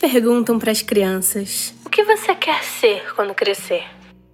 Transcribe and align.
perguntam 0.00 0.58
para 0.58 0.72
as 0.72 0.82
crianças: 0.82 1.74
O 1.84 1.90
que 1.90 2.02
você 2.02 2.34
quer 2.34 2.64
ser 2.64 3.14
quando 3.14 3.34
crescer? 3.34 3.84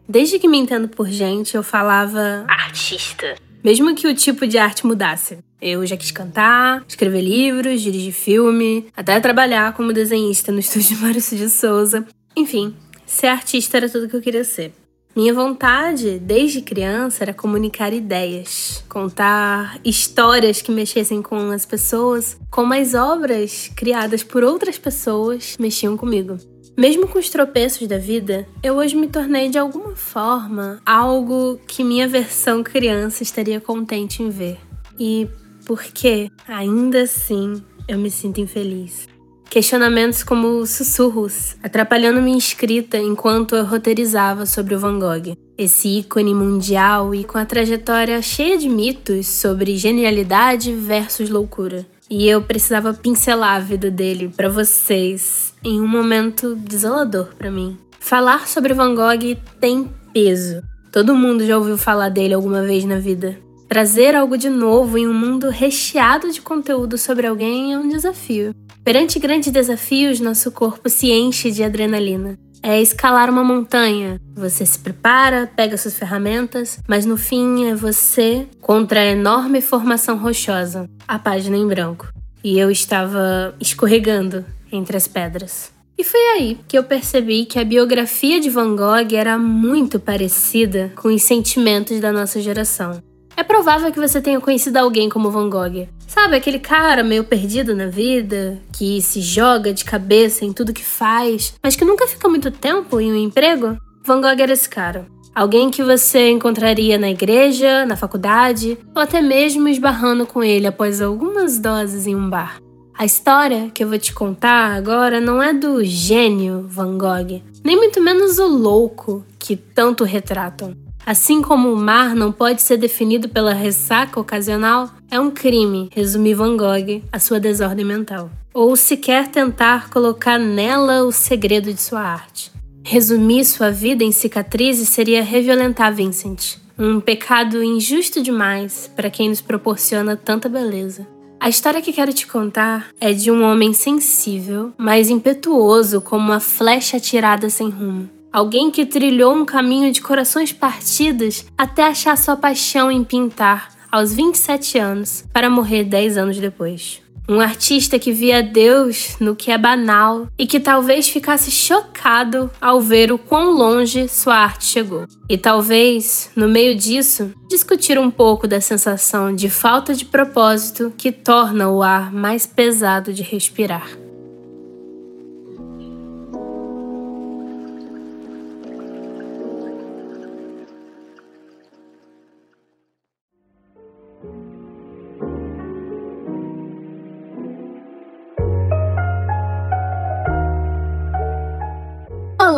Desde 0.08 0.38
que 0.38 0.46
me 0.46 0.56
entendo 0.56 0.88
por 0.88 1.08
gente, 1.08 1.56
eu 1.56 1.62
falava 1.62 2.44
artista. 2.48 3.34
Mesmo 3.62 3.92
que 3.96 4.06
o 4.06 4.14
tipo 4.14 4.46
de 4.46 4.56
arte 4.56 4.86
mudasse. 4.86 5.38
Eu 5.60 5.84
já 5.84 5.96
quis 5.96 6.12
cantar, 6.12 6.84
escrever 6.86 7.22
livros, 7.22 7.82
dirigir 7.82 8.12
filme, 8.12 8.86
até 8.96 9.18
trabalhar 9.18 9.72
como 9.72 9.92
desenhista 9.92 10.52
no 10.52 10.60
estúdio 10.60 10.98
Maurício 10.98 11.36
de 11.36 11.50
Souza. 11.50 12.06
Enfim, 12.36 12.76
ser 13.04 13.26
artista 13.26 13.76
era 13.78 13.88
tudo 13.88 14.08
que 14.08 14.14
eu 14.14 14.22
queria 14.22 14.44
ser. 14.44 14.72
Minha 15.16 15.32
vontade, 15.32 16.18
desde 16.18 16.60
criança, 16.60 17.24
era 17.24 17.32
comunicar 17.32 17.90
ideias, 17.90 18.84
contar 18.86 19.80
histórias 19.82 20.60
que 20.60 20.70
mexessem 20.70 21.22
com 21.22 21.50
as 21.50 21.64
pessoas, 21.64 22.38
como 22.50 22.74
as 22.74 22.92
obras 22.92 23.70
criadas 23.74 24.22
por 24.22 24.44
outras 24.44 24.78
pessoas 24.78 25.56
mexiam 25.58 25.96
comigo. 25.96 26.36
Mesmo 26.76 27.08
com 27.08 27.18
os 27.18 27.30
tropeços 27.30 27.88
da 27.88 27.96
vida, 27.96 28.46
eu 28.62 28.74
hoje 28.74 28.94
me 28.94 29.08
tornei 29.08 29.48
de 29.48 29.56
alguma 29.56 29.96
forma 29.96 30.82
algo 30.84 31.58
que 31.66 31.82
minha 31.82 32.06
versão 32.06 32.62
criança 32.62 33.22
estaria 33.22 33.58
contente 33.58 34.22
em 34.22 34.28
ver. 34.28 34.58
E 34.98 35.26
por 35.64 35.82
que, 35.82 36.30
ainda 36.46 37.04
assim, 37.04 37.64
eu 37.88 37.98
me 37.98 38.10
sinto 38.10 38.38
infeliz? 38.38 39.08
Questionamentos 39.48 40.22
como 40.22 40.66
sussurros, 40.66 41.56
atrapalhando 41.62 42.20
minha 42.20 42.36
escrita 42.36 42.98
enquanto 42.98 43.54
eu 43.54 43.64
roteirizava 43.64 44.44
sobre 44.44 44.74
o 44.74 44.78
Van 44.78 44.98
Gogh. 44.98 45.36
Esse 45.56 46.00
ícone 46.00 46.34
mundial 46.34 47.14
e 47.14 47.24
com 47.24 47.38
a 47.38 47.46
trajetória 47.46 48.20
cheia 48.20 48.58
de 48.58 48.68
mitos 48.68 49.26
sobre 49.26 49.76
genialidade 49.76 50.72
versus 50.74 51.30
loucura. 51.30 51.86
E 52.10 52.28
eu 52.28 52.42
precisava 52.42 52.92
pincelar 52.92 53.56
a 53.56 53.60
vida 53.60 53.90
dele 53.90 54.30
para 54.36 54.48
vocês 54.48 55.54
em 55.64 55.80
um 55.80 55.88
momento 55.88 56.54
desolador 56.54 57.34
para 57.38 57.50
mim. 57.50 57.78
Falar 57.98 58.46
sobre 58.46 58.74
Van 58.74 58.94
Gogh 58.94 59.36
tem 59.58 59.90
peso. 60.12 60.62
Todo 60.92 61.14
mundo 61.14 61.46
já 61.46 61.56
ouviu 61.56 61.78
falar 61.78 62.10
dele 62.10 62.34
alguma 62.34 62.62
vez 62.62 62.84
na 62.84 62.98
vida. 62.98 63.38
Trazer 63.68 64.14
algo 64.14 64.38
de 64.38 64.48
novo 64.48 64.96
em 64.96 65.08
um 65.08 65.14
mundo 65.14 65.48
recheado 65.50 66.30
de 66.30 66.40
conteúdo 66.40 66.96
sobre 66.96 67.26
alguém 67.26 67.72
é 67.72 67.78
um 67.78 67.88
desafio. 67.88 68.54
Perante 68.86 69.18
grandes 69.18 69.50
desafios, 69.50 70.20
nosso 70.20 70.52
corpo 70.52 70.88
se 70.88 71.10
enche 71.10 71.50
de 71.50 71.64
adrenalina. 71.64 72.38
É 72.62 72.80
escalar 72.80 73.28
uma 73.28 73.42
montanha. 73.42 74.20
Você 74.36 74.64
se 74.64 74.78
prepara, 74.78 75.50
pega 75.56 75.76
suas 75.76 75.98
ferramentas, 75.98 76.78
mas 76.86 77.04
no 77.04 77.16
fim 77.16 77.68
é 77.68 77.74
você 77.74 78.46
contra 78.60 79.00
a 79.00 79.06
enorme 79.06 79.60
formação 79.60 80.16
rochosa, 80.16 80.88
a 81.08 81.18
página 81.18 81.56
em 81.56 81.66
branco. 81.66 82.12
E 82.44 82.60
eu 82.60 82.70
estava 82.70 83.56
escorregando 83.58 84.44
entre 84.70 84.96
as 84.96 85.08
pedras. 85.08 85.72
E 85.98 86.04
foi 86.04 86.20
aí 86.20 86.58
que 86.68 86.78
eu 86.78 86.84
percebi 86.84 87.44
que 87.44 87.58
a 87.58 87.64
biografia 87.64 88.38
de 88.38 88.48
Van 88.48 88.76
Gogh 88.76 89.16
era 89.16 89.36
muito 89.36 89.98
parecida 89.98 90.92
com 90.94 91.08
os 91.08 91.24
sentimentos 91.24 91.98
da 91.98 92.12
nossa 92.12 92.40
geração. 92.40 93.02
É 93.36 93.42
provável 93.42 93.92
que 93.92 94.00
você 94.00 94.18
tenha 94.18 94.40
conhecido 94.40 94.78
alguém 94.78 95.10
como 95.10 95.30
Van 95.30 95.50
Gogh. 95.50 95.86
Sabe, 96.08 96.36
aquele 96.36 96.58
cara 96.58 97.04
meio 97.04 97.22
perdido 97.22 97.76
na 97.76 97.86
vida, 97.86 98.58
que 98.72 99.02
se 99.02 99.20
joga 99.20 99.74
de 99.74 99.84
cabeça 99.84 100.42
em 100.42 100.54
tudo 100.54 100.72
que 100.72 100.82
faz, 100.84 101.52
mas 101.62 101.76
que 101.76 101.84
nunca 101.84 102.06
fica 102.06 102.28
muito 102.30 102.50
tempo 102.50 102.98
em 102.98 103.12
um 103.12 103.16
emprego? 103.16 103.76
Van 104.02 104.22
Gogh 104.22 104.40
era 104.40 104.52
esse 104.54 104.66
cara. 104.66 105.06
Alguém 105.34 105.68
que 105.68 105.82
você 105.82 106.30
encontraria 106.30 106.96
na 106.96 107.10
igreja, 107.10 107.84
na 107.84 107.94
faculdade, 107.94 108.78
ou 108.94 109.02
até 109.02 109.20
mesmo 109.20 109.68
esbarrando 109.68 110.24
com 110.24 110.42
ele 110.42 110.66
após 110.66 111.02
algumas 111.02 111.58
doses 111.58 112.06
em 112.06 112.16
um 112.16 112.30
bar. 112.30 112.56
A 112.96 113.04
história 113.04 113.70
que 113.74 113.84
eu 113.84 113.88
vou 113.90 113.98
te 113.98 114.14
contar 114.14 114.74
agora 114.74 115.20
não 115.20 115.42
é 115.42 115.52
do 115.52 115.84
gênio 115.84 116.64
Van 116.66 116.96
Gogh, 116.96 117.42
nem 117.62 117.76
muito 117.76 118.00
menos 118.00 118.38
o 118.38 118.46
louco 118.46 119.22
que 119.38 119.54
tanto 119.54 120.04
retratam. 120.04 120.85
Assim 121.06 121.40
como 121.40 121.72
o 121.72 121.76
mar 121.76 122.16
não 122.16 122.32
pode 122.32 122.60
ser 122.62 122.76
definido 122.78 123.28
pela 123.28 123.54
ressaca 123.54 124.18
ocasional, 124.18 124.90
é 125.08 125.20
um 125.20 125.30
crime 125.30 125.88
resumir 125.94 126.34
Van 126.34 126.56
Gogh 126.56 127.00
a 127.12 127.20
sua 127.20 127.38
desordem 127.38 127.84
mental, 127.84 128.28
ou 128.52 128.74
sequer 128.74 129.28
tentar 129.28 129.88
colocar 129.88 130.36
nela 130.36 131.04
o 131.04 131.12
segredo 131.12 131.72
de 131.72 131.80
sua 131.80 132.00
arte. 132.00 132.50
Resumir 132.82 133.44
sua 133.44 133.70
vida 133.70 134.02
em 134.02 134.10
cicatrizes 134.10 134.88
seria 134.88 135.22
reviolentar 135.22 135.94
Vincent, 135.94 136.56
um 136.76 136.98
pecado 136.98 137.62
injusto 137.62 138.20
demais 138.20 138.90
para 138.96 139.08
quem 139.08 139.28
nos 139.28 139.40
proporciona 139.40 140.16
tanta 140.16 140.48
beleza. 140.48 141.06
A 141.38 141.48
história 141.48 141.80
que 141.80 141.92
quero 141.92 142.12
te 142.12 142.26
contar 142.26 142.88
é 143.00 143.12
de 143.12 143.30
um 143.30 143.44
homem 143.44 143.72
sensível, 143.72 144.72
mas 144.76 145.08
impetuoso 145.08 146.00
como 146.00 146.32
uma 146.32 146.40
flecha 146.40 146.96
atirada 146.96 147.48
sem 147.48 147.68
rumo. 147.70 148.15
Alguém 148.36 148.70
que 148.70 148.84
trilhou 148.84 149.34
um 149.34 149.46
caminho 149.46 149.90
de 149.90 150.02
corações 150.02 150.52
partidos 150.52 151.46
até 151.56 151.84
achar 151.84 152.18
sua 152.18 152.36
paixão 152.36 152.92
em 152.92 153.02
pintar 153.02 153.70
aos 153.90 154.12
27 154.12 154.76
anos, 154.76 155.24
para 155.32 155.48
morrer 155.48 155.84
10 155.84 156.18
anos 156.18 156.38
depois. 156.38 157.00
Um 157.26 157.40
artista 157.40 157.98
que 157.98 158.12
via 158.12 158.42
Deus 158.42 159.16
no 159.18 159.34
que 159.34 159.50
é 159.50 159.56
banal 159.56 160.28
e 160.38 160.46
que 160.46 160.60
talvez 160.60 161.08
ficasse 161.08 161.50
chocado 161.50 162.50
ao 162.60 162.78
ver 162.78 163.10
o 163.10 163.16
quão 163.16 163.52
longe 163.52 164.06
sua 164.06 164.34
arte 164.34 164.66
chegou. 164.66 165.06
E 165.30 165.38
talvez, 165.38 166.28
no 166.36 166.46
meio 166.46 166.76
disso, 166.76 167.32
discutir 167.48 167.98
um 167.98 168.10
pouco 168.10 168.46
da 168.46 168.60
sensação 168.60 169.34
de 169.34 169.48
falta 169.48 169.94
de 169.94 170.04
propósito 170.04 170.92
que 170.94 171.10
torna 171.10 171.70
o 171.70 171.82
ar 171.82 172.12
mais 172.12 172.44
pesado 172.44 173.14
de 173.14 173.22
respirar. 173.22 173.88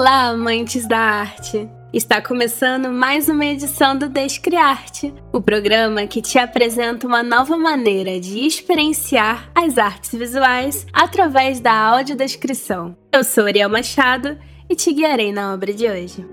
Olá, 0.08 0.28
amantes 0.28 0.88
da 0.88 0.98
arte! 0.98 1.68
Está 1.92 2.22
começando 2.22 2.88
mais 2.88 3.28
uma 3.28 3.44
edição 3.44 3.94
do 3.94 4.08
Descriarte, 4.08 5.12
o 5.34 5.38
programa 5.38 6.06
que 6.06 6.22
te 6.22 6.38
apresenta 6.38 7.06
uma 7.06 7.22
nova 7.22 7.58
maneira 7.58 8.18
de 8.18 8.38
experienciar 8.38 9.50
as 9.54 9.76
artes 9.76 10.18
visuais 10.18 10.86
através 10.94 11.60
da 11.60 11.74
audiodescrição. 11.74 12.96
Eu 13.12 13.22
sou 13.22 13.44
Ariel 13.44 13.68
Machado 13.68 14.38
e 14.66 14.74
te 14.74 14.94
guiarei 14.94 15.30
na 15.30 15.52
obra 15.52 15.74
de 15.74 15.86
hoje. 15.86 16.26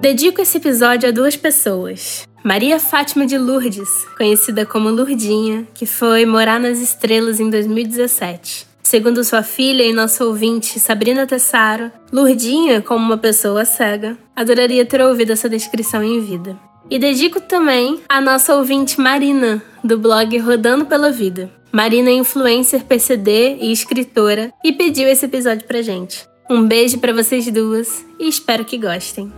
Dedico 0.00 0.40
esse 0.40 0.58
episódio 0.58 1.08
a 1.08 1.12
duas 1.12 1.36
pessoas. 1.36 2.24
Maria 2.44 2.80
Fátima 2.80 3.24
de 3.24 3.38
Lourdes, 3.38 3.88
conhecida 4.16 4.66
como 4.66 4.90
Lourdinha, 4.90 5.64
que 5.72 5.86
foi 5.86 6.26
morar 6.26 6.58
nas 6.58 6.80
estrelas 6.80 7.38
em 7.38 7.48
2017. 7.48 8.66
Segundo 8.82 9.22
sua 9.22 9.44
filha 9.44 9.84
e 9.84 9.92
nossa 9.92 10.24
ouvinte 10.24 10.80
Sabrina 10.80 11.24
Tessaro, 11.24 11.92
Lourdinha, 12.12 12.82
como 12.82 13.04
uma 13.04 13.16
pessoa 13.16 13.64
cega, 13.64 14.18
adoraria 14.34 14.84
ter 14.84 15.00
ouvido 15.00 15.30
essa 15.30 15.48
descrição 15.48 16.02
em 16.02 16.20
vida. 16.20 16.58
E 16.90 16.98
dedico 16.98 17.40
também 17.40 18.00
à 18.08 18.20
nossa 18.20 18.56
ouvinte 18.56 19.00
Marina, 19.00 19.62
do 19.84 19.96
blog 19.96 20.36
Rodando 20.38 20.84
pela 20.84 21.12
Vida. 21.12 21.48
Marina 21.70 22.10
é 22.10 22.14
influencer 22.14 22.84
PCD 22.84 23.58
e 23.60 23.70
escritora 23.70 24.52
e 24.64 24.72
pediu 24.72 25.08
esse 25.08 25.26
episódio 25.26 25.64
pra 25.66 25.80
gente. 25.80 26.26
Um 26.50 26.66
beijo 26.66 26.98
para 26.98 27.14
vocês 27.14 27.48
duas 27.52 28.04
e 28.18 28.28
espero 28.28 28.64
que 28.64 28.76
gostem. 28.76 29.32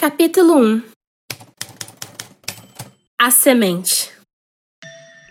Capítulo 0.00 0.60
1 0.60 0.82
A 3.20 3.32
semente 3.32 4.12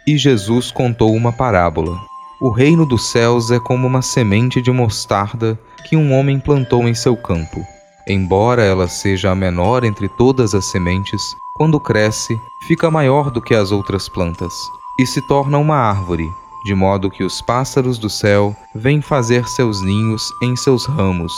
E 0.06 0.18
Jesus 0.18 0.74
contou 0.74 1.14
uma 1.16 1.32
parábola. 1.32 1.98
O 2.42 2.50
reino 2.52 2.86
dos 2.86 3.10
céus 3.10 3.50
é 3.50 3.62
como 3.62 3.88
uma 3.88 4.02
semente 4.02 4.62
de 4.62 4.70
mostarda 4.70 5.58
que 5.88 5.96
um 5.96 6.12
homem 6.12 6.38
plantou 6.38 6.86
em 6.86 6.94
seu 6.94 7.16
campo. 7.16 7.66
Embora 8.10 8.62
ela 8.62 8.90
seja 8.90 9.32
a 9.32 9.36
menor 9.36 9.86
entre 9.86 10.10
todas 10.10 10.54
as 10.54 10.66
sementes, 10.66 11.22
quando 11.56 11.80
cresce, 11.80 12.38
fica 12.68 12.92
maior 12.92 13.32
do 13.32 13.42
que 13.42 13.56
as 13.56 13.72
outras 13.72 14.10
plantas 14.10 14.54
e 15.00 15.08
se 15.08 15.26
torna 15.30 15.58
uma 15.58 15.78
árvore, 15.78 16.30
de 16.66 16.76
modo 16.76 17.10
que 17.10 17.24
os 17.24 17.42
pássaros 17.42 17.98
do 17.98 18.10
céu 18.10 18.54
vêm 18.76 19.02
fazer 19.02 19.48
seus 19.48 19.82
ninhos 19.82 20.30
em 20.42 20.58
seus 20.58 20.86
ramos. 20.86 21.32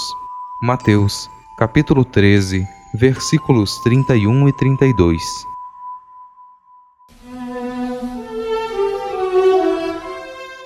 Mateus, 0.59 1.29
capítulo 1.59 2.03
13, 2.03 2.67
versículos 2.93 3.77
31 3.83 4.49
e 4.49 4.53
32. 4.53 5.21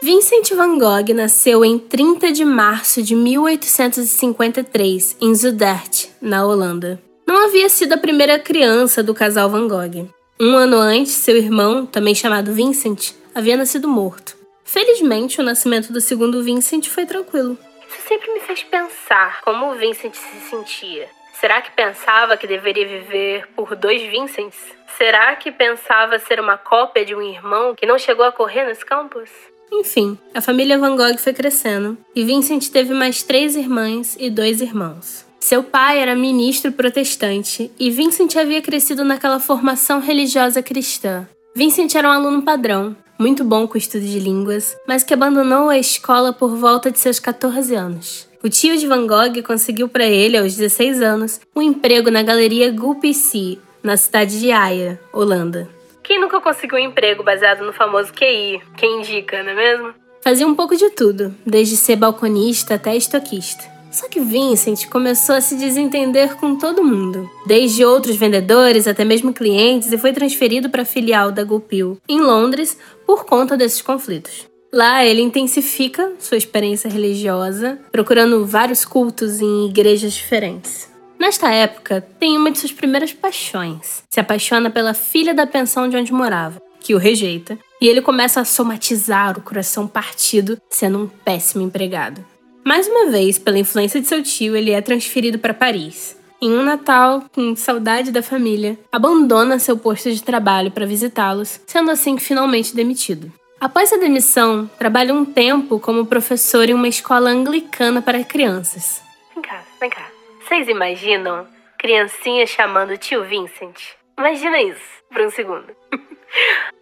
Vincent 0.01 0.49
van 0.55 0.77
Gogh 0.77 1.13
nasceu 1.13 1.63
em 1.63 1.79
30 1.79 2.31
de 2.31 2.43
março 2.45 3.01
de 3.01 3.15
1853 3.15 5.17
em 5.21 5.33
Zundert, 5.33 6.09
na 6.21 6.45
Holanda. 6.45 7.01
não 7.27 7.45
havia 7.45 7.69
sido 7.69 7.93
a 7.93 7.97
primeira 7.97 8.37
criança 8.37 9.01
do 9.01 9.13
casal 9.13 9.49
Van 9.49 9.67
Gogh. 9.67 10.07
Um 10.39 10.55
ano 10.55 10.77
antes, 10.77 11.13
seu 11.13 11.37
irmão, 11.37 11.85
também 11.85 12.13
chamado 12.13 12.53
Vincent, 12.53 13.11
havia 13.33 13.55
nascido 13.55 13.87
morto. 13.87 14.35
Felizmente, 14.65 15.39
o 15.39 15.43
nascimento 15.43 15.93
do 15.93 16.01
segundo 16.01 16.43
Vincent 16.43 16.87
foi 16.89 17.05
tranquilo. 17.05 17.57
Isso 17.87 18.07
sempre 18.07 18.31
me 18.33 18.39
fez 18.41 18.63
pensar 18.63 19.41
como 19.41 19.71
o 19.71 19.75
Vincent 19.75 20.13
se 20.15 20.49
sentia. 20.49 21.07
Será 21.43 21.61
que 21.61 21.71
pensava 21.71 22.37
que 22.37 22.47
deveria 22.47 22.87
viver 22.87 23.49
por 23.53 23.75
dois 23.75 24.01
Vincents? 24.03 24.55
Será 24.97 25.35
que 25.35 25.51
pensava 25.51 26.17
ser 26.17 26.39
uma 26.39 26.57
cópia 26.57 27.03
de 27.03 27.13
um 27.13 27.21
irmão 27.21 27.75
que 27.75 27.85
não 27.85 27.99
chegou 27.99 28.23
a 28.23 28.31
correr 28.31 28.65
nos 28.65 28.81
campos? 28.81 29.29
Enfim, 29.69 30.17
a 30.33 30.39
família 30.39 30.79
Van 30.79 30.95
Gogh 30.95 31.17
foi 31.17 31.33
crescendo 31.33 31.97
e 32.15 32.23
Vincent 32.23 32.69
teve 32.69 32.93
mais 32.93 33.23
três 33.23 33.57
irmãs 33.57 34.15
e 34.17 34.29
dois 34.29 34.61
irmãos. 34.61 35.25
Seu 35.37 35.61
pai 35.61 35.99
era 35.99 36.15
ministro 36.15 36.71
protestante 36.71 37.69
e 37.77 37.91
Vincent 37.91 38.37
havia 38.37 38.61
crescido 38.61 39.03
naquela 39.03 39.37
formação 39.37 39.99
religiosa 39.99 40.63
cristã. 40.63 41.27
Vincent 41.53 41.93
era 41.93 42.07
um 42.07 42.13
aluno 42.13 42.43
padrão, 42.43 42.95
muito 43.19 43.43
bom 43.43 43.67
com 43.67 43.73
o 43.73 43.77
estudo 43.77 44.05
de 44.05 44.17
línguas, 44.17 44.77
mas 44.87 45.03
que 45.03 45.13
abandonou 45.13 45.67
a 45.67 45.77
escola 45.77 46.31
por 46.31 46.55
volta 46.55 46.89
de 46.89 46.99
seus 46.99 47.19
14 47.19 47.75
anos. 47.75 48.32
O 48.43 48.49
tio 48.49 48.75
de 48.75 48.85
Van 48.85 49.07
Gogh 49.07 49.41
conseguiu 49.41 49.87
para 49.87 50.03
ele, 50.03 50.37
aos 50.37 50.53
16 50.57 51.01
anos, 51.01 51.39
um 51.55 51.61
emprego 51.61 52.11
na 52.11 52.21
galeria 52.21 52.69
Gulpissy, 52.73 53.57
na 53.81 53.95
cidade 53.95 54.37
de 54.37 54.51
Haia, 54.51 54.99
Holanda. 55.13 55.69
Quem 56.03 56.19
nunca 56.19 56.41
conseguiu 56.41 56.77
um 56.77 56.81
emprego 56.81 57.23
baseado 57.23 57.65
no 57.65 57.71
famoso 57.71 58.11
QI? 58.11 58.61
Quem 58.75 58.99
indica, 58.99 59.41
não 59.41 59.51
é 59.51 59.55
mesmo? 59.55 59.93
Fazia 60.21 60.45
um 60.45 60.53
pouco 60.53 60.75
de 60.75 60.89
tudo, 60.89 61.33
desde 61.45 61.77
ser 61.77 61.95
balconista 61.95 62.75
até 62.75 62.93
estoquista. 62.97 63.63
Só 63.89 64.09
que 64.09 64.19
Vincent 64.19 64.89
começou 64.89 65.35
a 65.35 65.41
se 65.41 65.55
desentender 65.55 66.35
com 66.35 66.57
todo 66.57 66.83
mundo, 66.83 67.29
desde 67.45 67.85
outros 67.85 68.17
vendedores 68.17 68.89
até 68.89 69.05
mesmo 69.05 69.33
clientes, 69.33 69.89
e 69.93 69.97
foi 69.97 70.11
transferido 70.11 70.69
para 70.69 70.81
a 70.81 70.85
filial 70.85 71.31
da 71.31 71.45
Gulpil, 71.45 71.97
em 72.09 72.19
Londres, 72.19 72.77
por 73.07 73.23
conta 73.23 73.55
desses 73.55 73.81
conflitos. 73.81 74.51
Lá 74.73 75.05
ele 75.05 75.21
intensifica 75.21 76.13
sua 76.17 76.35
experiência 76.35 76.89
religiosa, 76.89 77.77
procurando 77.91 78.43
vários 78.43 78.83
cultos 78.83 79.39
em 79.39 79.67
igrejas 79.67 80.13
diferentes. 80.13 80.91
Nesta 81.19 81.51
época, 81.51 82.01
tem 82.19 82.35
uma 82.35 82.49
de 82.49 82.57
suas 82.57 82.71
primeiras 82.71 83.13
paixões. 83.13 84.01
Se 84.09 84.19
apaixona 84.19 84.71
pela 84.71 84.95
filha 84.95 85.31
da 85.31 85.45
pensão 85.45 85.87
de 85.87 85.95
onde 85.95 86.11
morava, 86.11 86.59
que 86.79 86.95
o 86.95 86.97
rejeita, 86.97 87.55
e 87.79 87.87
ele 87.87 88.01
começa 88.01 88.41
a 88.41 88.45
somatizar 88.45 89.37
o 89.37 89.43
coração 89.43 89.87
partido, 89.87 90.57
sendo 90.71 91.03
um 91.03 91.07
péssimo 91.07 91.63
empregado. 91.63 92.25
Mais 92.65 92.87
uma 92.87 93.11
vez, 93.11 93.37
pela 93.37 93.59
influência 93.59 94.01
de 94.01 94.07
seu 94.07 94.23
tio, 94.23 94.55
ele 94.55 94.71
é 94.71 94.81
transferido 94.81 95.37
para 95.37 95.53
Paris. 95.53 96.17
Em 96.41 96.51
um 96.51 96.63
Natal, 96.63 97.25
com 97.31 97.55
saudade 97.55 98.09
da 98.09 98.23
família, 98.23 98.79
abandona 98.91 99.59
seu 99.59 99.77
posto 99.77 100.11
de 100.11 100.23
trabalho 100.23 100.71
para 100.71 100.87
visitá-los, 100.87 101.59
sendo 101.67 101.91
assim 101.91 102.17
finalmente 102.17 102.75
demitido. 102.75 103.31
Após 103.63 103.93
a 103.93 103.97
demissão, 103.97 104.69
trabalha 104.77 105.13
um 105.13 105.23
tempo 105.23 105.79
como 105.79 106.05
professor 106.05 106.67
em 106.69 106.73
uma 106.73 106.89
escola 106.89 107.29
anglicana 107.29 108.01
para 108.01 108.21
crianças. 108.21 109.01
Vem 109.33 109.41
cá, 109.41 109.63
vem 109.79 109.89
cá. 109.89 110.05
Vocês 110.41 110.67
imaginam 110.67 111.47
criancinha 111.79 112.45
chamando 112.45 112.97
tio 112.97 113.23
Vincent? 113.23 113.79
Imagina 114.19 114.61
isso 114.61 114.81
por 115.09 115.21
um 115.21 115.29
segundo. 115.29 115.67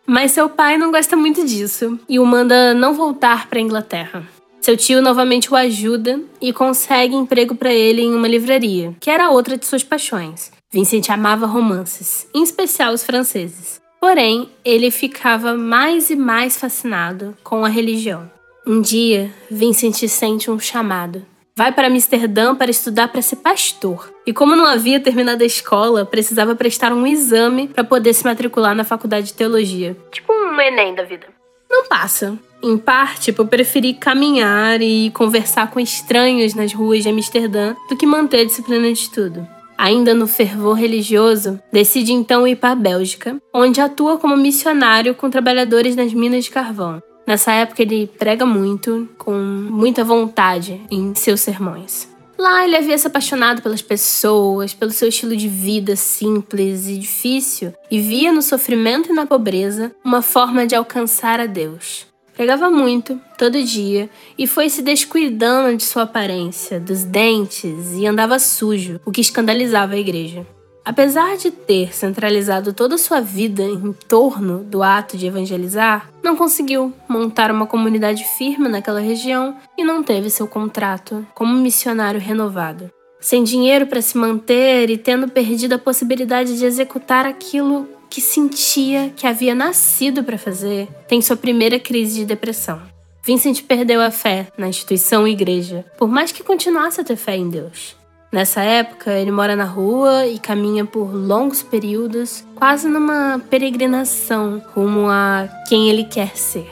Mas 0.07 0.31
seu 0.31 0.49
pai 0.49 0.75
não 0.75 0.89
gosta 0.89 1.15
muito 1.15 1.45
disso 1.45 1.99
e 2.09 2.17
o 2.17 2.25
manda 2.25 2.73
não 2.73 2.95
voltar 2.95 3.45
para 3.47 3.59
a 3.59 3.61
Inglaterra. 3.61 4.27
Seu 4.59 4.75
tio 4.75 5.03
novamente 5.03 5.53
o 5.53 5.55
ajuda 5.55 6.19
e 6.41 6.51
consegue 6.51 7.13
emprego 7.13 7.53
para 7.53 7.71
ele 7.71 8.01
em 8.01 8.15
uma 8.15 8.27
livraria, 8.27 8.95
que 8.99 9.11
era 9.11 9.29
outra 9.29 9.55
de 9.55 9.67
suas 9.67 9.83
paixões. 9.83 10.51
Vincent 10.71 11.09
amava 11.11 11.45
romances, 11.45 12.27
em 12.33 12.41
especial 12.41 12.91
os 12.91 13.03
franceses. 13.03 13.80
Porém, 14.01 14.49
ele 14.65 14.91
ficava 14.91 15.53
mais 15.53 16.09
e 16.09 16.15
mais 16.15 16.57
fascinado 16.57 17.37
com 17.43 17.63
a 17.63 17.69
religião. 17.69 18.29
Um 18.67 18.81
dia, 18.81 19.31
Vincent 19.49 20.07
sente 20.09 20.51
um 20.51 20.59
chamado 20.59 21.25
vai 21.61 21.71
para 21.71 21.87
Amsterdã 21.87 22.55
para 22.55 22.71
estudar 22.71 23.09
para 23.09 23.21
ser 23.21 23.35
pastor. 23.37 24.11
E 24.25 24.33
como 24.33 24.55
não 24.55 24.65
havia 24.65 24.99
terminado 24.99 25.43
a 25.43 25.45
escola, 25.45 26.03
precisava 26.03 26.55
prestar 26.55 26.91
um 26.91 27.05
exame 27.05 27.67
para 27.67 27.83
poder 27.83 28.13
se 28.13 28.23
matricular 28.23 28.75
na 28.75 28.83
faculdade 28.83 29.27
de 29.27 29.33
teologia. 29.33 29.95
Tipo 30.11 30.33
um 30.33 30.59
Enem 30.59 30.95
da 30.95 31.03
vida. 31.03 31.27
Não 31.69 31.85
passa. 31.87 32.35
Em 32.63 32.77
parte, 32.77 33.31
por 33.31 33.47
preferir 33.47 33.97
caminhar 33.97 34.81
e 34.81 35.11
conversar 35.11 35.69
com 35.69 35.79
estranhos 35.79 36.55
nas 36.55 36.73
ruas 36.73 37.03
de 37.03 37.09
Amsterdã 37.09 37.75
do 37.87 37.95
que 37.95 38.07
manter 38.07 38.41
a 38.41 38.45
disciplina 38.45 38.87
de 38.87 38.99
estudo. 38.99 39.47
Ainda 39.81 40.13
no 40.13 40.27
fervor 40.27 40.75
religioso, 40.75 41.59
decide 41.73 42.13
então 42.13 42.47
ir 42.47 42.55
para 42.55 42.73
a 42.73 42.75
Bélgica, 42.75 43.41
onde 43.51 43.81
atua 43.81 44.19
como 44.19 44.37
missionário 44.37 45.15
com 45.15 45.27
trabalhadores 45.27 45.95
nas 45.95 46.13
minas 46.13 46.43
de 46.43 46.51
carvão. 46.51 47.01
Nessa 47.25 47.51
época 47.53 47.81
ele 47.81 48.05
prega 48.05 48.45
muito, 48.45 49.09
com 49.17 49.33
muita 49.33 50.03
vontade 50.03 50.79
em 50.91 51.15
seus 51.15 51.41
sermões. 51.41 52.07
Lá 52.37 52.63
ele 52.63 52.75
havia 52.75 52.95
se 52.95 53.07
apaixonado 53.07 53.63
pelas 53.63 53.81
pessoas, 53.81 54.71
pelo 54.71 54.91
seu 54.91 55.07
estilo 55.09 55.35
de 55.35 55.47
vida 55.47 55.95
simples 55.95 56.87
e 56.87 56.99
difícil, 56.99 57.73
e 57.89 57.99
via 57.99 58.31
no 58.31 58.43
sofrimento 58.43 59.09
e 59.09 59.15
na 59.15 59.25
pobreza 59.25 59.91
uma 60.05 60.21
forma 60.21 60.67
de 60.67 60.75
alcançar 60.75 61.39
a 61.39 61.47
Deus. 61.47 62.05
Pregava 62.41 62.71
muito, 62.71 63.21
todo 63.37 63.61
dia, 63.61 64.09
e 64.35 64.47
foi 64.47 64.67
se 64.67 64.81
descuidando 64.81 65.77
de 65.77 65.83
sua 65.83 66.01
aparência, 66.01 66.79
dos 66.79 67.03
dentes, 67.03 67.93
e 67.93 68.07
andava 68.07 68.39
sujo, 68.39 68.99
o 69.05 69.11
que 69.11 69.21
escandalizava 69.21 69.93
a 69.93 69.99
igreja. 69.99 70.43
Apesar 70.83 71.37
de 71.37 71.51
ter 71.51 71.93
centralizado 71.93 72.73
toda 72.73 72.97
sua 72.97 73.21
vida 73.21 73.61
em 73.61 73.93
torno 73.93 74.63
do 74.63 74.81
ato 74.81 75.15
de 75.15 75.27
evangelizar, 75.27 76.09
não 76.23 76.35
conseguiu 76.35 76.91
montar 77.07 77.51
uma 77.51 77.67
comunidade 77.67 78.23
firme 78.23 78.67
naquela 78.67 79.01
região 79.01 79.55
e 79.77 79.83
não 79.83 80.01
teve 80.01 80.31
seu 80.31 80.47
contrato 80.47 81.23
como 81.35 81.53
missionário 81.53 82.19
renovado. 82.19 82.89
Sem 83.19 83.43
dinheiro 83.43 83.85
para 83.85 84.01
se 84.01 84.17
manter 84.17 84.89
e 84.89 84.97
tendo 84.97 85.27
perdido 85.27 85.73
a 85.73 85.77
possibilidade 85.77 86.57
de 86.57 86.65
executar 86.65 87.27
aquilo 87.27 87.87
que 88.11 88.19
sentia 88.19 89.09
que 89.15 89.25
havia 89.25 89.55
nascido 89.55 90.21
para 90.21 90.37
fazer, 90.37 90.89
tem 91.07 91.21
sua 91.21 91.37
primeira 91.37 91.79
crise 91.79 92.19
de 92.19 92.25
depressão. 92.25 92.81
Vincent 93.23 93.61
perdeu 93.63 94.01
a 94.01 94.11
fé 94.11 94.51
na 94.57 94.67
instituição 94.67 95.25
e 95.25 95.31
igreja, 95.31 95.85
por 95.97 96.09
mais 96.09 96.33
que 96.33 96.43
continuasse 96.43 96.99
a 96.99 97.05
ter 97.05 97.15
fé 97.15 97.37
em 97.37 97.49
Deus. 97.49 97.95
Nessa 98.29 98.61
época, 98.61 99.13
ele 99.13 99.31
mora 99.31 99.55
na 99.55 99.63
rua 99.63 100.27
e 100.27 100.39
caminha 100.39 100.83
por 100.83 101.13
longos 101.13 101.63
períodos, 101.63 102.45
quase 102.55 102.89
numa 102.89 103.41
peregrinação 103.49 104.61
rumo 104.75 105.07
a 105.09 105.47
quem 105.69 105.89
ele 105.89 106.03
quer 106.03 106.35
ser. 106.35 106.69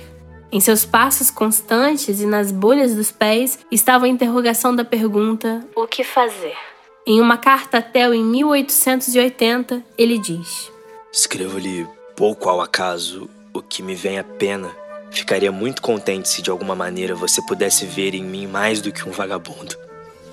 Em 0.52 0.60
seus 0.60 0.84
passos 0.84 1.32
constantes 1.32 2.20
e 2.20 2.26
nas 2.26 2.52
bolhas 2.52 2.96
dos 2.96 3.12
pés 3.12 3.60
estava 3.72 4.06
a 4.06 4.10
interrogação 4.10 4.76
da 4.76 4.84
pergunta: 4.84 5.66
O 5.76 5.88
que 5.88 6.04
fazer? 6.04 6.56
Em 7.08 7.22
uma 7.22 7.38
carta 7.38 7.78
a 7.78 7.82
Theo 7.82 8.14
em 8.14 8.24
1880, 8.24 9.84
ele 9.98 10.18
diz: 10.18 10.72
Escrevo-lhe 11.12 11.88
pouco 12.16 12.50
ao 12.50 12.62
acaso 12.62 13.28
o 13.52 13.64
que 13.64 13.82
me 13.82 13.96
vem 13.96 14.20
a 14.20 14.24
pena. 14.24 14.70
Ficaria 15.10 15.52
muito 15.52 15.82
contente 15.82 16.30
se 16.30 16.42
de 16.42 16.52
alguma 16.52 16.76
maneira 16.76 17.16
você 17.16 17.42
pudesse 17.42 17.84
ver 17.84 18.14
em 18.14 18.24
mim 18.24 18.46
mais 18.46 18.80
do 18.80 18.92
que 18.92 19.10
um 19.10 19.12
vagabundo. 19.12 19.76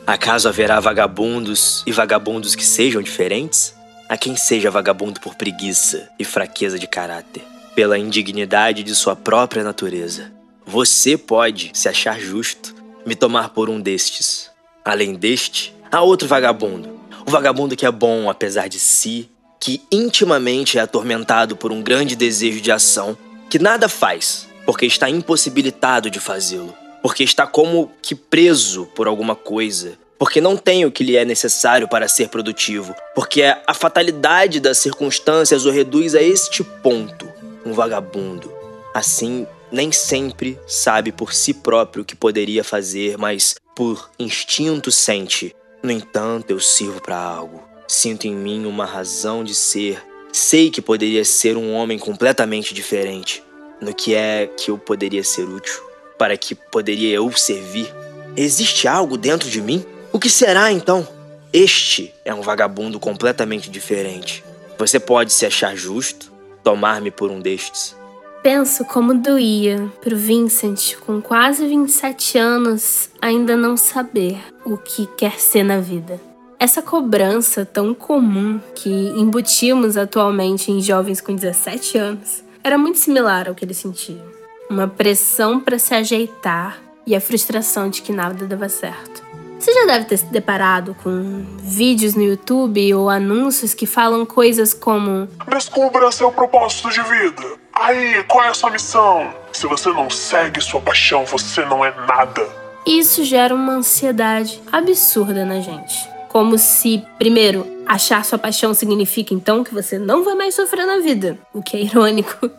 Acaso 0.06 0.48
haverá 0.48 0.78
vagabundos 0.78 1.82
e 1.86 1.92
vagabundos 1.92 2.54
que 2.54 2.64
sejam 2.64 3.00
diferentes? 3.00 3.74
A 4.06 4.18
quem 4.18 4.36
seja 4.36 4.70
vagabundo 4.70 5.18
por 5.18 5.34
preguiça 5.34 6.10
e 6.18 6.24
fraqueza 6.24 6.78
de 6.78 6.86
caráter, 6.86 7.42
pela 7.74 7.98
indignidade 7.98 8.82
de 8.82 8.94
sua 8.94 9.16
própria 9.16 9.64
natureza. 9.64 10.30
Você 10.66 11.16
pode, 11.16 11.70
se 11.72 11.88
achar 11.88 12.20
justo, 12.20 12.74
me 13.06 13.16
tomar 13.16 13.48
por 13.48 13.70
um 13.70 13.80
destes. 13.80 14.50
Além 14.84 15.14
deste, 15.14 15.74
há 15.90 16.02
outro 16.02 16.28
vagabundo. 16.28 17.00
O 17.26 17.30
vagabundo 17.30 17.74
que 17.74 17.86
é 17.86 17.90
bom 17.90 18.28
apesar 18.28 18.68
de 18.68 18.78
si, 18.78 19.28
que 19.60 19.82
intimamente 19.90 20.78
é 20.78 20.80
atormentado 20.80 21.56
por 21.56 21.72
um 21.72 21.82
grande 21.82 22.14
desejo 22.16 22.60
de 22.60 22.70
ação, 22.70 23.16
que 23.48 23.58
nada 23.58 23.88
faz, 23.88 24.48
porque 24.64 24.86
está 24.86 25.08
impossibilitado 25.08 26.10
de 26.10 26.20
fazê-lo 26.20 26.74
porque 27.06 27.22
está 27.22 27.46
como 27.46 27.92
que 28.02 28.16
preso 28.16 28.86
por 28.86 29.06
alguma 29.06 29.36
coisa, 29.36 29.96
porque 30.18 30.40
não 30.40 30.56
tem 30.56 30.84
o 30.84 30.90
que 30.90 31.04
lhe 31.04 31.16
é 31.16 31.24
necessário 31.24 31.86
para 31.86 32.08
ser 32.08 32.28
produtivo, 32.30 32.92
porque 33.14 33.44
a 33.44 33.72
fatalidade 33.72 34.58
das 34.58 34.78
circunstâncias 34.78 35.64
o 35.64 35.70
reduz 35.70 36.16
a 36.16 36.20
este 36.20 36.64
ponto, 36.64 37.28
um 37.64 37.72
vagabundo. 37.72 38.52
Assim, 38.92 39.46
nem 39.70 39.92
sempre 39.92 40.58
sabe 40.66 41.12
por 41.12 41.32
si 41.32 41.54
próprio 41.54 42.02
o 42.02 42.04
que 42.04 42.16
poderia 42.16 42.64
fazer, 42.64 43.16
mas 43.16 43.54
por 43.76 44.10
instinto 44.18 44.90
sente. 44.90 45.54
No 45.84 45.92
entanto, 45.92 46.50
eu 46.50 46.58
sirvo 46.58 47.00
para 47.00 47.16
algo. 47.16 47.65
Sinto 47.88 48.26
em 48.26 48.34
mim 48.34 48.66
uma 48.66 48.84
razão 48.84 49.44
de 49.44 49.54
ser. 49.54 50.02
Sei 50.32 50.70
que 50.70 50.82
poderia 50.82 51.24
ser 51.24 51.56
um 51.56 51.72
homem 51.72 51.98
completamente 51.98 52.74
diferente. 52.74 53.42
No 53.80 53.94
que 53.94 54.14
é 54.14 54.46
que 54.46 54.70
eu 54.70 54.78
poderia 54.78 55.22
ser 55.22 55.44
útil? 55.44 55.86
para 56.18 56.36
que 56.36 56.54
poderia 56.54 57.14
eu 57.14 57.30
servir? 57.32 57.92
Existe 58.36 58.88
algo 58.88 59.16
dentro 59.16 59.48
de 59.48 59.60
mim? 59.60 59.84
O 60.12 60.18
que 60.18 60.28
será 60.28 60.72
então? 60.72 61.06
Este 61.52 62.12
é 62.24 62.34
um 62.34 62.42
vagabundo 62.42 62.98
completamente 62.98 63.70
diferente. 63.70 64.44
Você 64.78 65.00
pode 65.00 65.32
se 65.32 65.46
achar 65.46 65.74
justo, 65.76 66.32
tomar-me 66.62 67.10
por 67.10 67.30
um 67.30 67.40
destes. 67.40 67.96
Penso 68.42 68.84
como 68.84 69.14
doía 69.14 69.90
pro 70.00 70.16
Vincent, 70.16 70.96
com 71.00 71.20
quase 71.20 71.66
27 71.66 72.38
anos, 72.38 73.08
ainda 73.20 73.56
não 73.56 73.76
saber 73.76 74.38
o 74.64 74.76
que 74.76 75.06
quer 75.16 75.40
ser 75.40 75.64
na 75.64 75.80
vida. 75.80 76.20
Essa 76.58 76.80
cobrança 76.80 77.66
tão 77.66 77.92
comum 77.92 78.58
que 78.74 78.88
embutimos 78.88 79.98
atualmente 79.98 80.72
em 80.72 80.80
jovens 80.80 81.20
com 81.20 81.34
17 81.34 81.98
anos 81.98 82.42
era 82.64 82.78
muito 82.78 82.98
similar 82.98 83.46
ao 83.46 83.54
que 83.54 83.62
ele 83.62 83.74
sentia. 83.74 84.24
Uma 84.70 84.88
pressão 84.88 85.60
para 85.60 85.78
se 85.78 85.94
ajeitar 85.94 86.78
e 87.06 87.14
a 87.14 87.20
frustração 87.20 87.90
de 87.90 88.00
que 88.00 88.10
nada 88.10 88.46
dava 88.46 88.70
certo. 88.70 89.22
Você 89.58 89.72
já 89.72 89.84
deve 89.84 90.06
ter 90.06 90.16
se 90.16 90.26
deparado 90.26 90.96
com 91.02 91.44
vídeos 91.58 92.14
no 92.14 92.22
YouTube 92.22 92.94
ou 92.94 93.10
anúncios 93.10 93.74
que 93.74 93.86
falam 93.86 94.24
coisas 94.24 94.72
como: 94.72 95.28
Descubra 95.48 96.10
seu 96.10 96.32
propósito 96.32 96.88
de 96.90 97.02
vida. 97.02 97.42
Aí, 97.74 98.24
qual 98.24 98.44
é 98.44 98.48
a 98.48 98.54
sua 98.54 98.70
missão? 98.70 99.30
Se 99.52 99.66
você 99.66 99.90
não 99.90 100.08
segue 100.08 100.60
sua 100.60 100.80
paixão, 100.80 101.24
você 101.26 101.64
não 101.66 101.84
é 101.84 101.94
nada. 102.06 102.48
Isso 102.86 103.24
gera 103.24 103.54
uma 103.54 103.74
ansiedade 103.74 104.62
absurda 104.72 105.44
na 105.44 105.60
gente. 105.60 106.15
Como 106.36 106.58
se, 106.58 107.02
primeiro, 107.16 107.66
achar 107.86 108.22
sua 108.22 108.38
paixão 108.38 108.74
significa 108.74 109.32
então 109.32 109.64
que 109.64 109.72
você 109.72 109.98
não 109.98 110.22
vai 110.22 110.34
mais 110.34 110.54
sofrer 110.54 110.84
na 110.84 110.98
vida. 110.98 111.38
O 111.50 111.62
que 111.62 111.78
é 111.78 111.80
irônico. 111.80 112.50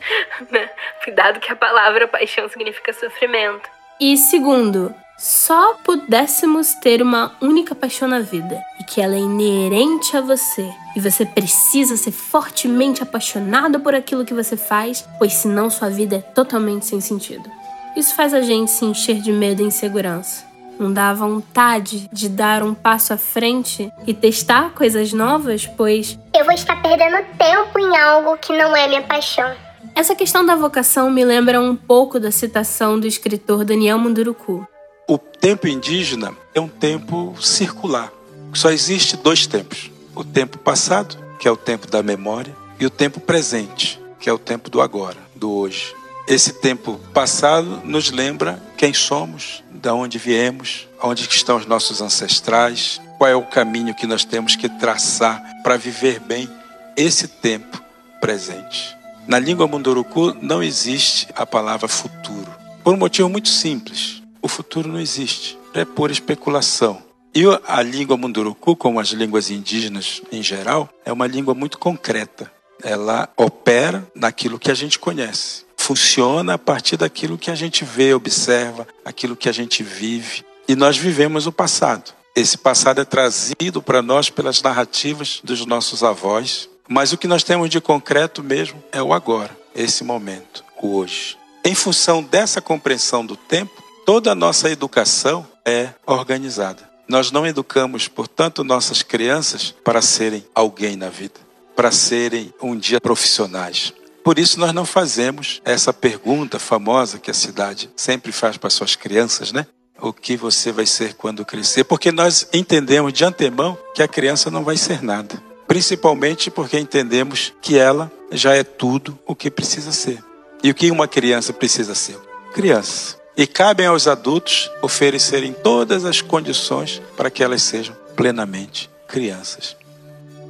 Cuidado 1.06 1.40
que 1.40 1.52
a 1.52 1.56
palavra 1.56 2.08
paixão 2.08 2.50
significa 2.50 2.92
sofrimento. 2.92 3.70
E 4.00 4.18
segundo, 4.18 4.92
só 5.16 5.76
pudéssemos 5.84 6.74
ter 6.74 7.04
uma 7.04 7.38
única 7.40 7.76
paixão 7.76 8.08
na 8.08 8.20
vida 8.20 8.60
e 8.80 8.84
que 8.84 9.00
ela 9.00 9.14
é 9.14 9.20
inerente 9.20 10.18
a 10.18 10.22
você 10.22 10.68
e 10.96 11.00
você 11.00 11.24
precisa 11.24 11.96
ser 11.98 12.14
fortemente 12.14 13.04
apaixonado 13.04 13.80
por 13.80 13.94
aquilo 13.94 14.26
que 14.26 14.34
você 14.34 14.58
faz, 14.58 15.08
pois 15.20 15.34
senão 15.34 15.70
sua 15.70 15.92
vida 15.92 16.16
é 16.16 16.22
totalmente 16.22 16.88
sem 16.88 17.00
sentido. 17.00 17.48
Isso 17.96 18.16
faz 18.16 18.34
a 18.34 18.42
gente 18.42 18.72
se 18.72 18.86
encher 18.86 19.22
de 19.22 19.32
medo 19.32 19.62
e 19.62 19.66
insegurança. 19.66 20.47
Não 20.80 20.94
dá 20.94 21.14
vontade 21.14 22.08
de 22.12 22.30
dar 22.30 22.62
um 22.64 22.74
passo 22.74 23.14
à 23.14 23.18
frente 23.18 23.92
e 24.06 24.14
testar 24.14 24.72
coisas 24.72 25.12
novas, 25.12 25.66
pois 25.66 26.18
eu 26.36 26.46
vou 26.46 26.54
estar 26.54 26.82
perdendo 26.82 27.18
tempo 27.38 27.80
em 27.80 27.98
algo 27.98 28.38
que 28.38 28.56
não 28.56 28.76
é 28.76 28.88
minha 28.88 29.02
paixão. 29.02 29.56
Essa 29.96 30.16
questão 30.16 30.46
da 30.46 30.56
vocação 30.56 31.10
me 31.10 31.26
lembra 31.26 31.60
um 31.60 31.76
pouco 31.76 32.20
da 32.20 32.32
citação 32.32 33.00
do 33.00 33.08
escritor 33.08 33.66
Daniel 33.66 33.98
Munduruku. 33.98 34.68
O 35.08 35.18
tempo 35.18 35.68
indígena 35.68 36.34
é 36.54 36.62
um 36.62 36.68
tempo 36.68 37.34
circular. 37.42 38.12
Só 38.54 38.70
existe 38.70 39.18
dois 39.18 39.48
tempos: 39.48 39.90
o 40.14 40.24
tempo 40.24 40.60
passado, 40.60 41.18
que 41.40 41.48
é 41.48 41.52
o 41.52 41.58
tempo 41.58 41.88
da 41.88 42.04
memória, 42.04 42.56
e 42.80 42.86
o 42.86 42.90
tempo 42.90 43.20
presente, 43.20 44.00
que 44.20 44.30
é 44.30 44.34
o 44.34 44.38
tempo 44.38 44.70
do 44.70 44.82
agora, 44.82 45.18
do 45.36 45.52
hoje. 45.52 45.96
Esse 46.28 46.52
tempo 46.52 47.00
passado 47.14 47.82
nos 47.86 48.12
lembra 48.12 48.62
quem 48.76 48.94
somos, 48.94 49.64
de 49.72 49.88
onde 49.88 50.18
viemos, 50.18 50.86
onde 51.02 51.26
estão 51.26 51.56
os 51.56 51.66
nossos 51.66 52.02
ancestrais, 52.02 53.00
qual 53.18 53.30
é 53.30 53.36
o 53.36 53.46
caminho 53.46 53.96
que 53.96 54.06
nós 54.06 54.26
temos 54.26 54.54
que 54.54 54.68
traçar 54.68 55.42
para 55.64 55.78
viver 55.78 56.20
bem 56.20 56.50
esse 56.98 57.30
tempo 57.30 57.82
presente. 58.20 58.94
Na 59.26 59.40
língua 59.40 59.70
munduruku 59.70 60.36
não 60.42 60.62
existe 60.62 61.30
a 61.34 61.46
palavra 61.46 61.88
futuro, 61.88 62.54
por 62.84 62.94
um 62.94 62.98
motivo 62.98 63.30
muito 63.30 63.48
simples. 63.48 64.22
O 64.42 64.50
futuro 64.50 64.90
não 64.90 65.00
existe, 65.00 65.58
é 65.74 65.86
pura 65.86 66.12
especulação. 66.12 67.02
E 67.34 67.44
a 67.66 67.82
língua 67.82 68.18
munduruku, 68.18 68.76
como 68.76 69.00
as 69.00 69.10
línguas 69.10 69.50
indígenas 69.50 70.22
em 70.30 70.44
geral, 70.44 70.90
é 71.06 71.14
uma 71.14 71.26
língua 71.26 71.54
muito 71.54 71.80
concreta. 71.80 72.52
Ela 72.84 73.30
opera 73.38 74.06
naquilo 74.14 74.60
que 74.60 74.70
a 74.70 74.76
gente 74.76 75.00
conhece 75.00 75.67
funciona 75.88 76.56
a 76.56 76.58
partir 76.58 76.98
daquilo 76.98 77.38
que 77.38 77.50
a 77.50 77.56
gente 77.56 77.86
vê, 77.86 78.14
observa, 78.14 78.86
aquilo 79.06 79.38
que 79.38 79.48
a 79.48 79.54
gente 79.54 79.84
vive. 79.84 80.44
E 80.68 80.76
nós 80.76 80.98
vivemos 80.98 81.48
o 81.48 81.52
passado. 81.52 82.14
Esse 82.36 82.58
passado 82.58 83.00
é 83.00 83.06
trazido 83.06 83.82
para 83.82 84.02
nós 84.02 84.30
pelas 84.30 84.62
narrativas 84.62 85.40
dos 85.42 85.66
nossos 85.66 86.04
avós, 86.04 86.70
mas 86.90 87.14
o 87.14 87.18
que 87.18 87.26
nós 87.26 87.42
temos 87.42 87.70
de 87.70 87.80
concreto 87.80 88.44
mesmo 88.44 88.84
é 88.92 89.02
o 89.02 89.14
agora, 89.14 89.58
esse 89.74 90.04
momento, 90.04 90.62
o 90.82 90.98
hoje. 90.98 91.38
Em 91.64 91.74
função 91.74 92.22
dessa 92.22 92.62
compreensão 92.62 93.26
do 93.26 93.38
tempo, 93.38 93.82
toda 94.06 94.34
a 94.34 94.36
nossa 94.36 94.70
educação 94.70 95.48
é 95.66 95.92
organizada. 96.06 96.88
Nós 97.08 97.32
não 97.32 97.48
educamos, 97.48 98.10
portanto, 98.10 98.62
nossas 98.62 99.02
crianças 99.02 99.74
para 99.86 100.02
serem 100.02 100.46
alguém 100.54 100.98
na 100.98 101.08
vida, 101.08 101.40
para 101.78 101.94
serem 101.94 102.54
um 102.62 102.76
dia 102.76 103.00
profissionais. 103.00 103.94
Por 104.28 104.38
isso 104.38 104.60
nós 104.60 104.74
não 104.74 104.84
fazemos 104.84 105.62
essa 105.64 105.94
pergunta 105.94 106.60
famosa 106.60 107.18
que 107.18 107.32
a 107.32 107.34
cidade 107.34 107.90
sempre 107.96 108.34
faz 108.34 108.58
para 108.58 108.70
suas 108.70 108.94
crianças, 108.94 109.54
né? 109.54 109.66
O 110.02 110.12
que 110.12 110.36
você 110.36 110.70
vai 110.70 110.86
ser 110.86 111.14
quando 111.14 111.46
crescer? 111.46 111.86
Porque 111.86 112.12
nós 112.12 112.46
entendemos 112.52 113.14
de 113.14 113.24
antemão 113.24 113.78
que 113.96 114.04
a 114.04 114.08
criança 114.08 114.52
não 114.52 114.66
vai 114.66 114.76
ser 114.76 115.02
nada. 115.02 115.42
Principalmente 115.66 116.52
porque 116.52 116.78
entendemos 116.78 117.54
que 117.62 117.78
ela 117.78 118.12
já 118.30 118.54
é 118.54 118.66
tudo 118.66 119.18
o 119.26 119.34
que 119.34 119.50
precisa 119.50 119.94
ser. 119.94 120.22
E 120.62 120.70
o 120.70 120.76
que 120.76 120.92
uma 120.92 121.08
criança 121.08 121.54
precisa 121.54 121.96
ser? 121.96 122.18
Criança. 122.54 123.16
E 123.38 123.48
cabem 123.48 123.86
aos 123.86 124.08
adultos 124.08 124.70
oferecerem 124.82 125.54
todas 125.54 126.04
as 126.04 126.20
condições 126.20 127.02
para 127.16 127.32
que 127.32 127.42
elas 127.42 127.64
sejam 127.64 127.96
plenamente 128.14 128.90
crianças 129.08 129.78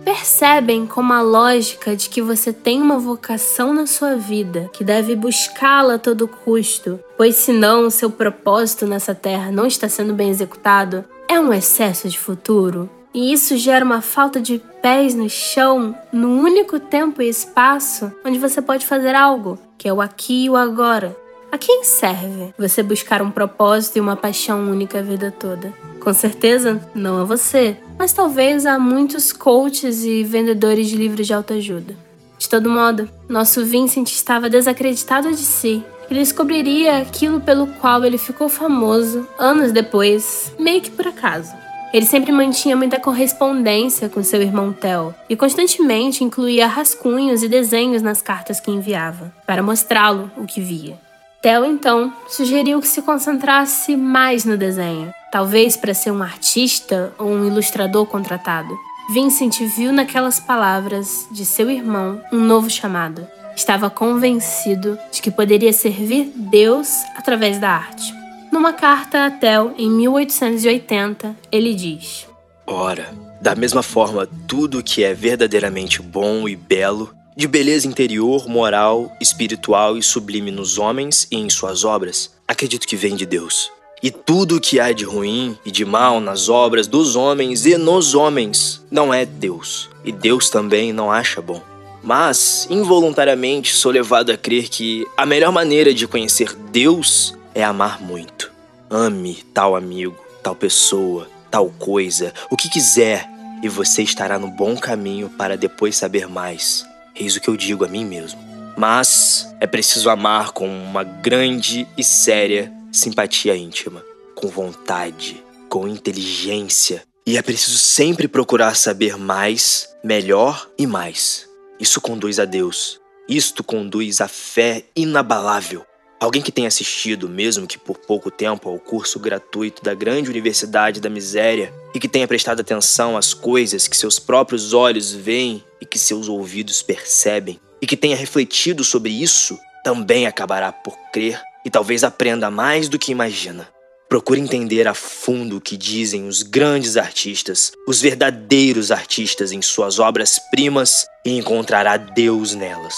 percebem 0.07 0.87
como 0.87 1.11
a 1.11 1.21
lógica 1.21 1.93
de 1.93 2.07
que 2.07 2.21
você 2.21 2.53
tem 2.53 2.81
uma 2.81 2.97
vocação 2.97 3.73
na 3.73 3.85
sua 3.85 4.15
vida, 4.15 4.69
que 4.71 4.81
deve 4.81 5.17
buscá-la 5.17 5.95
a 5.95 5.99
todo 5.99 6.29
custo, 6.29 6.97
pois 7.17 7.35
senão 7.35 7.89
seu 7.89 8.09
propósito 8.09 8.87
nessa 8.87 9.13
terra 9.13 9.51
não 9.51 9.65
está 9.65 9.89
sendo 9.89 10.13
bem 10.13 10.29
executado, 10.29 11.03
é 11.27 11.37
um 11.37 11.51
excesso 11.51 12.07
de 12.07 12.17
futuro. 12.17 12.89
E 13.13 13.33
isso 13.33 13.57
gera 13.57 13.83
uma 13.83 14.01
falta 14.01 14.39
de 14.39 14.61
pés 14.81 15.13
no 15.13 15.29
chão 15.29 15.93
no 16.13 16.39
único 16.39 16.79
tempo 16.79 17.21
e 17.21 17.27
espaço 17.27 18.09
onde 18.25 18.39
você 18.39 18.61
pode 18.61 18.85
fazer 18.85 19.13
algo, 19.13 19.59
que 19.77 19.89
é 19.89 19.93
o 19.93 19.99
aqui 19.99 20.45
e 20.45 20.49
o 20.49 20.55
agora. 20.55 21.13
A 21.51 21.57
quem 21.57 21.83
serve 21.83 22.53
você 22.57 22.81
buscar 22.81 23.21
um 23.21 23.29
propósito 23.29 23.97
e 23.97 23.99
uma 23.99 24.15
paixão 24.15 24.71
única 24.71 24.99
a 24.99 25.01
vida 25.01 25.35
toda? 25.37 25.73
Com 25.99 26.13
certeza, 26.13 26.79
não 26.95 27.19
a 27.19 27.25
você, 27.25 27.75
mas 27.97 28.13
talvez 28.13 28.65
a 28.65 28.77
muitos 28.77 29.33
coaches 29.33 30.03
e 30.03 30.23
vendedores 30.23 30.87
de 30.87 30.95
livros 30.95 31.25
de 31.25 31.33
autoajuda. 31.33 31.95
De 32.37 32.47
todo 32.47 32.69
modo, 32.69 33.09
nosso 33.27 33.65
Vincent 33.65 34.09
estava 34.11 34.49
desacreditado 34.49 35.29
de 35.31 35.37
si. 35.37 35.83
Ele 36.09 36.19
descobriria 36.19 36.99
aquilo 36.99 37.41
pelo 37.41 37.67
qual 37.67 38.05
ele 38.05 38.17
ficou 38.17 38.47
famoso 38.47 39.27
anos 39.37 39.71
depois, 39.71 40.53
meio 40.57 40.81
que 40.81 40.91
por 40.91 41.07
acaso. 41.07 41.53
Ele 41.93 42.05
sempre 42.05 42.31
mantinha 42.31 42.75
muita 42.75 42.99
correspondência 42.99 44.09
com 44.09 44.21
seu 44.21 44.41
irmão 44.41 44.73
Theo 44.73 45.15
e 45.29 45.35
constantemente 45.35 46.23
incluía 46.23 46.67
rascunhos 46.67 47.43
e 47.43 47.47
desenhos 47.47 48.01
nas 48.01 48.21
cartas 48.21 48.59
que 48.59 48.71
enviava, 48.71 49.33
para 49.45 49.63
mostrá-lo 49.63 50.29
o 50.37 50.45
que 50.45 50.61
via. 50.61 51.06
Theo 51.47 51.63
então 51.63 52.11
sugeriu 52.27 52.81
que 52.81 52.87
se 52.89 53.01
concentrasse 53.01 53.95
mais 53.95 54.43
no 54.43 54.57
desenho, 54.57 55.13
talvez 55.31 55.77
para 55.77 55.93
ser 55.93 56.11
um 56.11 56.21
artista 56.21 57.13
ou 57.17 57.29
um 57.29 57.47
ilustrador 57.47 58.05
contratado. 58.05 58.77
Vincent 59.13 59.57
viu 59.77 59.93
naquelas 59.93 60.41
palavras 60.41 61.25
de 61.31 61.45
seu 61.45 61.71
irmão 61.71 62.21
um 62.33 62.39
novo 62.39 62.69
chamado. 62.69 63.25
Estava 63.55 63.89
convencido 63.89 64.99
de 65.09 65.21
que 65.21 65.31
poderia 65.31 65.71
servir 65.71 66.33
Deus 66.35 66.89
através 67.15 67.57
da 67.59 67.69
arte. 67.69 68.13
Numa 68.51 68.73
carta 68.73 69.27
a 69.27 69.31
Theo, 69.31 69.73
em 69.77 69.89
1880, 69.89 71.33
ele 71.49 71.73
diz: 71.73 72.27
Ora, 72.65 73.07
da 73.41 73.55
mesma 73.55 73.81
forma, 73.81 74.27
tudo 74.49 74.83
que 74.83 75.01
é 75.01 75.13
verdadeiramente 75.13 76.01
bom 76.01 76.45
e 76.49 76.57
belo 76.57 77.15
de 77.37 77.47
beleza 77.47 77.87
interior, 77.87 78.49
moral, 78.49 79.15
espiritual 79.21 79.95
e 79.95 80.01
sublime 80.01 80.49
nos 80.49 80.79
homens 80.79 81.27
e 81.29 81.37
em 81.37 81.51
suas 81.51 81.85
obras, 81.85 82.31
acredito 82.47 82.87
que 82.87 82.95
vem 82.95 83.15
de 83.15 83.27
Deus. 83.27 83.71
E 84.01 84.09
tudo 84.09 84.55
o 84.55 84.59
que 84.59 84.79
há 84.79 84.91
de 84.91 85.05
ruim 85.05 85.55
e 85.63 85.69
de 85.69 85.85
mal 85.85 86.19
nas 86.19 86.49
obras 86.49 86.87
dos 86.87 87.15
homens 87.15 87.67
e 87.67 87.77
nos 87.77 88.15
homens 88.15 88.83
não 88.89 89.13
é 89.13 89.23
Deus, 89.23 89.87
e 90.03 90.11
Deus 90.11 90.49
também 90.49 90.91
não 90.91 91.11
acha 91.11 91.39
bom. 91.39 91.61
Mas, 92.01 92.65
involuntariamente, 92.71 93.71
sou 93.71 93.91
levado 93.91 94.31
a 94.31 94.37
crer 94.37 94.67
que 94.67 95.05
a 95.15 95.23
melhor 95.23 95.51
maneira 95.51 95.93
de 95.93 96.07
conhecer 96.07 96.55
Deus 96.71 97.35
é 97.53 97.63
amar 97.63 98.01
muito. 98.01 98.51
Ame 98.89 99.43
tal 99.53 99.75
amigo, 99.75 100.17
tal 100.41 100.55
pessoa, 100.55 101.29
tal 101.51 101.69
coisa, 101.77 102.33
o 102.49 102.57
que 102.57 102.67
quiser, 102.67 103.29
e 103.61 103.69
você 103.69 104.01
estará 104.01 104.39
no 104.39 104.47
bom 104.47 104.75
caminho 104.75 105.29
para 105.29 105.55
depois 105.55 105.95
saber 105.95 106.27
mais 106.27 106.83
Eis 107.19 107.35
o 107.35 107.41
que 107.41 107.49
eu 107.49 107.57
digo 107.57 107.83
a 107.83 107.87
mim 107.87 108.05
mesmo. 108.05 108.39
Mas 108.77 109.47
é 109.59 109.65
preciso 109.65 110.09
amar 110.09 110.51
com 110.51 110.67
uma 110.67 111.03
grande 111.03 111.87
e 111.97 112.03
séria 112.03 112.71
simpatia 112.91 113.55
íntima, 113.55 114.03
com 114.35 114.47
vontade, 114.47 115.43
com 115.67 115.87
inteligência 115.87 117.03
E 117.25 117.37
é 117.37 117.41
preciso 117.41 117.77
sempre 117.77 118.27
procurar 118.27 118.75
saber 118.75 119.17
mais, 119.17 119.89
melhor 120.01 120.69
e 120.77 120.87
mais. 120.87 121.45
Isso 121.79 121.99
conduz 121.99 122.39
a 122.39 122.45
Deus. 122.45 123.01
Isto 123.27 123.63
conduz 123.63 124.21
à 124.21 124.29
fé 124.29 124.85
inabalável. 124.95 125.85
Alguém 126.19 126.41
que 126.41 126.51
tenha 126.51 126.67
assistido, 126.67 127.29
mesmo 127.29 127.67
que 127.67 127.77
por 127.77 127.99
pouco 127.99 128.31
tempo, 128.31 128.67
ao 128.67 128.79
curso 128.79 129.19
gratuito 129.19 129.83
da 129.83 129.93
grande 129.93 130.31
Universidade 130.31 130.99
da 130.99 131.11
Miséria 131.11 131.71
e 131.93 131.99
que 131.99 132.07
tenha 132.07 132.27
prestado 132.27 132.59
atenção 132.59 133.15
às 133.15 133.35
coisas 133.35 133.87
que 133.87 133.95
seus 133.95 134.17
próprios 134.17 134.73
olhos 134.73 135.13
veem 135.13 135.63
e 135.79 135.85
que 135.85 135.99
seus 135.99 136.27
ouvidos 136.27 136.81
percebem, 136.81 137.59
e 137.79 137.85
que 137.85 137.95
tenha 137.95 138.15
refletido 138.15 138.83
sobre 138.83 139.11
isso, 139.11 139.59
também 139.83 140.25
acabará 140.25 140.71
por 140.71 140.97
crer 141.13 141.39
e 141.63 141.69
talvez 141.69 142.03
aprenda 142.03 142.49
mais 142.49 142.89
do 142.89 142.97
que 142.97 143.11
imagina. 143.11 143.69
Procure 144.09 144.39
entender 144.39 144.87
a 144.87 144.95
fundo 144.95 145.57
o 145.57 145.61
que 145.61 145.77
dizem 145.77 146.27
os 146.27 146.41
grandes 146.41 146.97
artistas, 146.97 147.73
os 147.87 148.01
verdadeiros 148.01 148.89
artistas 148.89 149.51
em 149.51 149.61
suas 149.61 149.99
obras-primas 149.99 151.05
e 151.23 151.37
encontrará 151.37 151.97
Deus 151.97 152.55
nelas. 152.55 152.95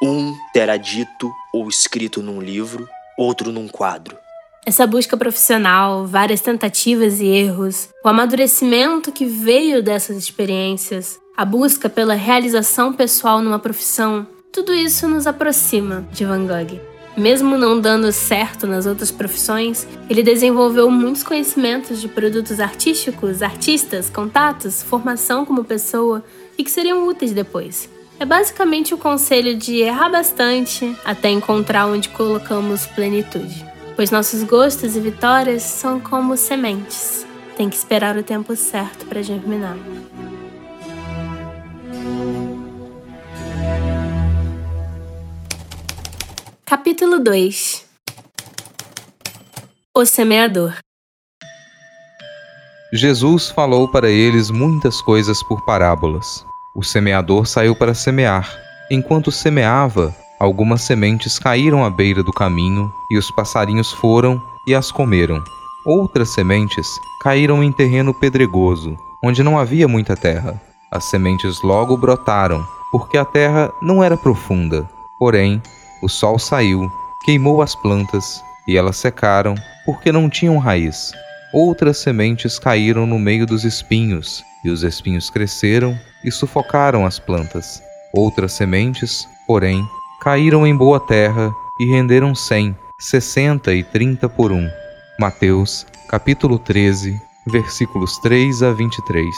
Um 0.00 0.36
terá 0.52 0.76
dito 0.76 1.34
ou 1.52 1.68
escrito 1.68 2.22
num 2.22 2.40
livro, 2.40 2.88
outro 3.18 3.50
num 3.50 3.66
quadro. 3.66 4.16
Essa 4.64 4.86
busca 4.86 5.16
profissional, 5.16 6.06
várias 6.06 6.40
tentativas 6.40 7.20
e 7.20 7.26
erros, 7.26 7.88
o 8.04 8.08
amadurecimento 8.08 9.10
que 9.10 9.24
veio 9.24 9.82
dessas 9.82 10.16
experiências, 10.16 11.18
a 11.36 11.44
busca 11.44 11.88
pela 11.88 12.14
realização 12.14 12.92
pessoal 12.92 13.42
numa 13.42 13.58
profissão, 13.58 14.24
tudo 14.52 14.72
isso 14.72 15.08
nos 15.08 15.26
aproxima 15.26 16.06
de 16.12 16.24
Van 16.24 16.46
Gogh. 16.46 16.80
Mesmo 17.16 17.58
não 17.58 17.80
dando 17.80 18.12
certo 18.12 18.68
nas 18.68 18.86
outras 18.86 19.10
profissões, 19.10 19.84
ele 20.08 20.22
desenvolveu 20.22 20.88
muitos 20.88 21.24
conhecimentos 21.24 22.00
de 22.00 22.06
produtos 22.06 22.60
artísticos, 22.60 23.42
artistas, 23.42 24.08
contatos, 24.08 24.80
formação 24.80 25.44
como 25.44 25.64
pessoa 25.64 26.22
e 26.56 26.62
que 26.62 26.70
seriam 26.70 27.08
úteis 27.08 27.32
depois. 27.32 27.90
É 28.20 28.24
basicamente 28.24 28.92
o 28.92 28.98
conselho 28.98 29.56
de 29.56 29.76
errar 29.76 30.08
bastante 30.08 30.96
até 31.04 31.30
encontrar 31.30 31.86
onde 31.86 32.08
colocamos 32.08 32.84
plenitude. 32.84 33.64
Pois 33.94 34.10
nossos 34.10 34.42
gostos 34.42 34.96
e 34.96 35.00
vitórias 35.00 35.62
são 35.62 36.00
como 36.00 36.36
sementes. 36.36 37.24
Tem 37.56 37.70
que 37.70 37.76
esperar 37.76 38.16
o 38.16 38.22
tempo 38.24 38.56
certo 38.56 39.06
para 39.06 39.22
germinar. 39.22 39.76
Capítulo 46.64 47.20
2 47.20 47.86
O 49.96 50.04
semeador 50.04 50.74
Jesus 52.92 53.50
falou 53.50 53.88
para 53.88 54.10
eles 54.10 54.50
muitas 54.50 55.00
coisas 55.00 55.40
por 55.42 55.64
parábolas 55.64 56.47
o 56.78 56.82
semeador 56.84 57.44
saiu 57.44 57.74
para 57.74 57.92
semear. 57.92 58.48
Enquanto 58.88 59.32
semeava, 59.32 60.14
algumas 60.38 60.82
sementes 60.82 61.36
caíram 61.36 61.84
à 61.84 61.90
beira 61.90 62.22
do 62.22 62.32
caminho, 62.32 62.88
e 63.10 63.18
os 63.18 63.32
passarinhos 63.32 63.90
foram 63.90 64.40
e 64.64 64.76
as 64.76 64.92
comeram. 64.92 65.42
Outras 65.84 66.32
sementes 66.32 66.86
caíram 67.20 67.64
em 67.64 67.72
terreno 67.72 68.14
pedregoso, 68.14 68.96
onde 69.20 69.42
não 69.42 69.58
havia 69.58 69.88
muita 69.88 70.16
terra. 70.16 70.62
As 70.88 71.02
sementes 71.06 71.60
logo 71.64 71.96
brotaram, 71.96 72.64
porque 72.92 73.18
a 73.18 73.24
terra 73.24 73.72
não 73.82 74.04
era 74.04 74.16
profunda. 74.16 74.88
Porém, 75.18 75.60
o 76.00 76.08
sol 76.08 76.38
saiu, 76.38 76.88
queimou 77.24 77.60
as 77.60 77.74
plantas, 77.74 78.40
e 78.68 78.76
elas 78.76 78.98
secaram, 78.98 79.56
porque 79.84 80.12
não 80.12 80.30
tinham 80.30 80.56
raiz. 80.58 81.10
Outras 81.52 81.98
sementes 81.98 82.56
caíram 82.56 83.04
no 83.04 83.18
meio 83.18 83.44
dos 83.46 83.64
espinhos, 83.64 84.44
e 84.64 84.70
os 84.70 84.84
espinhos 84.84 85.28
cresceram 85.28 85.98
e 86.24 86.30
sufocaram 86.30 87.06
as 87.06 87.18
plantas. 87.18 87.82
Outras 88.14 88.52
sementes, 88.52 89.26
porém, 89.46 89.84
caíram 90.20 90.66
em 90.66 90.76
boa 90.76 90.98
terra 90.98 91.50
e 91.78 91.84
renderam 91.86 92.34
cem, 92.34 92.76
sessenta 92.98 93.72
e 93.74 93.84
trinta 93.84 94.28
por 94.28 94.50
um. 94.52 94.68
Mateus, 95.20 95.86
capítulo 96.08 96.58
13, 96.58 97.14
versículos 97.46 98.18
3 98.18 98.62
a 98.62 98.72
23. 98.72 99.34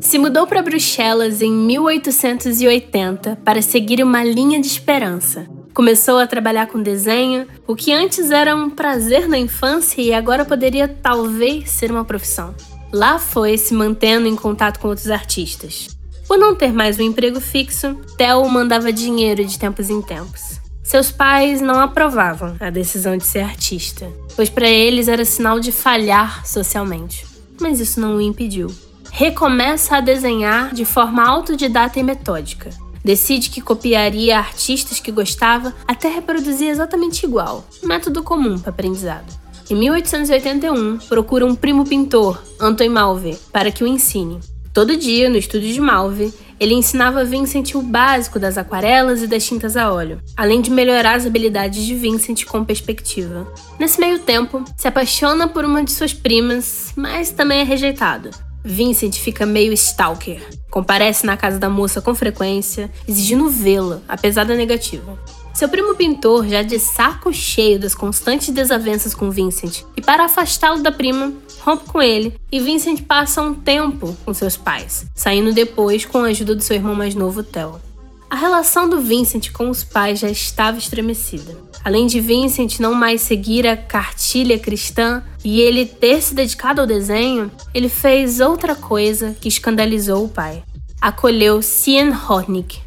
Se 0.00 0.18
mudou 0.18 0.46
para 0.46 0.62
Bruxelas 0.62 1.40
em 1.40 1.50
1880 1.50 3.36
para 3.44 3.62
seguir 3.62 4.02
uma 4.02 4.22
linha 4.22 4.60
de 4.60 4.66
esperança. 4.66 5.48
Começou 5.74 6.20
a 6.20 6.26
trabalhar 6.26 6.68
com 6.68 6.80
desenho, 6.80 7.48
o 7.66 7.74
que 7.74 7.92
antes 7.92 8.30
era 8.30 8.54
um 8.54 8.70
prazer 8.70 9.26
na 9.28 9.36
infância 9.36 10.00
e 10.00 10.14
agora 10.14 10.44
poderia 10.44 10.86
talvez 10.86 11.68
ser 11.68 11.90
uma 11.90 12.04
profissão. 12.04 12.54
Lá 12.92 13.18
foi 13.18 13.58
se 13.58 13.74
mantendo 13.74 14.28
em 14.28 14.36
contato 14.36 14.78
com 14.78 14.86
outros 14.86 15.10
artistas. 15.10 15.88
Por 16.28 16.38
não 16.38 16.54
ter 16.54 16.72
mais 16.72 16.96
um 17.00 17.02
emprego 17.02 17.40
fixo, 17.40 17.96
Theo 18.16 18.48
mandava 18.48 18.92
dinheiro 18.92 19.44
de 19.44 19.58
tempos 19.58 19.90
em 19.90 20.00
tempos. 20.00 20.60
Seus 20.84 21.10
pais 21.10 21.60
não 21.60 21.80
aprovavam 21.80 22.54
a 22.60 22.70
decisão 22.70 23.16
de 23.16 23.24
ser 23.24 23.40
artista, 23.40 24.08
pois 24.36 24.48
para 24.48 24.68
eles 24.68 25.08
era 25.08 25.24
sinal 25.24 25.58
de 25.58 25.72
falhar 25.72 26.46
socialmente. 26.46 27.26
Mas 27.60 27.80
isso 27.80 28.00
não 28.00 28.14
o 28.14 28.20
impediu. 28.20 28.72
Recomeça 29.10 29.96
a 29.96 30.00
desenhar 30.00 30.72
de 30.72 30.84
forma 30.84 31.26
autodidata 31.26 31.98
e 31.98 32.02
metódica, 32.04 32.70
decide 33.04 33.50
que 33.50 33.60
copiaria 33.60 34.38
artistas 34.38 34.98
que 34.98 35.12
gostava 35.12 35.74
até 35.86 36.08
reproduzir 36.08 36.68
exatamente 36.68 37.24
igual, 37.24 37.64
método 37.82 38.22
comum 38.22 38.58
para 38.58 38.70
aprendizado. 38.70 39.32
Em 39.70 39.74
1881, 39.74 40.98
procura 41.08 41.46
um 41.46 41.54
primo 41.54 41.84
pintor, 41.84 42.42
Anton 42.60 42.88
Malve, 42.90 43.38
para 43.52 43.70
que 43.70 43.84
o 43.84 43.86
ensine. 43.86 44.40
Todo 44.74 44.96
dia, 44.96 45.30
no 45.30 45.36
estúdio 45.36 45.72
de 45.72 45.80
Malve, 45.80 46.34
ele 46.58 46.74
ensinava 46.74 47.24
Vincent 47.24 47.74
o 47.74 47.82
básico 47.82 48.38
das 48.38 48.58
aquarelas 48.58 49.22
e 49.22 49.26
das 49.26 49.44
tintas 49.44 49.76
a 49.76 49.92
óleo, 49.92 50.20
além 50.36 50.60
de 50.60 50.70
melhorar 50.70 51.14
as 51.14 51.26
habilidades 51.26 51.84
de 51.84 51.94
Vincent 51.94 52.44
com 52.44 52.64
perspectiva. 52.64 53.46
Nesse 53.78 54.00
meio 54.00 54.18
tempo, 54.18 54.64
se 54.76 54.88
apaixona 54.88 55.48
por 55.48 55.64
uma 55.64 55.84
de 55.84 55.92
suas 55.92 56.12
primas, 56.12 56.92
mas 56.96 57.30
também 57.30 57.60
é 57.60 57.64
rejeitado. 57.64 58.30
Vincent 58.64 59.18
fica 59.18 59.44
meio 59.44 59.74
stalker. 59.74 60.42
Comparece 60.70 61.26
na 61.26 61.36
casa 61.36 61.58
da 61.58 61.68
moça 61.68 62.00
com 62.00 62.14
frequência, 62.14 62.90
exigindo 63.06 63.50
vê-la, 63.50 64.00
apesar 64.08 64.44
da 64.44 64.54
negativa. 64.54 65.18
Seu 65.52 65.68
primo 65.68 65.94
pintor, 65.94 66.48
já 66.48 66.62
de 66.62 66.78
saco 66.80 67.32
cheio 67.32 67.78
das 67.78 67.94
constantes 67.94 68.48
desavenças 68.48 69.14
com 69.14 69.30
Vincent, 69.30 69.82
e 69.96 70.00
para 70.00 70.24
afastá-lo 70.24 70.82
da 70.82 70.90
prima, 70.90 71.32
rompe 71.60 71.84
com 71.84 72.02
ele 72.02 72.34
e 72.50 72.58
Vincent 72.58 73.02
passa 73.02 73.40
um 73.40 73.54
tempo 73.54 74.16
com 74.24 74.34
seus 74.34 74.56
pais, 74.56 75.06
saindo 75.14 75.52
depois 75.52 76.04
com 76.04 76.18
a 76.18 76.28
ajuda 76.28 76.56
do 76.56 76.62
seu 76.62 76.74
irmão 76.74 76.94
mais 76.94 77.14
novo, 77.14 77.44
Theo. 77.44 77.80
A 78.28 78.34
relação 78.34 78.88
do 78.88 79.00
Vincent 79.00 79.52
com 79.52 79.70
os 79.70 79.84
pais 79.84 80.18
já 80.18 80.28
estava 80.28 80.76
estremecida. 80.76 81.56
Além 81.84 82.06
de 82.06 82.18
Vincent 82.18 82.80
não 82.80 82.94
mais 82.94 83.20
seguir 83.20 83.66
a 83.66 83.76
cartilha 83.76 84.58
cristã 84.58 85.22
e 85.44 85.60
ele 85.60 85.84
ter 85.84 86.22
se 86.22 86.34
dedicado 86.34 86.80
ao 86.80 86.86
desenho, 86.86 87.52
ele 87.74 87.90
fez 87.90 88.40
outra 88.40 88.74
coisa 88.74 89.36
que 89.38 89.48
escandalizou 89.48 90.24
o 90.24 90.28
pai. 90.28 90.62
Acolheu 90.98 91.60
Cian 91.60 92.10
Hornick. 92.10 92.80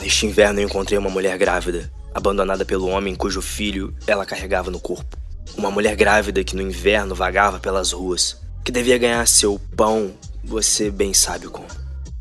Neste 0.00 0.26
inverno 0.26 0.60
eu 0.60 0.66
encontrei 0.66 0.96
uma 0.96 1.10
mulher 1.10 1.36
grávida, 1.36 1.90
abandonada 2.14 2.64
pelo 2.64 2.86
homem 2.86 3.16
cujo 3.16 3.42
filho 3.42 3.92
ela 4.06 4.24
carregava 4.24 4.70
no 4.70 4.78
corpo. 4.78 5.16
Uma 5.56 5.70
mulher 5.70 5.96
grávida 5.96 6.44
que 6.44 6.54
no 6.54 6.62
inverno 6.62 7.16
vagava 7.16 7.58
pelas 7.58 7.90
ruas, 7.90 8.40
que 8.64 8.70
devia 8.70 8.98
ganhar 8.98 9.26
seu 9.26 9.60
pão, 9.74 10.12
você 10.44 10.92
bem 10.92 11.12
sabe 11.12 11.48
como. 11.48 11.66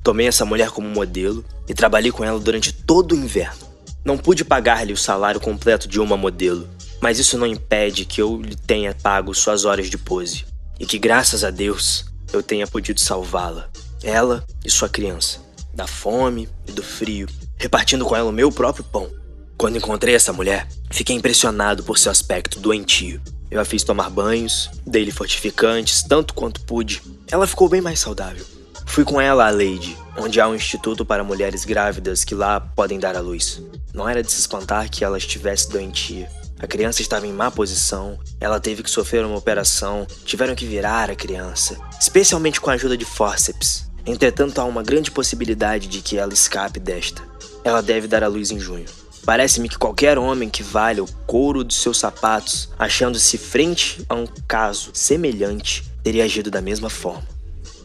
Tomei 0.01 0.27
essa 0.27 0.45
mulher 0.45 0.71
como 0.71 0.89
modelo 0.89 1.45
e 1.69 1.75
trabalhei 1.75 2.11
com 2.11 2.23
ela 2.23 2.39
durante 2.39 2.73
todo 2.73 3.11
o 3.11 3.15
inverno. 3.15 3.66
Não 4.07 4.17
pude 4.17 4.45
pagar-lhe 4.45 4.93
o 4.93 4.97
salário 4.97 5.37
completo 5.37 5.85
de 5.85 5.99
uma 5.99 6.15
modelo, 6.15 6.65
mas 7.01 7.19
isso 7.19 7.37
não 7.37 7.45
impede 7.45 8.05
que 8.05 8.21
eu 8.21 8.41
lhe 8.41 8.55
tenha 8.55 8.95
pago 8.95 9.35
suas 9.35 9.65
horas 9.65 9.89
de 9.89 9.97
pose 9.97 10.45
e 10.79 10.85
que, 10.85 10.97
graças 10.97 11.43
a 11.43 11.51
Deus, 11.51 12.05
eu 12.31 12.41
tenha 12.41 12.65
podido 12.65 13.01
salvá-la, 13.01 13.69
ela 14.01 14.45
e 14.63 14.71
sua 14.71 14.87
criança, 14.87 15.41
da 15.73 15.85
fome 15.85 16.47
e 16.65 16.71
do 16.71 16.81
frio, 16.81 17.27
repartindo 17.57 18.05
com 18.05 18.15
ela 18.15 18.29
o 18.29 18.31
meu 18.33 18.49
próprio 18.49 18.85
pão. 18.85 19.11
Quando 19.57 19.77
encontrei 19.77 20.15
essa 20.15 20.31
mulher, 20.31 20.69
fiquei 20.89 21.13
impressionado 21.13 21.83
por 21.83 21.97
seu 21.97 22.09
aspecto 22.09 22.61
doentio. 22.61 23.21
Eu 23.51 23.59
a 23.59 23.65
fiz 23.65 23.83
tomar 23.83 24.09
banhos, 24.09 24.69
dei-lhe 24.85 25.11
fortificantes 25.11 26.01
tanto 26.01 26.33
quanto 26.33 26.61
pude. 26.61 27.01
Ela 27.29 27.45
ficou 27.45 27.67
bem 27.67 27.81
mais 27.81 27.99
saudável. 27.99 28.45
Fui 28.87 29.03
com 29.03 29.21
ela 29.21 29.45
à 29.45 29.51
Lady, 29.51 29.95
onde 30.17 30.41
há 30.41 30.47
um 30.47 30.55
instituto 30.55 31.05
para 31.05 31.23
mulheres 31.23 31.63
grávidas 31.65 32.23
que 32.23 32.33
lá 32.33 32.59
podem 32.59 32.97
dar 32.97 33.15
à 33.15 33.19
luz. 33.19 33.61
Não 33.93 34.09
era 34.09 34.23
de 34.23 34.31
se 34.31 34.39
espantar 34.39 34.89
que 34.89 35.03
ela 35.03 35.19
estivesse 35.19 35.69
doentia. 35.69 36.27
A 36.59 36.65
criança 36.65 37.03
estava 37.03 37.27
em 37.27 37.31
má 37.31 37.51
posição, 37.51 38.17
ela 38.39 38.59
teve 38.59 38.81
que 38.81 38.89
sofrer 38.89 39.23
uma 39.23 39.37
operação, 39.37 40.07
tiveram 40.25 40.55
que 40.55 40.65
virar 40.65 41.11
a 41.11 41.15
criança, 41.15 41.77
especialmente 41.99 42.59
com 42.59 42.71
a 42.71 42.73
ajuda 42.73 42.97
de 42.97 43.05
fórceps. 43.05 43.87
Entretanto, 44.03 44.59
há 44.59 44.65
uma 44.65 44.81
grande 44.81 45.11
possibilidade 45.11 45.87
de 45.87 46.01
que 46.01 46.17
ela 46.17 46.33
escape 46.33 46.79
desta. 46.79 47.21
Ela 47.63 47.83
deve 47.83 48.07
dar 48.07 48.23
à 48.23 48.27
luz 48.27 48.49
em 48.49 48.59
junho. 48.59 48.85
Parece-me 49.23 49.69
que 49.69 49.77
qualquer 49.77 50.17
homem 50.17 50.49
que 50.49 50.63
valha 50.63 51.03
o 51.03 51.13
couro 51.27 51.63
dos 51.63 51.81
seus 51.81 51.99
sapatos, 51.99 52.69
achando-se 52.79 53.37
frente 53.37 54.03
a 54.09 54.15
um 54.15 54.25
caso 54.47 54.89
semelhante, 54.93 55.83
teria 56.01 56.23
agido 56.23 56.49
da 56.49 56.61
mesma 56.61 56.89
forma. 56.89 57.36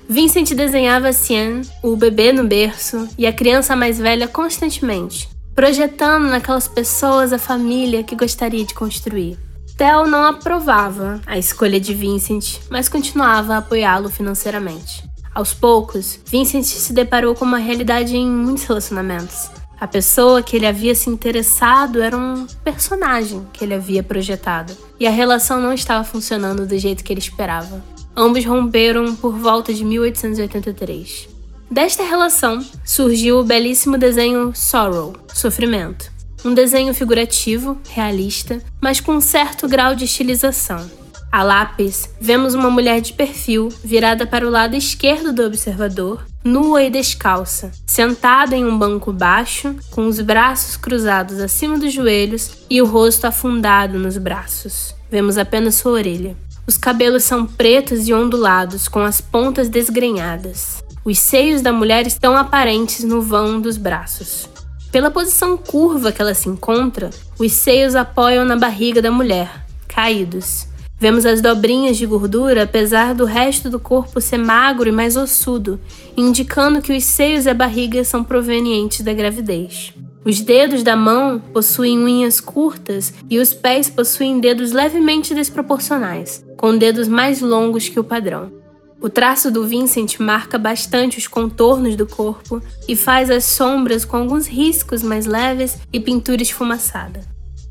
Vincent 0.09 0.53
desenhava 0.55 1.13
Cien, 1.13 1.63
o 1.83 1.97
bebê 1.97 2.33
no 2.33 2.45
berço 2.45 3.09
e 3.17 3.27
a 3.27 3.33
criança 3.33 3.75
mais 3.75 3.99
velha 3.99 4.29
constantemente, 4.29 5.29
projetando 5.55 6.27
naquelas 6.27 6.69
pessoas 6.69 7.33
a 7.33 7.39
família 7.39 8.03
que 8.03 8.17
gostaria 8.17 8.65
de 8.65 8.75
construir. 8.75 9.39
Theo 9.77 10.07
não 10.07 10.25
aprovava 10.25 11.21
a 11.27 11.39
escolha 11.39 11.81
de 11.81 11.95
Vincent, 11.95 12.59
mas 12.71 12.89
continuava 12.89 13.55
a 13.55 13.59
apoiá-lo 13.59 14.11
financeiramente. 14.11 15.03
Aos 15.35 15.55
poucos, 15.55 16.21
Vincent 16.27 16.65
se 16.65 16.93
deparou 16.93 17.35
com 17.35 17.45
uma 17.45 17.59
realidade 17.59 18.17
em 18.17 18.29
muitos 18.29 18.65
relacionamentos. 18.65 19.51
A 19.81 19.89
pessoa 19.89 20.43
que 20.43 20.55
ele 20.55 20.67
havia 20.67 20.95
se 20.95 21.11
interessado 21.11 22.03
era 22.03 22.17
um 22.17 22.47
personagem 22.63 23.45
que 23.53 23.65
ele 23.65 23.75
havia 23.75 24.03
projetado, 24.03 24.77
e 25.01 25.07
a 25.07 25.11
relação 25.11 25.59
não 25.59 25.73
estava 25.73 26.05
funcionando 26.05 26.67
do 26.67 26.79
jeito 26.79 27.03
que 27.03 27.13
ele 27.13 27.19
esperava. 27.19 27.83
Ambos 28.17 28.45
romperam 28.45 29.17
por 29.17 29.33
volta 29.37 29.73
de 29.73 29.85
1883. 29.85 31.29
Desta 31.71 32.03
relação 32.03 32.65
surgiu 32.85 33.39
o 33.39 33.45
belíssimo 33.45 33.97
desenho 33.97 34.53
Sorrow 34.55 35.15
Sofrimento 35.33 36.13
um 36.45 36.55
desenho 36.55 36.93
figurativo, 36.93 37.81
realista, 37.89 38.61
mas 38.81 39.01
com 39.01 39.13
um 39.13 39.21
certo 39.21 39.69
grau 39.69 39.95
de 39.95 40.05
estilização. 40.05 40.91
A 41.31 41.43
lápis, 41.43 42.11
vemos 42.21 42.53
uma 42.53 42.69
mulher 42.69 43.01
de 43.01 43.15
perfil, 43.15 43.71
virada 43.83 44.27
para 44.27 44.47
o 44.47 44.51
lado 44.51 44.77
esquerdo 44.77 45.33
do 45.33 45.43
observador, 45.43 46.27
nua 46.45 46.83
e 46.83 46.91
descalça, 46.91 47.73
sentada 47.87 48.55
em 48.55 48.67
um 48.67 48.77
banco 48.77 49.13
baixo, 49.13 49.75
com 49.91 50.07
os 50.07 50.21
braços 50.21 50.77
cruzados 50.77 51.39
acima 51.39 51.79
dos 51.79 51.93
joelhos 51.93 52.51
e 52.69 52.83
o 52.83 52.87
rosto 52.87 53.27
afundado 53.27 53.99
nos 53.99 54.19
braços. 54.19 54.95
Vemos 55.11 55.39
apenas 55.39 55.77
sua 55.77 55.93
orelha. 55.93 56.37
Os 56.67 56.79
cabelos 56.79 57.25
são 57.25 57.45
pretos 57.45 58.07
e 58.07 58.15
ondulados, 58.15 58.87
com 58.87 59.01
as 59.01 59.21
pontas 59.21 59.69
desgrenhadas. 59.69 60.83
Os 61.05 61.19
seios 61.19 61.61
da 61.61 61.73
mulher 61.73 62.07
estão 62.07 62.37
aparentes 62.37 63.03
no 63.03 63.21
vão 63.21 63.61
dos 63.61 63.77
braços. 63.77 64.49
Pela 64.93 65.11
posição 65.11 65.57
curva 65.57 66.13
que 66.13 66.23
ela 66.23 66.35
se 66.35 66.49
encontra, 66.49 67.11
os 67.39 67.53
seios 67.53 67.97
apoiam 67.97 68.45
na 68.45 68.57
barriga 68.57 69.03
da 69.03 69.11
mulher, 69.11 69.65
caídos. 69.89 70.69
Vemos 71.01 71.27
as 71.27 71.41
dobrinhas 71.41 71.97
de 71.97 72.07
gordura, 72.07 72.63
apesar 72.63 73.13
do 73.13 73.25
resto 73.25 73.69
do 73.69 73.81
corpo 73.81 74.21
ser 74.21 74.39
magro 74.39 74.89
e 74.89 74.93
mais 74.93 75.17
ossudo, 75.17 75.81
indicando 76.17 76.81
que 76.81 76.97
os 76.97 77.03
seios 77.03 77.45
e 77.45 77.51
a 77.51 77.55
barriga 77.55 78.05
são 78.05 78.23
provenientes 78.23 79.01
da 79.01 79.13
gravidez. 79.13 79.93
Os 80.25 80.41
dedos 80.41 80.85
da 80.85 80.95
mão 80.95 81.41
possuem 81.41 81.99
unhas 81.99 82.41
curtas 82.41 83.13
e 83.29 83.41
os 83.41 83.53
pés 83.53 83.91
possuem 83.91 84.39
dedos 84.39 84.71
levemente 84.71 85.35
desproporcionais, 85.35 86.45
com 86.57 86.79
dedos 86.79 87.09
mais 87.09 87.41
longos 87.41 87.89
que 87.89 87.99
o 87.99 88.05
padrão. 88.05 88.53
O 89.01 89.09
traço 89.09 89.51
do 89.51 89.67
Vincent 89.67 90.21
marca 90.21 90.57
bastante 90.57 91.19
os 91.19 91.27
contornos 91.27 91.97
do 91.97 92.07
corpo 92.07 92.63
e 92.87 92.95
faz 92.95 93.31
as 93.31 93.45
sombras 93.45 94.05
com 94.05 94.17
alguns 94.17 94.47
riscos 94.47 95.03
mais 95.03 95.27
leves 95.27 95.77
e 95.93 95.99
pintura 95.99 96.41
esfumaçada. 96.41 97.21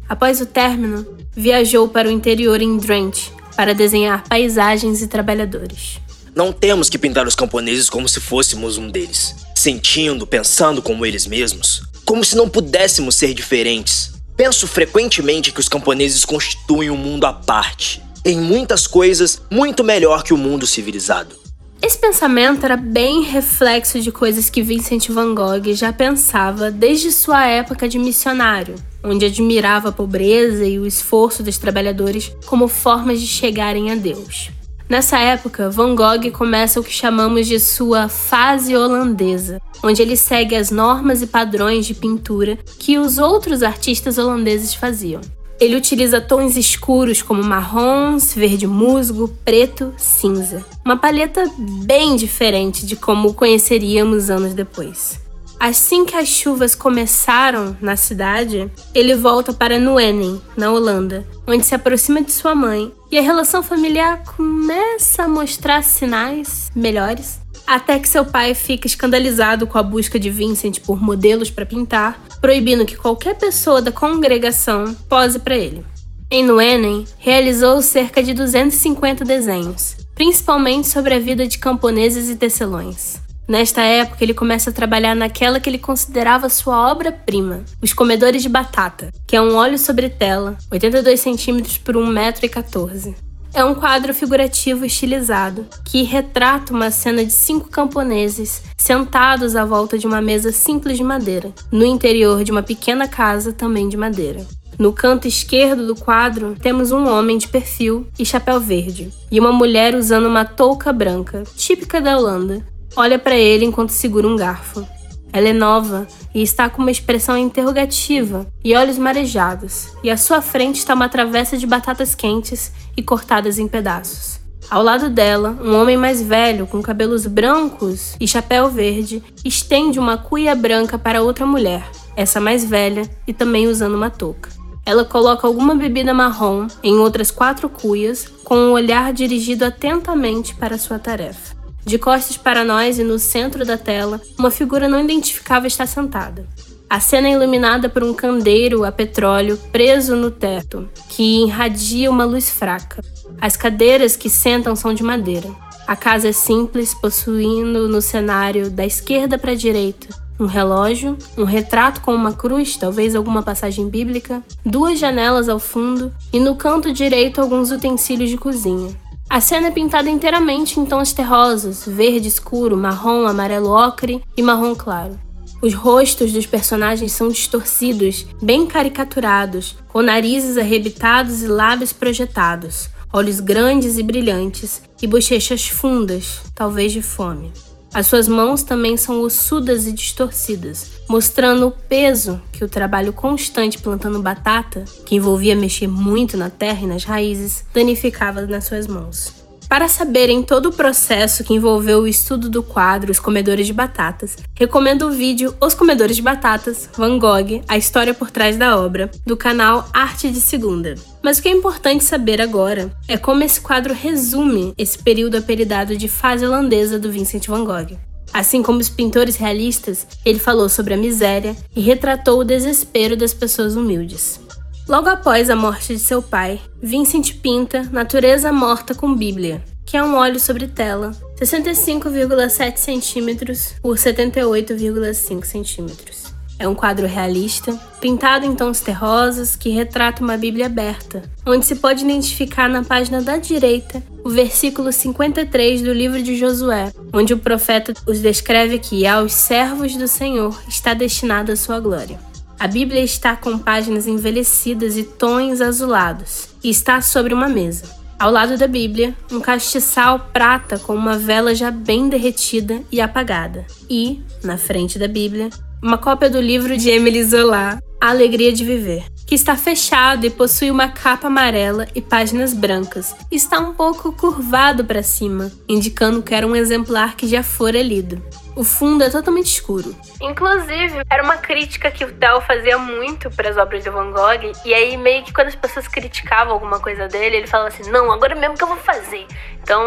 Após 0.09 0.41
o 0.41 0.45
término, 0.45 1.05
viajou 1.31 1.87
para 1.87 2.09
o 2.09 2.11
interior 2.11 2.61
em 2.61 2.75
Drent 2.75 3.29
para 3.55 3.73
desenhar 3.73 4.27
paisagens 4.27 5.01
e 5.01 5.07
trabalhadores. 5.07 6.01
Não 6.35 6.51
temos 6.51 6.89
que 6.89 6.97
pintar 6.97 7.25
os 7.25 7.35
camponeses 7.35 7.89
como 7.89 8.09
se 8.09 8.19
fôssemos 8.19 8.77
um 8.77 8.89
deles, 8.89 9.35
sentindo, 9.55 10.27
pensando 10.27 10.81
como 10.81 11.05
eles 11.05 11.25
mesmos, 11.25 11.83
como 12.05 12.23
se 12.23 12.35
não 12.35 12.49
pudéssemos 12.49 13.15
ser 13.15 13.33
diferentes. 13.33 14.13
Penso 14.35 14.67
frequentemente 14.67 15.51
que 15.51 15.59
os 15.59 15.69
camponeses 15.69 16.25
constituem 16.25 16.89
um 16.89 16.97
mundo 16.97 17.25
à 17.25 17.33
parte, 17.33 18.01
em 18.25 18.39
muitas 18.39 18.87
coisas 18.87 19.41
muito 19.51 19.83
melhor 19.83 20.23
que 20.23 20.33
o 20.33 20.37
mundo 20.37 20.65
civilizado. 20.65 21.41
Esse 21.81 21.97
pensamento 21.97 22.63
era 22.63 22.77
bem 22.77 23.23
reflexo 23.23 23.99
de 23.99 24.11
coisas 24.11 24.51
que 24.51 24.61
Vincent 24.61 25.09
van 25.09 25.33
Gogh 25.33 25.73
já 25.73 25.91
pensava 25.91 26.69
desde 26.69 27.11
sua 27.11 27.47
época 27.47 27.89
de 27.89 27.97
missionário, 27.97 28.75
onde 29.03 29.25
admirava 29.25 29.89
a 29.89 29.91
pobreza 29.91 30.63
e 30.63 30.77
o 30.77 30.85
esforço 30.85 31.41
dos 31.41 31.57
trabalhadores 31.57 32.31
como 32.45 32.67
formas 32.67 33.19
de 33.19 33.25
chegarem 33.25 33.91
a 33.91 33.95
Deus. 33.95 34.51
Nessa 34.91 35.17
época, 35.19 35.69
Van 35.69 35.95
Gogh 35.95 36.29
começa 36.33 36.77
o 36.77 36.83
que 36.83 36.91
chamamos 36.91 37.47
de 37.47 37.57
sua 37.61 38.09
fase 38.09 38.75
holandesa, 38.75 39.61
onde 39.81 40.01
ele 40.01 40.17
segue 40.17 40.53
as 40.53 40.69
normas 40.69 41.21
e 41.21 41.27
padrões 41.27 41.85
de 41.85 41.93
pintura 41.93 42.59
que 42.77 42.97
os 42.97 43.17
outros 43.17 43.63
artistas 43.63 44.17
holandeses 44.17 44.73
faziam. 44.73 45.21
Ele 45.61 45.77
utiliza 45.77 46.19
tons 46.19 46.57
escuros 46.57 47.21
como 47.21 47.41
marrons, 47.41 48.33
verde 48.33 48.67
musgo, 48.67 49.29
preto, 49.45 49.93
cinza. 49.95 50.61
Uma 50.83 50.97
paleta 50.97 51.49
bem 51.85 52.17
diferente 52.17 52.85
de 52.85 52.97
como 52.97 53.33
conheceríamos 53.33 54.29
anos 54.29 54.53
depois. 54.53 55.20
Assim 55.61 56.05
que 56.05 56.15
as 56.15 56.27
chuvas 56.27 56.73
começaram 56.73 57.77
na 57.79 57.95
cidade, 57.95 58.67
ele 58.95 59.13
volta 59.13 59.53
para 59.53 59.77
Nuenen, 59.77 60.41
na 60.57 60.71
Holanda, 60.71 61.23
onde 61.47 61.63
se 61.63 61.75
aproxima 61.75 62.19
de 62.19 62.31
sua 62.31 62.55
mãe 62.55 62.91
e 63.11 63.19
a 63.19 63.21
relação 63.21 63.61
familiar 63.61 64.23
começa 64.23 65.21
a 65.21 65.27
mostrar 65.27 65.83
sinais 65.83 66.71
melhores 66.75 67.39
até 67.67 67.99
que 67.99 68.09
seu 68.09 68.25
pai 68.25 68.55
fica 68.55 68.87
escandalizado 68.87 69.67
com 69.67 69.77
a 69.77 69.83
busca 69.83 70.19
de 70.19 70.31
Vincent 70.31 70.79
por 70.79 70.99
modelos 70.99 71.51
para 71.51 71.63
pintar, 71.63 72.19
proibindo 72.41 72.83
que 72.83 72.97
qualquer 72.97 73.37
pessoa 73.37 73.83
da 73.83 73.91
congregação 73.91 74.95
pose 75.07 75.37
para 75.37 75.55
ele. 75.55 75.85
Em 76.31 76.43
Nuenen, 76.43 77.05
realizou 77.19 77.83
cerca 77.83 78.23
de 78.23 78.33
250 78.33 79.23
desenhos, 79.23 79.95
principalmente 80.15 80.87
sobre 80.87 81.13
a 81.13 81.19
vida 81.19 81.47
de 81.47 81.59
camponeses 81.59 82.29
e 82.29 82.35
tecelões. 82.35 83.21
Nesta 83.51 83.81
época, 83.81 84.23
ele 84.23 84.33
começa 84.33 84.69
a 84.69 84.73
trabalhar 84.73 85.13
naquela 85.13 85.59
que 85.59 85.69
ele 85.69 85.77
considerava 85.77 86.47
sua 86.47 86.89
obra-prima, 86.89 87.65
os 87.81 87.91
comedores 87.91 88.41
de 88.41 88.47
batata, 88.47 89.11
que 89.27 89.35
é 89.35 89.41
um 89.41 89.55
óleo 89.55 89.77
sobre 89.77 90.07
tela, 90.07 90.57
82 90.71 91.19
centímetros 91.19 91.77
por 91.77 91.95
1,14m. 91.95 93.13
É 93.53 93.65
um 93.65 93.75
quadro 93.75 94.13
figurativo 94.13 94.85
estilizado 94.85 95.67
que 95.83 96.03
retrata 96.03 96.71
uma 96.71 96.89
cena 96.91 97.25
de 97.25 97.33
cinco 97.33 97.67
camponeses 97.67 98.63
sentados 98.77 99.53
à 99.57 99.65
volta 99.65 99.97
de 99.97 100.07
uma 100.07 100.21
mesa 100.21 100.53
simples 100.53 100.95
de 100.95 101.03
madeira, 101.03 101.51
no 101.69 101.85
interior 101.85 102.45
de 102.45 102.53
uma 102.53 102.63
pequena 102.63 103.05
casa 103.05 103.51
também 103.51 103.89
de 103.89 103.97
madeira. 103.97 104.47
No 104.79 104.93
canto 104.93 105.27
esquerdo 105.27 105.85
do 105.85 105.95
quadro, 105.95 106.55
temos 106.59 106.93
um 106.93 107.05
homem 107.05 107.37
de 107.37 107.49
perfil 107.49 108.07
e 108.17 108.25
chapéu 108.25 108.61
verde, 108.61 109.11
e 109.29 109.41
uma 109.41 109.51
mulher 109.51 109.93
usando 109.93 110.27
uma 110.27 110.45
touca 110.45 110.93
branca, 110.93 111.43
típica 111.57 111.99
da 111.99 112.17
Holanda. 112.17 112.70
Olha 112.95 113.17
para 113.17 113.35
ele 113.35 113.65
enquanto 113.65 113.91
segura 113.91 114.27
um 114.27 114.35
garfo. 114.35 114.85
Ela 115.33 115.47
é 115.47 115.53
nova 115.53 116.05
e 116.35 116.41
está 116.41 116.69
com 116.69 116.81
uma 116.81 116.91
expressão 116.91 117.37
interrogativa 117.37 118.45
e 118.63 118.75
olhos 118.75 118.97
marejados, 118.97 119.87
e 120.03 120.09
à 120.09 120.17
sua 120.17 120.41
frente 120.41 120.79
está 120.79 120.93
uma 120.93 121.07
travessa 121.07 121.57
de 121.57 121.65
batatas 121.65 122.13
quentes 122.13 122.71
e 122.97 123.01
cortadas 123.01 123.57
em 123.57 123.67
pedaços. 123.67 124.41
Ao 124.69 124.83
lado 124.83 125.09
dela, 125.09 125.57
um 125.63 125.73
homem 125.75 125.95
mais 125.95 126.21
velho, 126.21 126.67
com 126.67 126.81
cabelos 126.81 127.25
brancos 127.25 128.15
e 128.19 128.27
chapéu 128.27 128.69
verde, 128.69 129.23
estende 129.43 129.97
uma 129.97 130.17
cuia 130.17 130.53
branca 130.53 130.97
para 130.97 131.21
outra 131.21 131.45
mulher, 131.45 131.89
essa 132.15 132.41
mais 132.41 132.65
velha 132.65 133.09
e 133.25 133.33
também 133.33 133.67
usando 133.67 133.95
uma 133.95 134.09
touca. 134.09 134.49
Ela 134.85 135.05
coloca 135.05 135.47
alguma 135.47 135.75
bebida 135.75 136.13
marrom 136.13 136.67
em 136.83 136.97
outras 136.97 137.31
quatro 137.31 137.69
cuias, 137.69 138.27
com 138.43 138.55
um 138.55 138.71
olhar 138.71 139.13
dirigido 139.13 139.63
atentamente 139.63 140.55
para 140.55 140.77
sua 140.77 140.99
tarefa. 140.99 141.60
De 141.85 141.97
costas 141.97 142.37
para 142.37 142.63
nós 142.63 142.99
e 142.99 143.03
no 143.03 143.17
centro 143.17 143.65
da 143.65 143.77
tela, 143.77 144.21
uma 144.37 144.51
figura 144.51 144.87
não 144.87 145.03
identificável 145.03 145.67
está 145.67 145.85
sentada. 145.85 146.47
A 146.89 146.99
cena 146.99 147.29
é 147.29 147.31
iluminada 147.31 147.89
por 147.89 148.03
um 148.03 148.13
candeeiro 148.13 148.83
a 148.83 148.91
petróleo 148.91 149.57
preso 149.71 150.15
no 150.15 150.29
teto, 150.29 150.89
que 151.09 151.43
irradia 151.45 152.11
uma 152.11 152.25
luz 152.25 152.49
fraca. 152.49 153.01
As 153.39 153.55
cadeiras 153.55 154.15
que 154.15 154.29
sentam 154.29 154.75
são 154.75 154.93
de 154.93 155.03
madeira. 155.03 155.49
A 155.87 155.95
casa 155.95 156.29
é 156.29 156.31
simples, 156.31 156.93
possuindo 156.93 157.87
no 157.87 158.01
cenário 158.01 158.69
da 158.69 158.85
esquerda 158.85 159.37
para 159.37 159.51
a 159.51 159.55
direita 159.55 160.21
um 160.41 160.47
relógio, 160.47 161.17
um 161.37 161.43
retrato 161.43 162.01
com 162.01 162.15
uma 162.15 162.33
cruz, 162.33 162.75
talvez 162.75 163.15
alguma 163.15 163.43
passagem 163.43 163.87
bíblica, 163.87 164.41
duas 164.65 164.97
janelas 164.97 165.47
ao 165.47 165.59
fundo 165.59 166.11
e 166.33 166.39
no 166.39 166.55
canto 166.55 166.91
direito 166.91 167.39
alguns 167.39 167.69
utensílios 167.69 168.29
de 168.29 168.37
cozinha. 168.37 168.89
A 169.31 169.39
cena 169.39 169.67
é 169.67 169.71
pintada 169.71 170.09
inteiramente 170.09 170.77
em 170.77 170.85
tons 170.85 171.13
terrosos, 171.13 171.85
verde 171.87 172.27
escuro, 172.27 172.75
marrom, 172.75 173.25
amarelo 173.25 173.69
ocre 173.69 174.21
e 174.35 174.41
marrom 174.41 174.75
claro. 174.75 175.17
Os 175.61 175.73
rostos 175.73 176.33
dos 176.33 176.45
personagens 176.45 177.13
são 177.13 177.29
distorcidos, 177.29 178.27
bem 178.41 178.67
caricaturados, 178.67 179.77
com 179.87 180.01
narizes 180.01 180.57
arrebitados 180.57 181.43
e 181.43 181.47
lábios 181.47 181.93
projetados, 181.93 182.89
olhos 183.13 183.39
grandes 183.39 183.97
e 183.97 184.03
brilhantes 184.03 184.81
e 185.01 185.07
bochechas 185.07 185.65
fundas, 185.65 186.41
talvez 186.53 186.91
de 186.91 187.01
fome. 187.01 187.53
As 187.93 188.07
suas 188.07 188.25
mãos 188.25 188.63
também 188.63 188.95
são 188.95 189.21
ossudas 189.21 189.85
e 189.85 189.91
distorcidas, 189.91 190.91
mostrando 191.09 191.67
o 191.67 191.71
peso 191.71 192.41
que 192.53 192.63
o 192.63 192.69
trabalho 192.69 193.11
constante 193.11 193.79
plantando 193.79 194.21
batata, 194.21 194.85
que 195.05 195.15
envolvia 195.15 195.57
mexer 195.57 195.87
muito 195.87 196.37
na 196.37 196.49
terra 196.49 196.83
e 196.83 196.87
nas 196.87 197.03
raízes, 197.03 197.65
danificava 197.73 198.43
nas 198.43 198.63
suas 198.63 198.87
mãos. 198.87 199.40
Para 199.71 199.87
saberem 199.87 200.43
todo 200.43 200.65
o 200.65 200.73
processo 200.73 201.45
que 201.45 201.53
envolveu 201.53 202.01
o 202.01 202.07
estudo 202.07 202.49
do 202.49 202.61
quadro 202.61 203.09
Os 203.09 203.21
Comedores 203.21 203.65
de 203.65 203.71
Batatas, 203.71 204.35
recomendo 204.53 205.07
o 205.07 205.11
vídeo 205.11 205.55
Os 205.61 205.73
Comedores 205.73 206.17
de 206.17 206.21
Batatas, 206.21 206.89
Van 206.93 207.17
Gogh, 207.17 207.63
a 207.69 207.77
história 207.77 208.13
por 208.13 208.29
trás 208.29 208.57
da 208.57 208.77
obra, 208.77 209.09
do 209.25 209.37
canal 209.37 209.87
Arte 209.93 210.29
de 210.29 210.41
Segunda. 210.41 210.95
Mas 211.23 211.37
o 211.37 211.41
que 211.41 211.47
é 211.47 211.53
importante 211.53 212.03
saber 212.03 212.41
agora 212.41 212.93
é 213.07 213.15
como 213.15 213.43
esse 213.43 213.61
quadro 213.61 213.93
resume 213.93 214.73
esse 214.77 214.97
período 214.97 215.37
apelidado 215.37 215.95
de 215.95 216.09
fase 216.09 216.45
holandesa 216.45 216.99
do 216.99 217.09
Vincent 217.09 217.47
van 217.47 217.63
Gogh. 217.63 217.97
Assim 218.33 218.61
como 218.61 218.79
os 218.79 218.89
pintores 218.89 219.37
realistas, 219.37 220.05
ele 220.25 220.39
falou 220.39 220.67
sobre 220.67 220.95
a 220.95 220.97
miséria 220.97 221.55
e 221.73 221.79
retratou 221.79 222.41
o 222.41 222.45
desespero 222.45 223.15
das 223.15 223.33
pessoas 223.33 223.77
humildes. 223.77 224.37
Logo 224.87 225.07
após 225.09 225.49
a 225.49 225.55
morte 225.55 225.93
de 225.93 225.99
seu 225.99 226.21
pai, 226.21 226.59
Vincent 226.81 227.35
pinta 227.35 227.83
Natureza 227.91 228.51
Morta 228.51 228.95
com 228.95 229.15
Bíblia, 229.15 229.63
que 229.85 229.95
é 229.95 230.03
um 230.03 230.15
óleo 230.15 230.39
sobre 230.39 230.67
tela, 230.67 231.11
65,7 231.39 232.77
cm 232.77 233.79
por 233.81 233.95
78,5 233.95 235.43
cm. 235.45 236.31
É 236.57 236.67
um 236.67 236.75
quadro 236.75 237.07
realista, 237.07 237.73
pintado 237.99 238.45
em 238.45 238.55
tons 238.55 238.81
terrosos, 238.81 239.55
que 239.55 239.69
retrata 239.69 240.23
uma 240.23 240.37
Bíblia 240.37 240.65
aberta, 240.65 241.23
onde 241.45 241.65
se 241.65 241.75
pode 241.75 242.03
identificar 242.03 242.67
na 242.67 242.83
página 242.83 243.21
da 243.21 243.37
direita 243.37 244.03
o 244.23 244.29
versículo 244.29 244.91
53 244.91 245.81
do 245.81 245.93
livro 245.93 246.21
de 246.21 246.35
Josué, 246.35 246.91
onde 247.13 247.33
o 247.33 247.39
profeta 247.39 247.93
os 248.05 248.19
descreve 248.19 248.77
que 248.77 249.07
aos 249.07 249.33
servos 249.33 249.95
do 249.95 250.07
Senhor 250.07 250.59
está 250.67 250.93
destinada 250.93 251.53
a 251.53 251.57
sua 251.57 251.79
glória. 251.79 252.30
A 252.61 252.67
Bíblia 252.67 253.01
está 253.01 253.35
com 253.35 253.57
páginas 253.57 254.05
envelhecidas 254.05 254.95
e 254.95 255.03
tons 255.03 255.61
azulados 255.61 256.49
e 256.63 256.69
está 256.69 257.01
sobre 257.01 257.33
uma 257.33 257.49
mesa. 257.49 257.85
Ao 258.19 258.29
lado 258.29 258.55
da 258.55 258.67
Bíblia, 258.67 259.15
um 259.31 259.41
castiçal 259.41 260.29
prata 260.31 260.77
com 260.77 260.93
uma 260.93 261.17
vela 261.17 261.55
já 261.55 261.71
bem 261.71 262.07
derretida 262.07 262.83
e 262.91 263.01
apagada. 263.01 263.65
E, 263.89 264.21
na 264.43 264.59
frente 264.59 264.99
da 264.99 265.07
Bíblia, 265.07 265.49
uma 265.83 265.97
cópia 265.97 266.29
do 266.29 266.39
livro 266.39 266.77
de 266.77 266.89
Emily 266.91 267.23
Zola, 267.23 267.81
A 267.99 268.09
Alegria 268.09 268.53
de 268.53 268.63
Viver, 268.63 269.03
que 269.25 269.33
está 269.33 269.57
fechado 269.57 270.25
e 270.25 270.29
possui 270.29 270.69
uma 270.69 270.89
capa 270.89 271.25
amarela 271.25 271.87
e 271.95 272.01
páginas 272.01 272.53
brancas. 272.53 273.15
Está 273.31 273.59
um 273.59 273.73
pouco 273.73 274.11
curvado 274.11 274.85
para 274.85 275.01
cima, 275.01 275.51
indicando 275.67 276.21
que 276.21 276.35
era 276.35 276.45
um 276.45 276.55
exemplar 276.55 277.15
que 277.15 277.27
já 277.27 277.41
fora 277.41 277.81
lido. 277.81 278.23
O 278.55 278.63
fundo 278.63 279.03
é 279.03 279.09
totalmente 279.09 279.47
escuro. 279.47 279.95
Inclusive, 280.21 281.01
era 281.09 281.23
uma 281.23 281.37
crítica 281.37 281.89
que 281.89 282.05
o 282.05 282.11
Theo 282.11 282.41
fazia 282.41 282.77
muito 282.77 283.31
para 283.31 283.49
as 283.49 283.57
obras 283.57 283.83
de 283.83 283.89
Van 283.89 284.11
Gogh, 284.11 284.51
e 284.63 284.73
aí 284.73 284.95
meio 284.97 285.23
que 285.23 285.33
quando 285.33 285.47
as 285.47 285.55
pessoas 285.55 285.87
criticavam 285.87 286.53
alguma 286.53 286.79
coisa 286.79 287.07
dele, 287.07 287.37
ele 287.37 287.47
falava 287.47 287.69
assim: 287.69 287.89
"Não, 287.89 288.11
agora 288.11 288.35
mesmo 288.35 288.55
que 288.55 288.63
eu 288.63 288.67
vou 288.67 288.77
fazer". 288.77 289.25
Então, 289.63 289.81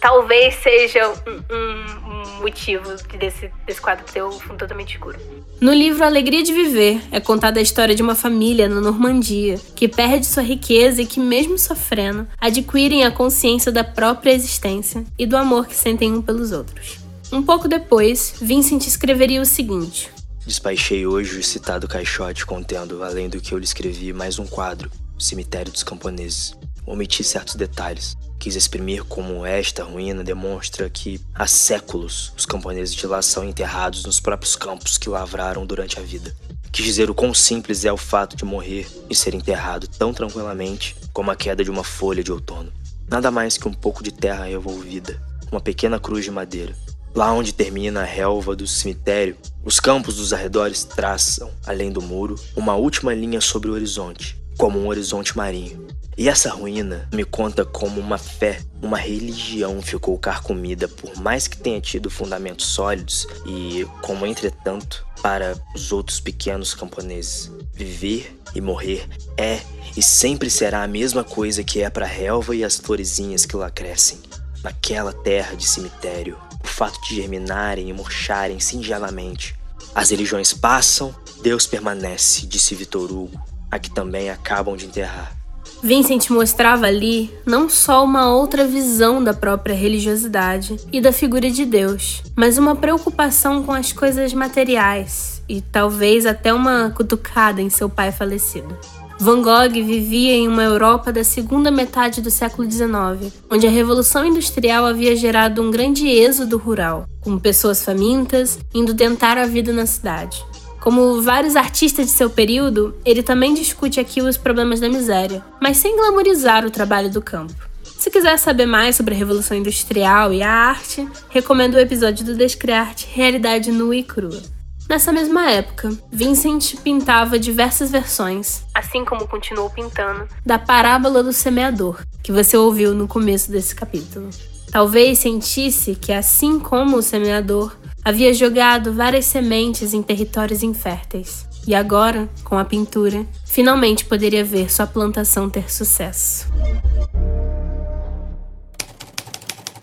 talvez 0.00 0.54
seja 0.54 1.08
um, 1.08 2.10
um 2.10 2.40
motivo 2.40 2.94
desse, 3.18 3.50
desse 3.66 3.80
quadro 3.80 4.04
ter 4.10 4.22
o 4.22 4.32
fundo 4.32 4.58
totalmente 4.58 4.94
escuro. 4.94 5.18
No 5.60 5.72
livro 5.72 6.04
Alegria 6.04 6.42
de 6.42 6.52
Viver, 6.52 7.00
é 7.12 7.20
contada 7.20 7.60
a 7.60 7.62
história 7.62 7.94
de 7.94 8.02
uma 8.02 8.14
família 8.14 8.68
na 8.68 8.80
Normandia 8.80 9.60
que 9.76 9.86
perde 9.86 10.26
sua 10.26 10.42
riqueza 10.42 11.02
e 11.02 11.06
que, 11.06 11.20
mesmo 11.20 11.58
sofrendo, 11.58 12.26
adquirem 12.40 13.04
a 13.04 13.10
consciência 13.10 13.70
da 13.70 13.84
própria 13.84 14.32
existência 14.32 15.04
e 15.18 15.26
do 15.26 15.36
amor 15.36 15.66
que 15.66 15.76
sentem 15.76 16.12
um 16.12 16.22
pelos 16.22 16.50
outros. 16.50 16.98
Um 17.30 17.42
pouco 17.42 17.68
depois, 17.68 18.34
Vincent 18.40 18.86
escreveria 18.86 19.40
o 19.40 19.46
seguinte: 19.46 20.10
Despachei 20.46 21.06
hoje 21.06 21.38
o 21.38 21.44
citado 21.44 21.86
caixote 21.86 22.46
contendo, 22.46 23.04
além 23.04 23.28
do 23.28 23.40
que 23.40 23.52
eu 23.52 23.58
lhe 23.58 23.64
escrevi, 23.64 24.12
mais 24.12 24.38
um 24.38 24.46
quadro, 24.46 24.90
o 25.16 25.22
Cemitério 25.22 25.70
dos 25.70 25.82
Camponeses. 25.82 26.56
Omiti 26.86 27.22
certos 27.22 27.54
detalhes. 27.54 28.16
Quis 28.38 28.56
exprimir 28.56 29.04
como 29.04 29.44
esta 29.44 29.84
ruína 29.84 30.24
demonstra 30.24 30.88
que 30.88 31.20
há 31.34 31.46
séculos 31.46 32.32
os 32.36 32.46
camponeses 32.46 32.94
de 32.94 33.06
lá 33.06 33.20
são 33.20 33.44
enterrados 33.44 34.04
nos 34.04 34.18
próprios 34.18 34.56
campos 34.56 34.96
que 34.96 35.08
lavraram 35.08 35.66
durante 35.66 35.98
a 35.98 36.02
vida. 36.02 36.34
Quis 36.72 36.84
dizer 36.84 37.10
o 37.10 37.14
quão 37.14 37.34
simples 37.34 37.84
é 37.84 37.92
o 37.92 37.96
fato 37.96 38.36
de 38.36 38.44
morrer 38.44 38.88
e 39.10 39.14
ser 39.14 39.34
enterrado 39.34 39.86
tão 39.88 40.14
tranquilamente 40.14 40.96
como 41.12 41.30
a 41.30 41.36
queda 41.36 41.62
de 41.62 41.70
uma 41.70 41.84
folha 41.84 42.24
de 42.24 42.32
outono. 42.32 42.72
Nada 43.08 43.30
mais 43.30 43.58
que 43.58 43.68
um 43.68 43.74
pouco 43.74 44.02
de 44.02 44.12
terra 44.12 44.44
revolvida, 44.44 45.20
uma 45.50 45.60
pequena 45.60 45.98
cruz 45.98 46.24
de 46.24 46.30
madeira, 46.30 46.74
Lá 47.12 47.32
onde 47.32 47.52
termina 47.52 48.02
a 48.02 48.04
relva 48.04 48.54
do 48.54 48.68
cemitério, 48.68 49.36
os 49.64 49.80
campos 49.80 50.16
dos 50.16 50.32
arredores 50.32 50.84
traçam, 50.84 51.50
além 51.66 51.90
do 51.90 52.00
muro, 52.00 52.36
uma 52.54 52.76
última 52.76 53.12
linha 53.12 53.40
sobre 53.40 53.68
o 53.68 53.72
horizonte, 53.74 54.40
como 54.56 54.78
um 54.78 54.86
horizonte 54.86 55.36
marinho. 55.36 55.88
E 56.20 56.28
essa 56.28 56.50
ruína 56.50 57.08
me 57.14 57.24
conta 57.24 57.64
como 57.64 57.98
uma 57.98 58.18
fé, 58.18 58.60
uma 58.82 58.98
religião 58.98 59.80
ficou 59.80 60.18
carcomida 60.18 60.86
por 60.86 61.16
mais 61.16 61.48
que 61.48 61.56
tenha 61.56 61.80
tido 61.80 62.10
fundamentos 62.10 62.66
sólidos 62.66 63.26
e 63.46 63.88
como 64.02 64.26
entretanto 64.26 65.06
para 65.22 65.58
os 65.74 65.92
outros 65.92 66.20
pequenos 66.20 66.74
camponeses, 66.74 67.50
viver 67.72 68.38
e 68.54 68.60
morrer 68.60 69.08
é 69.34 69.60
e 69.96 70.02
sempre 70.02 70.50
será 70.50 70.82
a 70.82 70.86
mesma 70.86 71.24
coisa 71.24 71.64
que 71.64 71.80
é 71.80 71.88
para 71.88 72.04
a 72.04 72.08
relva 72.08 72.54
e 72.54 72.62
as 72.62 72.76
florezinhas 72.76 73.46
que 73.46 73.56
lá 73.56 73.70
crescem, 73.70 74.18
naquela 74.62 75.14
terra 75.14 75.56
de 75.56 75.66
cemitério 75.66 76.36
o 76.62 76.68
fato 76.68 77.00
de 77.00 77.16
germinarem 77.16 77.88
e 77.88 77.94
murcharem 77.94 78.60
singelamente. 78.60 79.56
As 79.94 80.10
religiões 80.10 80.52
passam, 80.52 81.14
Deus 81.42 81.66
permanece, 81.66 82.46
disse 82.46 82.74
Vitor 82.74 83.10
Hugo, 83.10 83.42
a 83.70 83.78
que 83.78 83.88
também 83.88 84.28
acabam 84.28 84.76
de 84.76 84.84
enterrar. 84.84 85.39
Vincent 85.82 86.28
mostrava 86.28 86.86
ali 86.86 87.32
não 87.46 87.68
só 87.68 88.04
uma 88.04 88.30
outra 88.30 88.66
visão 88.66 89.24
da 89.24 89.32
própria 89.32 89.74
religiosidade 89.74 90.76
e 90.92 91.00
da 91.00 91.10
figura 91.10 91.50
de 91.50 91.64
Deus, 91.64 92.22
mas 92.36 92.58
uma 92.58 92.76
preocupação 92.76 93.62
com 93.62 93.72
as 93.72 93.90
coisas 93.90 94.34
materiais 94.34 95.42
e 95.48 95.62
talvez 95.62 96.26
até 96.26 96.52
uma 96.52 96.90
cutucada 96.90 97.62
em 97.62 97.70
seu 97.70 97.88
pai 97.88 98.12
falecido. 98.12 98.76
Van 99.18 99.42
Gogh 99.42 99.72
vivia 99.72 100.32
em 100.32 100.48
uma 100.48 100.62
Europa 100.62 101.12
da 101.12 101.22
segunda 101.22 101.70
metade 101.70 102.22
do 102.22 102.30
século 102.30 102.70
XIX, 102.70 103.32
onde 103.50 103.66
a 103.66 103.70
Revolução 103.70 104.24
Industrial 104.24 104.86
havia 104.86 105.14
gerado 105.14 105.60
um 105.60 105.70
grande 105.70 106.08
êxodo 106.08 106.56
rural, 106.56 107.06
com 107.20 107.38
pessoas 107.38 107.84
famintas 107.84 108.58
indo 108.74 108.94
tentar 108.94 109.36
a 109.36 109.44
vida 109.44 109.74
na 109.74 109.84
cidade. 109.84 110.42
Como 110.80 111.20
vários 111.20 111.56
artistas 111.56 112.06
de 112.06 112.12
seu 112.12 112.30
período, 112.30 112.94
ele 113.04 113.22
também 113.22 113.52
discute 113.52 114.00
aqui 114.00 114.22
os 114.22 114.38
problemas 114.38 114.80
da 114.80 114.88
miséria, 114.88 115.44
mas 115.60 115.76
sem 115.76 115.94
glamorizar 115.94 116.64
o 116.64 116.70
trabalho 116.70 117.10
do 117.10 117.20
campo. 117.20 117.54
Se 117.82 118.10
quiser 118.10 118.38
saber 118.38 118.64
mais 118.64 118.96
sobre 118.96 119.14
a 119.14 119.18
Revolução 119.18 119.54
Industrial 119.54 120.32
e 120.32 120.42
a 120.42 120.50
arte, 120.50 121.06
recomendo 121.28 121.74
o 121.74 121.78
episódio 121.78 122.24
do 122.24 122.34
Descriarte 122.34 123.06
Realidade 123.12 123.70
Nua 123.70 123.94
e 123.94 124.02
Crua. 124.02 124.40
Nessa 124.88 125.12
mesma 125.12 125.50
época, 125.50 125.90
Vincent 126.10 126.76
pintava 126.82 127.38
diversas 127.38 127.90
versões, 127.90 128.62
assim 128.74 129.04
como 129.04 129.28
continuou 129.28 129.68
pintando, 129.68 130.26
da 130.44 130.58
parábola 130.58 131.22
do 131.22 131.32
semeador, 131.32 132.02
que 132.22 132.32
você 132.32 132.56
ouviu 132.56 132.94
no 132.94 133.06
começo 133.06 133.52
desse 133.52 133.74
capítulo. 133.74 134.30
Talvez 134.70 135.18
sentisse 135.18 135.94
que, 135.94 136.12
assim 136.12 136.58
como 136.58 136.96
o 136.96 137.02
semeador, 137.02 137.76
havia 138.04 138.32
jogado 138.32 138.92
várias 138.92 139.26
sementes 139.26 139.92
em 139.94 140.02
territórios 140.02 140.62
inférteis. 140.62 141.48
E 141.66 141.74
agora, 141.74 142.28
com 142.42 142.56
a 142.56 142.64
pintura, 142.64 143.26
finalmente 143.44 144.04
poderia 144.04 144.44
ver 144.44 144.72
sua 144.72 144.86
plantação 144.86 145.50
ter 145.50 145.70
sucesso. 145.70 146.48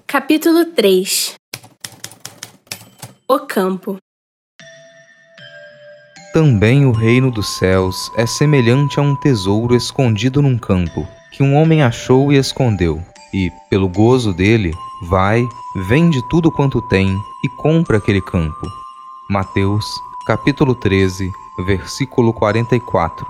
Capítulo 0.06 0.66
3 0.66 1.36
O 3.28 3.40
campo 3.40 3.98
também 6.38 6.86
o 6.86 6.92
reino 6.92 7.32
dos 7.32 7.58
céus 7.58 8.12
é 8.16 8.28
semelhante 8.28 9.00
a 9.00 9.02
um 9.02 9.16
tesouro 9.16 9.76
escondido 9.76 10.40
num 10.40 10.56
campo, 10.56 11.08
que 11.32 11.42
um 11.42 11.56
homem 11.56 11.82
achou 11.82 12.32
e 12.32 12.38
escondeu, 12.38 13.02
e, 13.34 13.52
pelo 13.72 13.90
gozo 13.90 14.32
dele, 14.34 14.72
vai, 15.02 15.48
vende 15.76 16.22
tudo 16.22 16.52
quanto 16.52 16.82
tem 16.82 17.18
e 17.44 17.50
compra 17.50 17.98
aquele 17.98 18.22
campo. 18.22 18.68
Mateus, 19.30 19.86
capítulo 20.26 20.76
13, 20.76 21.32
versículo 21.66 22.34
44. 22.34 23.26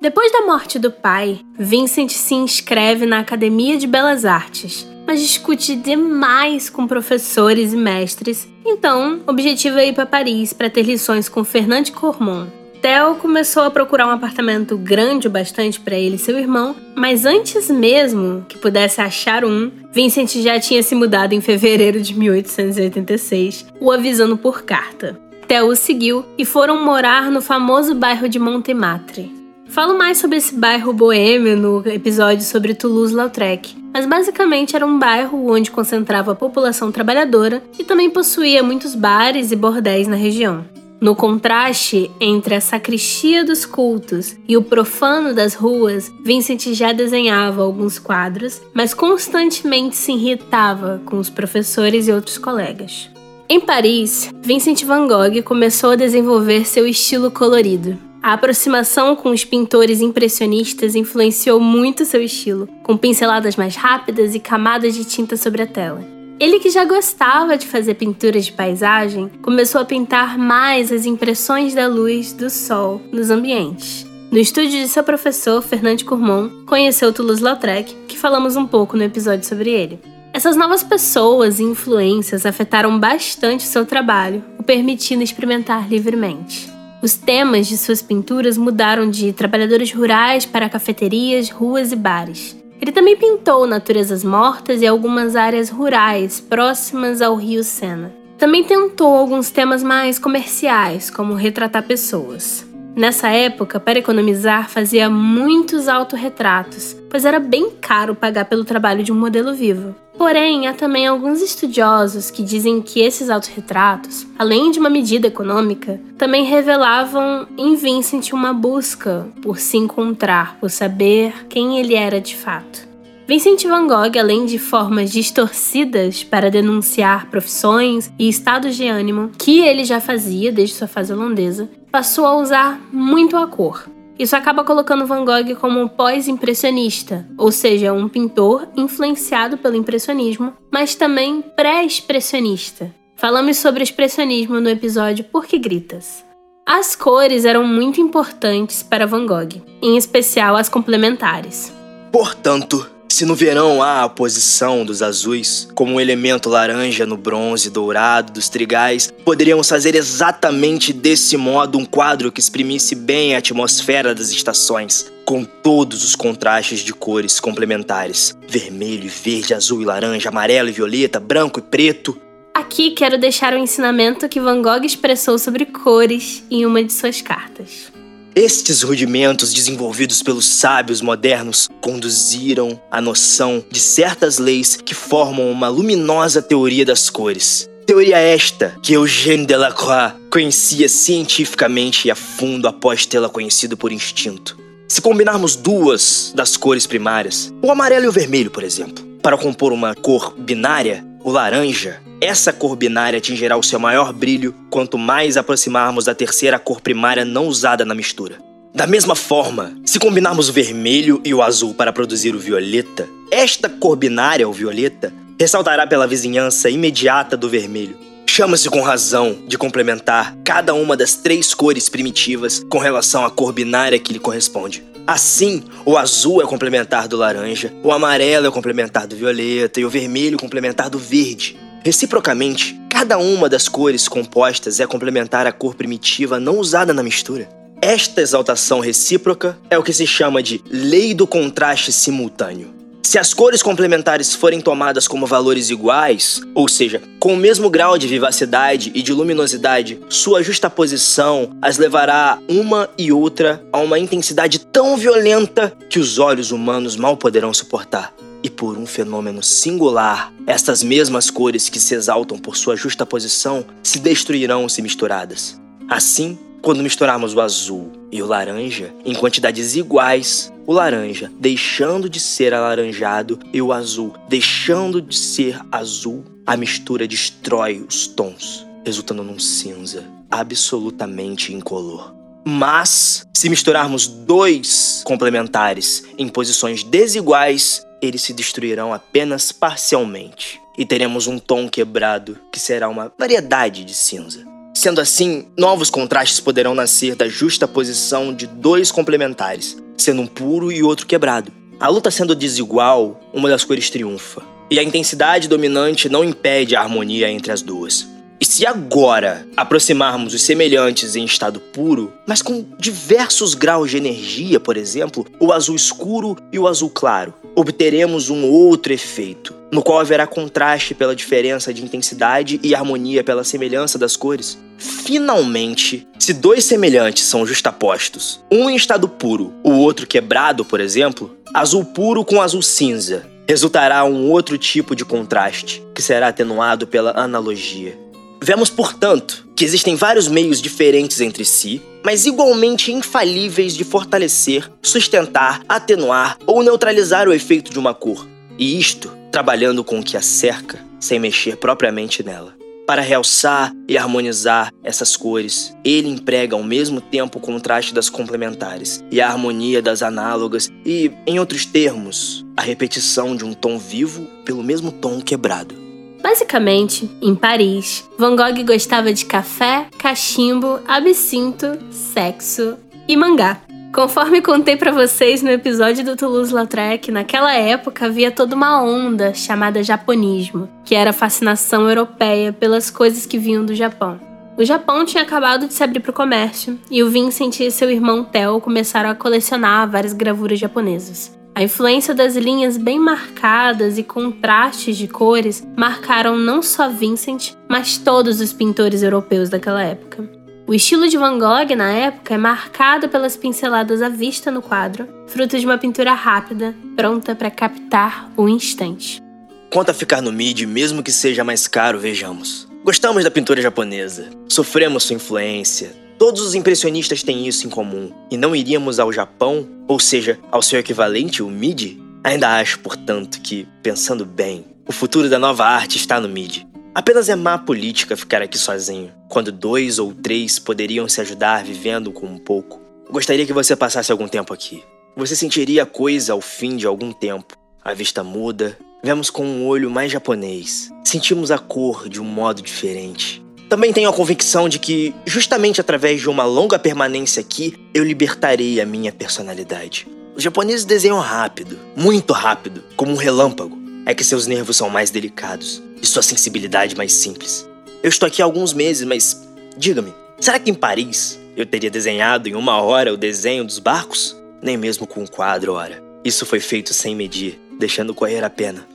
Depois 0.00 0.30
da 0.30 0.42
morte 0.42 0.78
do 0.78 0.92
pai, 0.92 1.40
Vincent 1.58 2.10
se 2.10 2.34
inscreve 2.34 3.04
na 3.04 3.18
Academia 3.18 3.76
de 3.76 3.86
Belas 3.86 4.24
Artes 4.24 4.86
mas 5.08 5.22
discute 5.22 5.74
demais 5.74 6.68
com 6.68 6.86
professores 6.86 7.72
e 7.72 7.76
mestres. 7.78 8.46
Então, 8.62 9.22
objetivo 9.26 9.78
é 9.78 9.88
ir 9.88 9.94
para 9.94 10.04
Paris 10.04 10.52
para 10.52 10.68
ter 10.68 10.82
lições 10.82 11.30
com 11.30 11.42
Fernand 11.42 11.84
Cormon. 11.94 12.46
Theo 12.80 13.16
começou 13.16 13.64
a 13.64 13.70
procurar 13.70 14.06
um 14.06 14.10
apartamento 14.10 14.78
grande 14.78 15.26
o 15.26 15.30
bastante 15.30 15.80
para 15.80 15.96
ele 15.96 16.14
e 16.14 16.18
seu 16.18 16.38
irmão, 16.38 16.76
mas 16.94 17.24
antes 17.24 17.68
mesmo 17.68 18.44
que 18.48 18.56
pudesse 18.56 19.00
achar 19.00 19.44
um, 19.44 19.70
Vincent 19.92 20.36
já 20.36 20.60
tinha 20.60 20.82
se 20.82 20.94
mudado 20.94 21.32
em 21.32 21.40
fevereiro 21.40 22.00
de 22.00 22.16
1886, 22.16 23.66
o 23.80 23.90
avisando 23.90 24.36
por 24.36 24.62
carta. 24.62 25.18
Theo 25.48 25.68
o 25.68 25.76
seguiu 25.76 26.24
e 26.36 26.44
foram 26.44 26.84
morar 26.84 27.30
no 27.30 27.40
famoso 27.40 27.94
bairro 27.94 28.28
de 28.28 28.38
Montmartre. 28.38 29.34
Falo 29.66 29.98
mais 29.98 30.18
sobre 30.18 30.38
esse 30.38 30.54
bairro 30.54 30.92
boêmio 30.92 31.56
no 31.56 31.86
episódio 31.86 32.44
sobre 32.44 32.74
Toulouse-Lautrec, 32.74 33.76
mas 33.92 34.06
basicamente 34.06 34.76
era 34.76 34.86
um 34.86 34.98
bairro 34.98 35.50
onde 35.50 35.70
concentrava 35.70 36.32
a 36.32 36.36
população 36.36 36.92
trabalhadora 36.92 37.62
e 37.78 37.84
também 37.84 38.08
possuía 38.08 38.62
muitos 38.62 38.94
bares 38.94 39.50
e 39.50 39.56
bordéis 39.56 40.06
na 40.06 40.16
região. 40.16 40.64
No 41.00 41.14
contraste 41.14 42.10
entre 42.20 42.56
a 42.56 42.60
sacristia 42.60 43.44
dos 43.44 43.64
cultos 43.64 44.36
e 44.48 44.56
o 44.56 44.62
profano 44.62 45.32
das 45.32 45.54
ruas, 45.54 46.12
Vincent 46.24 46.74
já 46.74 46.92
desenhava 46.92 47.62
alguns 47.62 48.00
quadros, 48.00 48.60
mas 48.74 48.92
constantemente 48.92 49.94
se 49.94 50.10
irritava 50.10 51.00
com 51.04 51.18
os 51.18 51.30
professores 51.30 52.08
e 52.08 52.12
outros 52.12 52.36
colegas. 52.36 53.08
Em 53.48 53.60
Paris, 53.60 54.28
Vincent 54.42 54.82
van 54.84 55.06
Gogh 55.06 55.40
começou 55.44 55.90
a 55.90 55.96
desenvolver 55.96 56.66
seu 56.66 56.84
estilo 56.84 57.30
colorido. 57.30 57.96
A 58.20 58.32
aproximação 58.32 59.14
com 59.14 59.30
os 59.30 59.44
pintores 59.44 60.00
impressionistas 60.00 60.96
influenciou 60.96 61.60
muito 61.60 62.04
seu 62.04 62.20
estilo, 62.20 62.68
com 62.82 62.96
pinceladas 62.96 63.54
mais 63.54 63.76
rápidas 63.76 64.34
e 64.34 64.40
camadas 64.40 64.96
de 64.96 65.04
tinta 65.04 65.36
sobre 65.36 65.62
a 65.62 65.66
tela. 65.66 66.17
Ele 66.40 66.60
que 66.60 66.70
já 66.70 66.84
gostava 66.84 67.58
de 67.58 67.66
fazer 67.66 67.94
pinturas 67.94 68.46
de 68.46 68.52
paisagem, 68.52 69.28
começou 69.42 69.80
a 69.80 69.84
pintar 69.84 70.38
mais 70.38 70.92
as 70.92 71.04
impressões 71.04 71.74
da 71.74 71.88
luz 71.88 72.32
do 72.32 72.48
sol 72.48 73.02
nos 73.10 73.28
ambientes. 73.28 74.06
No 74.30 74.38
estúdio 74.38 74.80
de 74.82 74.88
seu 74.88 75.02
professor, 75.02 75.60
Fernand 75.60 76.04
Courmont, 76.04 76.64
conheceu 76.64 77.12
Toulouse-Lautrec, 77.12 77.92
que 78.06 78.16
falamos 78.16 78.54
um 78.54 78.66
pouco 78.66 78.96
no 78.96 79.02
episódio 79.02 79.44
sobre 79.44 79.70
ele. 79.70 79.98
Essas 80.32 80.54
novas 80.54 80.84
pessoas 80.84 81.58
e 81.58 81.64
influências 81.64 82.46
afetaram 82.46 83.00
bastante 83.00 83.64
seu 83.64 83.84
trabalho, 83.84 84.44
o 84.58 84.62
permitindo 84.62 85.24
experimentar 85.24 85.88
livremente. 85.88 86.70
Os 87.02 87.14
temas 87.14 87.66
de 87.66 87.76
suas 87.76 88.00
pinturas 88.00 88.56
mudaram 88.56 89.10
de 89.10 89.32
trabalhadores 89.32 89.92
rurais 89.92 90.44
para 90.44 90.68
cafeterias, 90.68 91.50
ruas 91.50 91.90
e 91.90 91.96
bares. 91.96 92.56
Ele 92.80 92.92
também 92.92 93.16
pintou 93.16 93.66
naturezas 93.66 94.22
mortas 94.22 94.82
e 94.82 94.86
algumas 94.86 95.34
áreas 95.34 95.70
rurais 95.70 96.40
próximas 96.40 97.20
ao 97.20 97.34
rio 97.34 97.64
Sena. 97.64 98.12
Também 98.36 98.62
tentou 98.62 99.16
alguns 99.16 99.50
temas 99.50 99.82
mais 99.82 100.18
comerciais, 100.18 101.10
como 101.10 101.34
retratar 101.34 101.82
pessoas. 101.82 102.67
Nessa 102.98 103.28
época, 103.28 103.78
para 103.78 104.00
economizar, 104.00 104.68
fazia 104.68 105.08
muitos 105.08 105.86
autorretratos, 105.86 106.96
pois 107.08 107.24
era 107.24 107.38
bem 107.38 107.70
caro 107.80 108.12
pagar 108.12 108.46
pelo 108.46 108.64
trabalho 108.64 109.04
de 109.04 109.12
um 109.12 109.14
modelo 109.14 109.54
vivo. 109.54 109.94
Porém, 110.18 110.66
há 110.66 110.74
também 110.74 111.06
alguns 111.06 111.40
estudiosos 111.40 112.28
que 112.28 112.42
dizem 112.42 112.82
que 112.82 112.98
esses 112.98 113.30
autorretratos, 113.30 114.26
além 114.36 114.72
de 114.72 114.80
uma 114.80 114.90
medida 114.90 115.28
econômica, 115.28 116.00
também 116.18 116.42
revelavam 116.42 117.46
em 117.56 117.76
Vincent 117.76 118.32
uma 118.32 118.52
busca 118.52 119.28
por 119.42 119.60
se 119.60 119.76
encontrar, 119.76 120.56
por 120.58 120.68
saber 120.68 121.46
quem 121.48 121.78
ele 121.78 121.94
era 121.94 122.20
de 122.20 122.34
fato. 122.34 122.87
Vincent 123.28 123.62
van 123.64 123.86
Gogh, 123.86 124.18
além 124.18 124.46
de 124.46 124.58
formas 124.58 125.10
distorcidas 125.10 126.24
para 126.24 126.50
denunciar 126.50 127.26
profissões 127.26 128.10
e 128.18 128.26
estados 128.26 128.74
de 128.74 128.86
ânimo 128.86 129.30
que 129.36 129.60
ele 129.60 129.84
já 129.84 130.00
fazia 130.00 130.50
desde 130.50 130.74
sua 130.74 130.88
fase 130.88 131.12
holandesa, 131.12 131.68
passou 131.92 132.24
a 132.24 132.38
usar 132.38 132.80
muito 132.90 133.36
a 133.36 133.46
cor. 133.46 133.86
Isso 134.18 134.34
acaba 134.34 134.64
colocando 134.64 135.06
Van 135.06 135.26
Gogh 135.26 135.54
como 135.60 135.78
um 135.78 135.86
pós-impressionista, 135.86 137.28
ou 137.36 137.52
seja, 137.52 137.92
um 137.92 138.08
pintor 138.08 138.66
influenciado 138.74 139.58
pelo 139.58 139.76
impressionismo, 139.76 140.54
mas 140.72 140.94
também 140.94 141.42
pré-expressionista. 141.54 142.94
Falamos 143.14 143.58
sobre 143.58 143.82
expressionismo 143.82 144.58
no 144.58 144.70
episódio 144.70 145.24
Por 145.24 145.44
que 145.44 145.58
Gritas? 145.58 146.24
As 146.64 146.96
cores 146.96 147.44
eram 147.44 147.62
muito 147.62 148.00
importantes 148.00 148.82
para 148.82 149.06
Van 149.06 149.26
Gogh, 149.26 149.62
em 149.82 149.98
especial 149.98 150.56
as 150.56 150.70
complementares. 150.70 151.70
Portanto, 152.10 152.88
se 153.10 153.24
no 153.24 153.34
verão 153.34 153.82
há 153.82 154.04
a 154.04 154.08
posição 154.08 154.84
dos 154.84 155.02
azuis, 155.02 155.68
como 155.74 155.94
um 155.94 156.00
elemento 156.00 156.48
laranja 156.48 157.06
no 157.06 157.16
bronze 157.16 157.70
dourado 157.70 158.32
dos 158.32 158.48
trigais, 158.48 159.12
poderíamos 159.24 159.68
fazer 159.68 159.94
exatamente 159.94 160.92
desse 160.92 161.36
modo 161.36 161.78
um 161.78 161.84
quadro 161.84 162.30
que 162.30 162.40
exprimisse 162.40 162.94
bem 162.94 163.34
a 163.34 163.38
atmosfera 163.38 164.14
das 164.14 164.30
estações, 164.30 165.10
com 165.24 165.42
todos 165.44 166.04
os 166.04 166.14
contrastes 166.14 166.80
de 166.80 166.92
cores 166.92 167.40
complementares: 167.40 168.36
vermelho, 168.46 169.10
verde, 169.10 169.54
azul 169.54 169.82
e 169.82 169.84
laranja, 169.84 170.28
amarelo 170.28 170.68
e 170.68 170.72
violeta, 170.72 171.18
branco 171.18 171.60
e 171.60 171.62
preto. 171.62 172.20
Aqui 172.54 172.90
quero 172.90 173.16
deixar 173.16 173.54
o 173.54 173.56
um 173.56 173.62
ensinamento 173.62 174.28
que 174.28 174.40
Van 174.40 174.60
Gogh 174.60 174.84
expressou 174.84 175.38
sobre 175.38 175.64
cores 175.64 176.44
em 176.50 176.66
uma 176.66 176.82
de 176.82 176.92
suas 176.92 177.22
cartas. 177.22 177.97
Estes 178.40 178.82
rudimentos 178.82 179.52
desenvolvidos 179.52 180.22
pelos 180.22 180.46
sábios 180.46 181.00
modernos 181.00 181.68
conduziram 181.80 182.80
à 182.88 183.00
noção 183.00 183.64
de 183.68 183.80
certas 183.80 184.38
leis 184.38 184.76
que 184.76 184.94
formam 184.94 185.50
uma 185.50 185.66
luminosa 185.66 186.40
teoria 186.40 186.84
das 186.84 187.10
cores. 187.10 187.68
Teoria 187.84 188.16
esta 188.18 188.76
que 188.80 188.92
Eugène 188.92 189.44
Delacroix 189.44 190.14
conhecia 190.30 190.88
cientificamente 190.88 192.06
e 192.06 192.12
a 192.12 192.14
fundo 192.14 192.68
após 192.68 193.04
tê-la 193.06 193.28
conhecido 193.28 193.76
por 193.76 193.90
instinto. 193.90 194.56
Se 194.86 195.02
combinarmos 195.02 195.56
duas 195.56 196.32
das 196.32 196.56
cores 196.56 196.86
primárias, 196.86 197.52
o 197.60 197.72
amarelo 197.72 198.04
e 198.04 198.08
o 198.08 198.12
vermelho, 198.12 198.52
por 198.52 198.62
exemplo, 198.62 199.04
para 199.20 199.36
compor 199.36 199.72
uma 199.72 199.96
cor 199.96 200.36
binária, 200.38 201.04
o 201.24 201.32
laranja, 201.32 202.00
essa 202.20 202.52
cor 202.52 202.74
binária 202.74 203.18
atingirá 203.18 203.56
o 203.56 203.62
seu 203.62 203.78
maior 203.78 204.12
brilho 204.12 204.54
quanto 204.70 204.98
mais 204.98 205.36
aproximarmos 205.36 206.06
da 206.06 206.14
terceira 206.14 206.58
cor 206.58 206.80
primária 206.80 207.24
não 207.24 207.46
usada 207.46 207.84
na 207.84 207.94
mistura. 207.94 208.38
Da 208.74 208.86
mesma 208.86 209.14
forma, 209.14 209.76
se 209.84 209.98
combinarmos 209.98 210.48
o 210.48 210.52
vermelho 210.52 211.20
e 211.24 211.32
o 211.32 211.42
azul 211.42 211.74
para 211.74 211.92
produzir 211.92 212.34
o 212.34 212.38
violeta, 212.38 213.08
esta 213.30 213.68
cor 213.68 213.96
binária, 213.96 214.48
o 214.48 214.52
violeta, 214.52 215.12
ressaltará 215.38 215.86
pela 215.86 216.06
vizinhança 216.06 216.68
imediata 216.68 217.36
do 217.36 217.48
vermelho. 217.48 217.96
Chama-se 218.26 218.68
com 218.68 218.82
razão 218.82 219.38
de 219.46 219.56
complementar 219.56 220.36
cada 220.44 220.74
uma 220.74 220.96
das 220.96 221.14
três 221.14 221.54
cores 221.54 221.88
primitivas 221.88 222.64
com 222.68 222.78
relação 222.78 223.24
à 223.24 223.30
cor 223.30 223.52
binária 223.52 223.98
que 223.98 224.12
lhe 224.12 224.18
corresponde. 224.18 224.84
Assim, 225.06 225.62
o 225.86 225.96
azul 225.96 226.42
é 226.42 226.46
complementar 226.46 227.08
do 227.08 227.16
laranja, 227.16 227.72
o 227.82 227.90
amarelo 227.90 228.46
é 228.46 228.50
complementar 228.50 229.06
do 229.06 229.16
violeta 229.16 229.80
e 229.80 229.84
o 229.84 229.90
vermelho 229.90 230.36
complementar 230.36 230.90
do 230.90 230.98
verde. 230.98 231.56
Reciprocamente, 231.84 232.78
cada 232.90 233.18
uma 233.18 233.48
das 233.48 233.68
cores 233.68 234.08
compostas 234.08 234.80
é 234.80 234.86
complementar 234.86 235.46
à 235.46 235.52
cor 235.52 235.74
primitiva 235.74 236.40
não 236.40 236.58
usada 236.58 236.92
na 236.92 237.02
mistura. 237.02 237.48
Esta 237.80 238.20
exaltação 238.20 238.80
recíproca 238.80 239.56
é 239.70 239.78
o 239.78 239.82
que 239.82 239.92
se 239.92 240.06
chama 240.06 240.42
de 240.42 240.62
lei 240.68 241.14
do 241.14 241.26
contraste 241.26 241.92
simultâneo. 241.92 242.78
Se 243.08 243.18
as 243.18 243.32
cores 243.32 243.62
complementares 243.62 244.34
forem 244.34 244.60
tomadas 244.60 245.08
como 245.08 245.26
valores 245.26 245.70
iguais, 245.70 246.42
ou 246.54 246.68
seja, 246.68 247.00
com 247.18 247.32
o 247.32 247.36
mesmo 247.36 247.70
grau 247.70 247.96
de 247.96 248.06
vivacidade 248.06 248.92
e 248.94 249.00
de 249.00 249.14
luminosidade, 249.14 249.98
sua 250.10 250.42
justaposição 250.42 251.56
as 251.62 251.78
levará 251.78 252.38
uma 252.46 252.90
e 252.98 253.10
outra 253.10 253.64
a 253.72 253.78
uma 253.78 253.98
intensidade 253.98 254.58
tão 254.58 254.96
violenta 254.96 255.72
que 255.88 255.98
os 255.98 256.18
olhos 256.18 256.50
humanos 256.50 256.96
mal 256.96 257.16
poderão 257.16 257.54
suportar. 257.54 258.12
E 258.42 258.48
por 258.48 258.78
um 258.78 258.86
fenômeno 258.86 259.42
singular, 259.42 260.32
estas 260.46 260.82
mesmas 260.82 261.30
cores 261.30 261.68
que 261.68 261.80
se 261.80 261.94
exaltam 261.94 262.38
por 262.38 262.56
sua 262.56 262.76
justa 262.76 263.04
posição 263.04 263.64
se 263.82 263.98
destruirão 263.98 264.68
se 264.68 264.80
misturadas. 264.80 265.60
Assim, 265.88 266.38
quando 266.60 266.82
misturarmos 266.82 267.34
o 267.34 267.40
azul 267.40 267.92
e 268.10 268.22
o 268.22 268.26
laranja 268.26 268.92
em 269.04 269.14
quantidades 269.14 269.76
iguais, 269.76 270.52
o 270.66 270.72
laranja 270.72 271.30
deixando 271.38 272.08
de 272.08 272.20
ser 272.20 272.52
alaranjado 272.52 273.38
e 273.52 273.62
o 273.62 273.72
azul 273.72 274.14
deixando 274.28 275.00
de 275.00 275.16
ser 275.16 275.58
azul, 275.70 276.24
a 276.46 276.56
mistura 276.56 277.06
destrói 277.06 277.84
os 277.88 278.06
tons, 278.06 278.66
resultando 278.84 279.22
num 279.22 279.38
cinza 279.38 280.04
absolutamente 280.30 281.52
incolor. 281.54 282.14
Mas, 282.44 283.26
se 283.34 283.48
misturarmos 283.48 284.06
dois 284.06 285.02
complementares 285.04 286.04
em 286.16 286.28
posições 286.28 286.82
desiguais, 286.82 287.84
eles 288.00 288.22
se 288.22 288.32
destruirão 288.32 288.92
apenas 288.92 289.52
parcialmente 289.52 290.60
e 290.76 290.84
teremos 290.84 291.26
um 291.26 291.38
tom 291.38 291.68
quebrado 291.68 292.38
que 292.52 292.60
será 292.60 292.88
uma 292.88 293.12
variedade 293.18 293.84
de 293.84 293.94
cinza. 293.94 294.46
Sendo 294.74 295.00
assim, 295.00 295.48
novos 295.56 295.90
contrastes 295.90 296.38
poderão 296.38 296.74
nascer 296.74 297.16
da 297.16 297.26
justa 297.26 297.66
posição 297.66 298.32
de 298.32 298.46
dois 298.46 298.92
complementares, 298.92 299.76
sendo 299.96 300.22
um 300.22 300.26
puro 300.26 300.70
e 300.70 300.82
outro 300.82 301.06
quebrado. 301.06 301.50
A 301.80 301.88
luta 301.88 302.10
sendo 302.10 302.34
desigual, 302.34 303.20
uma 303.32 303.48
das 303.48 303.64
cores 303.64 303.90
triunfa, 303.90 304.42
e 304.70 304.78
a 304.78 304.82
intensidade 304.82 305.48
dominante 305.48 306.08
não 306.08 306.22
impede 306.22 306.76
a 306.76 306.80
harmonia 306.80 307.28
entre 307.30 307.50
as 307.50 307.62
duas. 307.62 308.06
E 308.40 308.44
se 308.44 308.64
agora 308.64 309.46
aproximarmos 309.56 310.32
os 310.32 310.42
semelhantes 310.42 311.16
em 311.16 311.24
estado 311.24 311.58
puro, 311.58 312.12
mas 312.24 312.40
com 312.40 312.64
diversos 312.78 313.52
graus 313.52 313.90
de 313.90 313.96
energia, 313.96 314.60
por 314.60 314.76
exemplo, 314.76 315.26
o 315.40 315.52
azul 315.52 315.74
escuro 315.74 316.36
e 316.52 316.58
o 316.58 316.68
azul 316.68 316.88
claro, 316.88 317.34
obteremos 317.56 318.30
um 318.30 318.44
outro 318.44 318.92
efeito, 318.92 319.52
no 319.72 319.82
qual 319.82 319.98
haverá 319.98 320.24
contraste 320.24 320.94
pela 320.94 321.16
diferença 321.16 321.74
de 321.74 321.82
intensidade 321.82 322.60
e 322.62 322.76
harmonia 322.76 323.24
pela 323.24 323.42
semelhança 323.42 323.98
das 323.98 324.16
cores. 324.16 324.56
Finalmente, 324.78 326.06
se 326.16 326.32
dois 326.32 326.64
semelhantes 326.64 327.24
são 327.24 327.44
justapostos, 327.44 328.40
um 328.52 328.70
em 328.70 328.76
estado 328.76 329.08
puro, 329.08 329.52
o 329.64 329.72
outro 329.72 330.06
quebrado, 330.06 330.64
por 330.64 330.78
exemplo, 330.78 331.36
azul 331.52 331.84
puro 331.84 332.24
com 332.24 332.40
azul 332.40 332.62
cinza, 332.62 333.26
resultará 333.48 334.04
um 334.04 334.30
outro 334.30 334.56
tipo 334.56 334.94
de 334.94 335.04
contraste, 335.04 335.82
que 335.92 336.02
será 336.02 336.28
atenuado 336.28 336.86
pela 336.86 337.18
analogia. 337.18 337.98
Vemos, 338.42 338.70
portanto, 338.70 339.46
que 339.56 339.64
existem 339.64 339.96
vários 339.96 340.28
meios 340.28 340.62
diferentes 340.62 341.20
entre 341.20 341.44
si, 341.44 341.82
mas 342.04 342.24
igualmente 342.24 342.92
infalíveis 342.92 343.74
de 343.74 343.84
fortalecer, 343.84 344.70
sustentar, 344.80 345.62
atenuar 345.68 346.38
ou 346.46 346.62
neutralizar 346.62 347.28
o 347.28 347.32
efeito 347.32 347.72
de 347.72 347.78
uma 347.78 347.92
cor. 347.92 348.26
E 348.56 348.78
isto 348.78 349.16
trabalhando 349.30 349.84
com 349.84 349.98
o 349.98 350.02
que 350.02 350.16
a 350.16 350.22
cerca, 350.22 350.78
sem 351.00 351.18
mexer 351.18 351.56
propriamente 351.56 352.22
nela. 352.22 352.56
Para 352.86 353.02
realçar 353.02 353.70
e 353.86 353.98
harmonizar 353.98 354.72
essas 354.82 355.14
cores, 355.14 355.76
ele 355.84 356.08
emprega 356.08 356.56
ao 356.56 356.62
mesmo 356.62 357.02
tempo 357.02 357.38
o 357.38 357.42
contraste 357.42 357.92
das 357.92 358.08
complementares 358.08 359.04
e 359.10 359.20
a 359.20 359.28
harmonia 359.28 359.82
das 359.82 360.02
análogas 360.02 360.70
e, 360.86 361.12
em 361.26 361.38
outros 361.38 361.66
termos, 361.66 362.46
a 362.56 362.62
repetição 362.62 363.36
de 363.36 363.44
um 363.44 363.52
tom 363.52 363.78
vivo 363.78 364.26
pelo 364.42 364.64
mesmo 364.64 364.90
tom 364.90 365.20
quebrado. 365.20 365.87
Basicamente, 366.22 367.10
em 367.22 367.34
Paris, 367.34 368.08
Van 368.18 368.34
Gogh 368.34 368.64
gostava 368.64 369.12
de 369.12 369.24
café, 369.24 369.86
cachimbo, 369.98 370.80
absinto, 370.86 371.78
sexo 371.90 372.76
e 373.06 373.16
mangá. 373.16 373.60
Conforme 373.94 374.42
contei 374.42 374.76
para 374.76 374.92
vocês 374.92 375.42
no 375.42 375.50
episódio 375.50 376.04
do 376.04 376.14
Toulouse-Lautrec, 376.14 377.10
naquela 377.10 377.54
época 377.54 378.06
havia 378.06 378.30
toda 378.30 378.54
uma 378.54 378.82
onda 378.82 379.32
chamada 379.32 379.82
japonismo, 379.82 380.68
que 380.84 380.94
era 380.94 381.10
a 381.10 381.14
fascinação 381.14 381.88
europeia 381.88 382.52
pelas 382.52 382.90
coisas 382.90 383.24
que 383.24 383.38
vinham 383.38 383.64
do 383.64 383.74
Japão. 383.74 384.20
O 384.58 384.64
Japão 384.64 385.04
tinha 385.04 385.22
acabado 385.22 385.68
de 385.68 385.72
se 385.72 385.82
abrir 385.82 386.00
para 386.00 386.10
o 386.10 386.14
comércio 386.14 386.78
e 386.90 387.02
o 387.02 387.08
Vincent 387.08 387.60
e 387.60 387.70
seu 387.70 387.88
irmão 387.88 388.24
Theo 388.24 388.60
começaram 388.60 389.08
a 389.08 389.14
colecionar 389.14 389.88
várias 389.88 390.12
gravuras 390.12 390.58
japonesas. 390.58 391.37
A 391.58 391.62
influência 391.64 392.14
das 392.14 392.36
linhas 392.36 392.76
bem 392.76 393.00
marcadas 393.00 393.98
e 393.98 394.04
contrastes 394.04 394.96
de 394.96 395.08
cores 395.08 395.66
marcaram 395.76 396.38
não 396.38 396.62
só 396.62 396.88
Vincent, 396.88 397.54
mas 397.68 397.98
todos 397.98 398.40
os 398.40 398.52
pintores 398.52 399.02
europeus 399.02 399.48
daquela 399.48 399.82
época. 399.82 400.22
O 400.68 400.72
estilo 400.72 401.08
de 401.08 401.18
Van 401.18 401.36
Gogh 401.36 401.74
na 401.76 401.90
época 401.90 402.34
é 402.34 402.38
marcado 402.38 403.08
pelas 403.08 403.36
pinceladas 403.36 404.02
à 404.02 404.08
vista 404.08 404.52
no 404.52 404.62
quadro, 404.62 405.08
fruto 405.26 405.58
de 405.58 405.66
uma 405.66 405.76
pintura 405.76 406.12
rápida, 406.14 406.76
pronta 406.94 407.34
para 407.34 407.50
captar 407.50 408.30
o 408.36 408.48
instante. 408.48 409.20
Quanto 409.68 409.90
a 409.90 409.94
ficar 409.94 410.22
no 410.22 410.32
MIDI, 410.32 410.64
mesmo 410.64 411.02
que 411.02 411.10
seja 411.10 411.42
mais 411.42 411.66
caro, 411.66 411.98
vejamos. 411.98 412.68
Gostamos 412.84 413.24
da 413.24 413.32
pintura 413.32 413.60
japonesa, 413.60 414.30
sofremos 414.48 415.02
sua 415.02 415.16
influência, 415.16 415.90
Todos 416.18 416.42
os 416.42 416.56
impressionistas 416.56 417.22
têm 417.22 417.46
isso 417.46 417.64
em 417.64 417.70
comum, 417.70 418.10
e 418.28 418.36
não 418.36 418.54
iríamos 418.54 418.98
ao 418.98 419.12
Japão, 419.12 419.68
ou 419.86 420.00
seja, 420.00 420.36
ao 420.50 420.60
seu 420.60 420.80
equivalente, 420.80 421.44
o 421.44 421.48
MIDI? 421.48 422.02
Ainda 422.24 422.58
acho, 422.58 422.80
portanto, 422.80 423.40
que, 423.40 423.68
pensando 423.84 424.26
bem, 424.26 424.64
o 424.84 424.90
futuro 424.92 425.30
da 425.30 425.38
nova 425.38 425.64
arte 425.64 425.96
está 425.96 426.18
no 426.18 426.28
MIDI. 426.28 426.66
Apenas 426.92 427.28
é 427.28 427.36
má 427.36 427.56
política 427.56 428.16
ficar 428.16 428.42
aqui 428.42 428.58
sozinho, 428.58 429.12
quando 429.28 429.52
dois 429.52 430.00
ou 430.00 430.12
três 430.12 430.58
poderiam 430.58 431.08
se 431.08 431.20
ajudar 431.20 431.62
vivendo 431.62 432.10
com 432.10 432.26
um 432.26 432.38
pouco. 432.38 432.80
Gostaria 433.08 433.46
que 433.46 433.52
você 433.52 433.76
passasse 433.76 434.10
algum 434.10 434.26
tempo 434.26 434.52
aqui. 434.52 434.82
Você 435.16 435.36
sentiria 435.36 435.84
a 435.84 435.86
coisa 435.86 436.32
ao 436.32 436.40
fim 436.40 436.76
de 436.76 436.84
algum 436.84 437.12
tempo. 437.12 437.56
A 437.84 437.94
vista 437.94 438.24
muda, 438.24 438.76
vemos 439.04 439.30
com 439.30 439.46
um 439.46 439.64
olho 439.64 439.88
mais 439.88 440.10
japonês, 440.10 440.90
sentimos 441.04 441.52
a 441.52 441.58
cor 441.58 442.08
de 442.08 442.20
um 442.20 442.24
modo 442.24 442.60
diferente. 442.60 443.40
Também 443.68 443.92
tenho 443.92 444.08
a 444.08 444.12
convicção 444.12 444.66
de 444.66 444.78
que, 444.78 445.14
justamente 445.26 445.78
através 445.78 446.22
de 446.22 446.30
uma 446.30 446.44
longa 446.44 446.78
permanência 446.78 447.40
aqui, 447.40 447.74
eu 447.92 448.02
libertarei 448.02 448.80
a 448.80 448.86
minha 448.86 449.12
personalidade. 449.12 450.06
Os 450.34 450.42
japoneses 450.42 450.86
desenham 450.86 451.18
rápido, 451.20 451.78
muito 451.94 452.32
rápido, 452.32 452.82
como 452.96 453.12
um 453.12 453.16
relâmpago. 453.16 453.78
É 454.06 454.14
que 454.14 454.24
seus 454.24 454.46
nervos 454.46 454.78
são 454.78 454.88
mais 454.88 455.10
delicados 455.10 455.82
e 456.00 456.06
sua 456.06 456.22
sensibilidade 456.22 456.96
mais 456.96 457.12
simples. 457.12 457.68
Eu 458.02 458.08
estou 458.08 458.26
aqui 458.26 458.40
há 458.40 458.44
alguns 458.46 458.72
meses, 458.72 459.06
mas 459.06 459.46
diga-me, 459.76 460.14
será 460.40 460.58
que 460.58 460.70
em 460.70 460.74
Paris 460.74 461.38
eu 461.54 461.66
teria 461.66 461.90
desenhado 461.90 462.48
em 462.48 462.54
uma 462.54 462.80
hora 462.80 463.12
o 463.12 463.18
desenho 463.18 463.64
dos 463.64 463.78
barcos? 463.78 464.34
Nem 464.62 464.78
mesmo 464.78 465.06
com 465.06 465.20
um 465.20 465.26
quadro, 465.26 465.74
ora. 465.74 466.02
Isso 466.24 466.46
foi 466.46 466.60
feito 466.60 466.94
sem 466.94 467.14
medir, 467.14 467.60
deixando 467.78 468.14
correr 468.14 468.42
a 468.42 468.48
pena. 468.48 468.86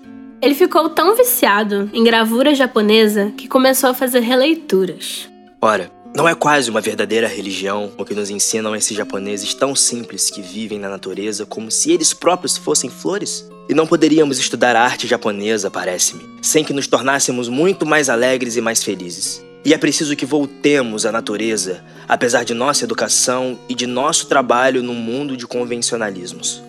Ele 0.43 0.53
ficou 0.53 0.89
tão 0.89 1.15
viciado 1.15 1.89
em 1.93 2.03
gravura 2.03 2.53
japonesa 2.53 3.31
que 3.37 3.47
começou 3.47 3.91
a 3.91 3.93
fazer 3.93 4.19
releituras. 4.19 5.29
Ora, 5.61 5.89
não 6.13 6.27
é 6.27 6.35
quase 6.35 6.69
uma 6.69 6.81
verdadeira 6.81 7.29
religião 7.29 7.93
o 7.97 8.03
que 8.03 8.13
nos 8.13 8.29
ensinam 8.29 8.75
esses 8.75 8.97
japoneses 8.97 9.53
tão 9.53 9.73
simples 9.73 10.29
que 10.29 10.41
vivem 10.41 10.77
na 10.77 10.89
natureza 10.89 11.45
como 11.45 11.71
se 11.71 11.93
eles 11.93 12.13
próprios 12.13 12.57
fossem 12.57 12.89
flores? 12.89 13.49
E 13.69 13.73
não 13.73 13.87
poderíamos 13.87 14.37
estudar 14.37 14.75
a 14.75 14.83
arte 14.83 15.07
japonesa, 15.07 15.71
parece-me, 15.71 16.25
sem 16.41 16.61
que 16.61 16.73
nos 16.73 16.87
tornássemos 16.87 17.47
muito 17.47 17.85
mais 17.85 18.09
alegres 18.09 18.57
e 18.57 18.61
mais 18.61 18.83
felizes. 18.83 19.41
E 19.63 19.73
é 19.73 19.77
preciso 19.77 20.13
que 20.13 20.25
voltemos 20.25 21.05
à 21.05 21.11
natureza, 21.13 21.81
apesar 22.05 22.43
de 22.43 22.53
nossa 22.53 22.83
educação 22.83 23.57
e 23.69 23.73
de 23.73 23.87
nosso 23.87 24.27
trabalho 24.27 24.83
num 24.83 24.93
mundo 24.93 25.37
de 25.37 25.47
convencionalismos. 25.47 26.61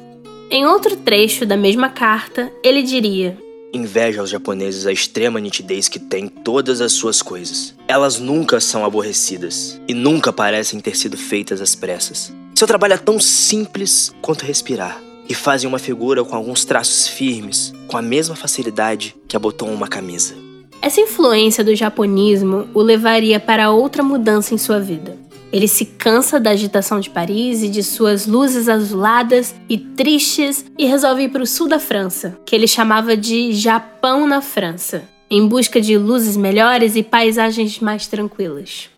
Em 0.48 0.64
outro 0.64 0.94
trecho 0.94 1.44
da 1.44 1.56
mesma 1.56 1.88
carta, 1.88 2.52
ele 2.62 2.80
diria: 2.80 3.36
inveja 3.74 4.20
aos 4.20 4.30
japoneses 4.30 4.86
a 4.86 4.92
extrema 4.92 5.40
nitidez 5.40 5.88
que 5.88 5.98
tem 5.98 6.28
todas 6.28 6.80
as 6.80 6.92
suas 6.92 7.20
coisas. 7.20 7.74
Elas 7.88 8.18
nunca 8.18 8.60
são 8.60 8.84
aborrecidas 8.84 9.80
e 9.88 9.92
nunca 9.92 10.32
parecem 10.32 10.80
ter 10.80 10.96
sido 10.96 11.16
feitas 11.16 11.60
às 11.60 11.74
pressas. 11.74 12.32
Seu 12.54 12.68
trabalho 12.68 12.94
é 12.94 12.98
tão 12.98 13.18
simples 13.18 14.14
quanto 14.22 14.44
respirar 14.44 15.02
e 15.28 15.34
fazem 15.34 15.68
uma 15.68 15.78
figura 15.78 16.24
com 16.24 16.36
alguns 16.36 16.64
traços 16.64 17.08
firmes, 17.08 17.72
com 17.88 17.96
a 17.96 18.02
mesma 18.02 18.36
facilidade 18.36 19.16
que 19.26 19.36
abotoam 19.36 19.74
uma 19.74 19.88
camisa. 19.88 20.34
Essa 20.80 21.00
influência 21.00 21.64
do 21.64 21.74
japonismo 21.74 22.68
o 22.74 22.82
levaria 22.82 23.40
para 23.40 23.70
outra 23.70 24.02
mudança 24.02 24.54
em 24.54 24.58
sua 24.58 24.78
vida. 24.78 25.16
Ele 25.54 25.68
se 25.68 25.84
cansa 25.84 26.40
da 26.40 26.50
agitação 26.50 26.98
de 26.98 27.08
Paris 27.08 27.62
e 27.62 27.68
de 27.68 27.80
suas 27.80 28.26
luzes 28.26 28.68
azuladas 28.68 29.54
e 29.68 29.78
tristes 29.78 30.64
e 30.76 30.84
resolve 30.84 31.22
ir 31.22 31.28
para 31.28 31.44
o 31.44 31.46
sul 31.46 31.68
da 31.68 31.78
França, 31.78 32.36
que 32.44 32.56
ele 32.56 32.66
chamava 32.66 33.16
de 33.16 33.52
Japão 33.52 34.26
na 34.26 34.42
França, 34.42 35.04
em 35.30 35.46
busca 35.46 35.80
de 35.80 35.96
luzes 35.96 36.36
melhores 36.36 36.96
e 36.96 37.04
paisagens 37.04 37.78
mais 37.78 38.08
tranquilas. 38.08 38.90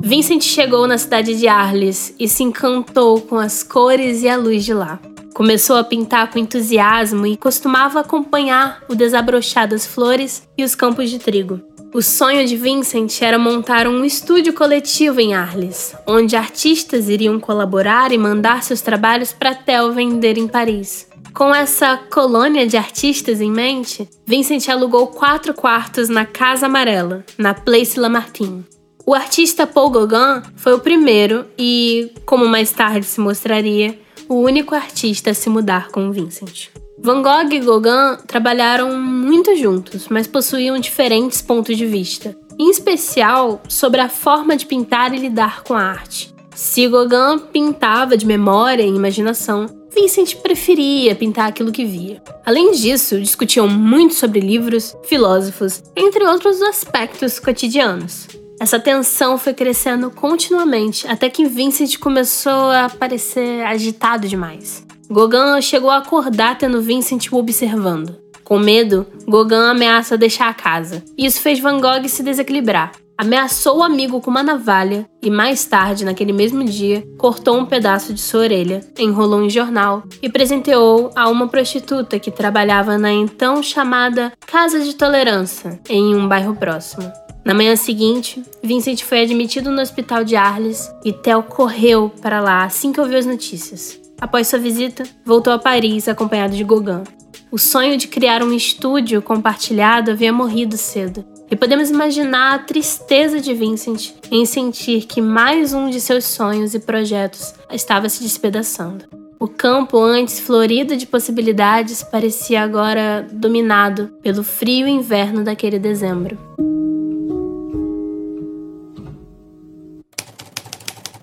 Vincent 0.00 0.40
chegou 0.40 0.86
na 0.86 0.96
cidade 0.96 1.38
de 1.38 1.46
Arles 1.46 2.14
e 2.18 2.26
se 2.26 2.42
encantou 2.42 3.20
com 3.20 3.38
as 3.38 3.62
cores 3.62 4.22
e 4.22 4.28
a 4.30 4.38
luz 4.38 4.64
de 4.64 4.72
lá. 4.72 4.98
Começou 5.34 5.76
a 5.76 5.84
pintar 5.84 6.30
com 6.30 6.38
entusiasmo 6.38 7.26
e 7.26 7.36
costumava 7.36 8.00
acompanhar 8.00 8.82
o 8.88 8.94
desabrochar 8.94 9.68
das 9.68 9.84
flores 9.84 10.48
e 10.56 10.64
os 10.64 10.74
campos 10.74 11.10
de 11.10 11.18
trigo. 11.18 11.60
O 11.96 12.02
sonho 12.02 12.46
de 12.46 12.58
Vincent 12.58 13.22
era 13.22 13.38
montar 13.38 13.86
um 13.86 14.04
estúdio 14.04 14.52
coletivo 14.52 15.18
em 15.18 15.32
Arles, 15.32 15.94
onde 16.06 16.36
artistas 16.36 17.08
iriam 17.08 17.40
colaborar 17.40 18.12
e 18.12 18.18
mandar 18.18 18.62
seus 18.62 18.82
trabalhos 18.82 19.32
para 19.32 19.54
Theo 19.54 19.94
vender 19.94 20.36
em 20.36 20.46
Paris. 20.46 21.08
Com 21.32 21.54
essa 21.54 21.96
colônia 21.96 22.66
de 22.66 22.76
artistas 22.76 23.40
em 23.40 23.50
mente, 23.50 24.06
Vincent 24.26 24.68
alugou 24.68 25.06
quatro 25.06 25.54
quartos 25.54 26.10
na 26.10 26.26
Casa 26.26 26.66
Amarela, 26.66 27.24
na 27.38 27.54
Place 27.54 27.98
Lamartine. 27.98 28.66
O 29.06 29.14
artista 29.14 29.66
Paul 29.66 29.88
Gauguin 29.88 30.42
foi 30.54 30.74
o 30.74 30.80
primeiro 30.80 31.46
e, 31.58 32.12
como 32.26 32.44
mais 32.44 32.70
tarde 32.72 33.06
se 33.06 33.20
mostraria, 33.20 33.98
o 34.28 34.34
único 34.34 34.74
artista 34.74 35.30
a 35.30 35.34
se 35.34 35.48
mudar 35.48 35.88
com 35.88 36.12
Vincent. 36.12 36.68
Van 37.06 37.22
Gogh 37.22 37.52
e 37.52 37.60
Gauguin 37.60 38.16
trabalharam 38.26 38.98
muito 38.98 39.54
juntos, 39.54 40.08
mas 40.08 40.26
possuíam 40.26 40.76
diferentes 40.76 41.40
pontos 41.40 41.76
de 41.76 41.86
vista, 41.86 42.36
em 42.58 42.68
especial 42.68 43.62
sobre 43.68 44.00
a 44.00 44.08
forma 44.08 44.56
de 44.56 44.66
pintar 44.66 45.14
e 45.14 45.18
lidar 45.18 45.62
com 45.62 45.74
a 45.74 45.82
arte. 45.84 46.34
Se 46.52 46.88
Gauguin 46.88 47.38
pintava 47.52 48.16
de 48.16 48.26
memória 48.26 48.82
e 48.82 48.88
imaginação, 48.88 49.66
Vincent 49.94 50.34
preferia 50.38 51.14
pintar 51.14 51.48
aquilo 51.48 51.70
que 51.70 51.84
via. 51.84 52.20
Além 52.44 52.72
disso, 52.72 53.20
discutiam 53.20 53.68
muito 53.68 54.14
sobre 54.14 54.40
livros, 54.40 54.96
filósofos, 55.04 55.84
entre 55.94 56.26
outros 56.26 56.60
aspectos 56.60 57.38
cotidianos. 57.38 58.26
Essa 58.60 58.80
tensão 58.80 59.38
foi 59.38 59.54
crescendo 59.54 60.10
continuamente 60.10 61.06
até 61.06 61.30
que 61.30 61.44
Vincent 61.44 61.98
começou 61.98 62.70
a 62.72 62.90
parecer 62.90 63.64
agitado 63.64 64.26
demais. 64.26 64.85
Gauguin 65.10 65.60
chegou 65.62 65.90
a 65.90 65.98
acordar 65.98 66.58
tendo 66.58 66.82
Vincent 66.82 67.30
o 67.30 67.36
observando. 67.36 68.16
Com 68.42 68.58
medo, 68.58 69.06
Gauguin 69.26 69.70
ameaça 69.70 70.16
deixar 70.16 70.48
a 70.48 70.54
casa. 70.54 71.02
Isso 71.16 71.40
fez 71.40 71.58
Van 71.58 71.80
Gogh 71.80 72.08
se 72.08 72.22
desequilibrar. 72.22 72.92
Ameaçou 73.18 73.78
o 73.78 73.82
amigo 73.82 74.20
com 74.20 74.30
uma 74.30 74.42
navalha 74.42 75.08
e, 75.22 75.30
mais 75.30 75.64
tarde, 75.64 76.04
naquele 76.04 76.34
mesmo 76.34 76.62
dia, 76.62 77.02
cortou 77.16 77.56
um 77.56 77.64
pedaço 77.64 78.12
de 78.12 78.20
sua 78.20 78.40
orelha, 78.40 78.80
enrolou 78.98 79.42
em 79.42 79.48
jornal 79.48 80.02
e 80.20 80.28
presenteou 80.28 81.10
a 81.16 81.28
uma 81.30 81.48
prostituta 81.48 82.18
que 82.18 82.30
trabalhava 82.30 82.98
na 82.98 83.10
então 83.10 83.62
chamada 83.62 84.32
Casa 84.46 84.80
de 84.80 84.94
Tolerância, 84.94 85.80
em 85.88 86.14
um 86.14 86.28
bairro 86.28 86.54
próximo. 86.54 87.10
Na 87.42 87.54
manhã 87.54 87.74
seguinte, 87.74 88.42
Vincent 88.62 89.02
foi 89.02 89.22
admitido 89.22 89.70
no 89.70 89.80
hospital 89.80 90.22
de 90.22 90.36
Arles 90.36 90.92
e 91.02 91.12
Theo 91.12 91.42
correu 91.42 92.12
para 92.20 92.40
lá 92.40 92.64
assim 92.64 92.92
que 92.92 93.00
ouviu 93.00 93.18
as 93.18 93.24
notícias. 93.24 94.05
Após 94.20 94.48
sua 94.48 94.58
visita, 94.58 95.04
voltou 95.24 95.52
a 95.52 95.58
Paris 95.58 96.08
acompanhado 96.08 96.56
de 96.56 96.64
Gauguin. 96.64 97.04
O 97.50 97.58
sonho 97.58 97.96
de 97.96 98.08
criar 98.08 98.42
um 98.42 98.52
estúdio 98.52 99.20
compartilhado 99.22 100.10
havia 100.10 100.32
morrido 100.32 100.76
cedo, 100.76 101.24
e 101.50 101.54
podemos 101.54 101.90
imaginar 101.90 102.54
a 102.54 102.58
tristeza 102.58 103.40
de 103.40 103.54
Vincent 103.54 104.14
em 104.30 104.44
sentir 104.44 105.06
que 105.06 105.20
mais 105.20 105.72
um 105.72 105.88
de 105.88 106.00
seus 106.00 106.24
sonhos 106.24 106.74
e 106.74 106.80
projetos 106.80 107.54
estava 107.70 108.08
se 108.08 108.22
despedaçando. 108.22 109.04
O 109.38 109.46
campo, 109.46 109.98
antes 109.98 110.40
florido 110.40 110.96
de 110.96 111.06
possibilidades, 111.06 112.02
parecia 112.02 112.62
agora 112.62 113.28
dominado 113.30 114.08
pelo 114.22 114.42
frio 114.42 114.88
inverno 114.88 115.44
daquele 115.44 115.78
dezembro. 115.78 116.38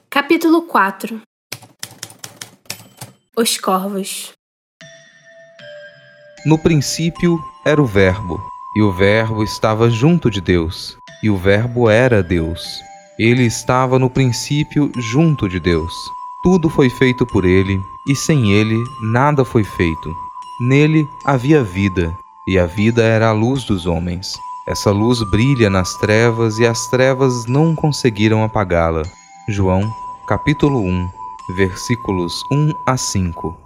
Capítulo 0.10 0.62
4 0.62 1.32
Os 3.36 3.57
Corvos 3.57 4.31
No 6.45 6.55
princípio 6.59 7.39
era 7.65 7.81
o 7.81 7.86
Verbo 7.86 8.39
e 8.75 8.84
o 8.84 8.91
Verbo 8.91 9.43
estava 9.43 9.89
junto 9.89 10.29
de 10.29 10.39
Deus, 10.39 10.95
e 11.23 11.31
o 11.31 11.38
Verbo 11.38 11.89
era 11.89 12.21
Deus. 12.21 12.79
Ele 13.17 13.43
estava 13.43 13.97
no 13.97 14.07
princípio 14.07 14.91
junto 14.97 15.49
de 15.49 15.59
Deus. 15.59 15.91
Tudo 16.43 16.69
foi 16.69 16.91
feito 16.91 17.25
por 17.25 17.43
ele, 17.43 17.81
e 18.07 18.15
sem 18.15 18.51
ele 18.51 18.77
nada 19.01 19.43
foi 19.43 19.63
feito. 19.63 20.13
Nele 20.61 21.07
havia 21.25 21.63
vida, 21.63 22.15
e 22.47 22.59
a 22.59 22.67
vida 22.67 23.01
era 23.01 23.29
a 23.29 23.34
luz 23.34 23.63
dos 23.63 23.88
homens. 23.88 24.38
Essa 24.67 24.91
luz 24.91 25.23
brilha 25.31 25.71
nas 25.71 25.95
trevas, 25.97 26.59
e 26.59 26.67
as 26.67 26.86
trevas 26.88 27.47
não 27.47 27.75
conseguiram 27.75 28.43
apagá-la. 28.43 29.01
João, 29.49 29.91
capítulo 30.27 30.79
1, 30.81 31.09
versículos 31.50 32.41
1 32.52 32.72
a 32.88 32.98
5. 32.98 33.58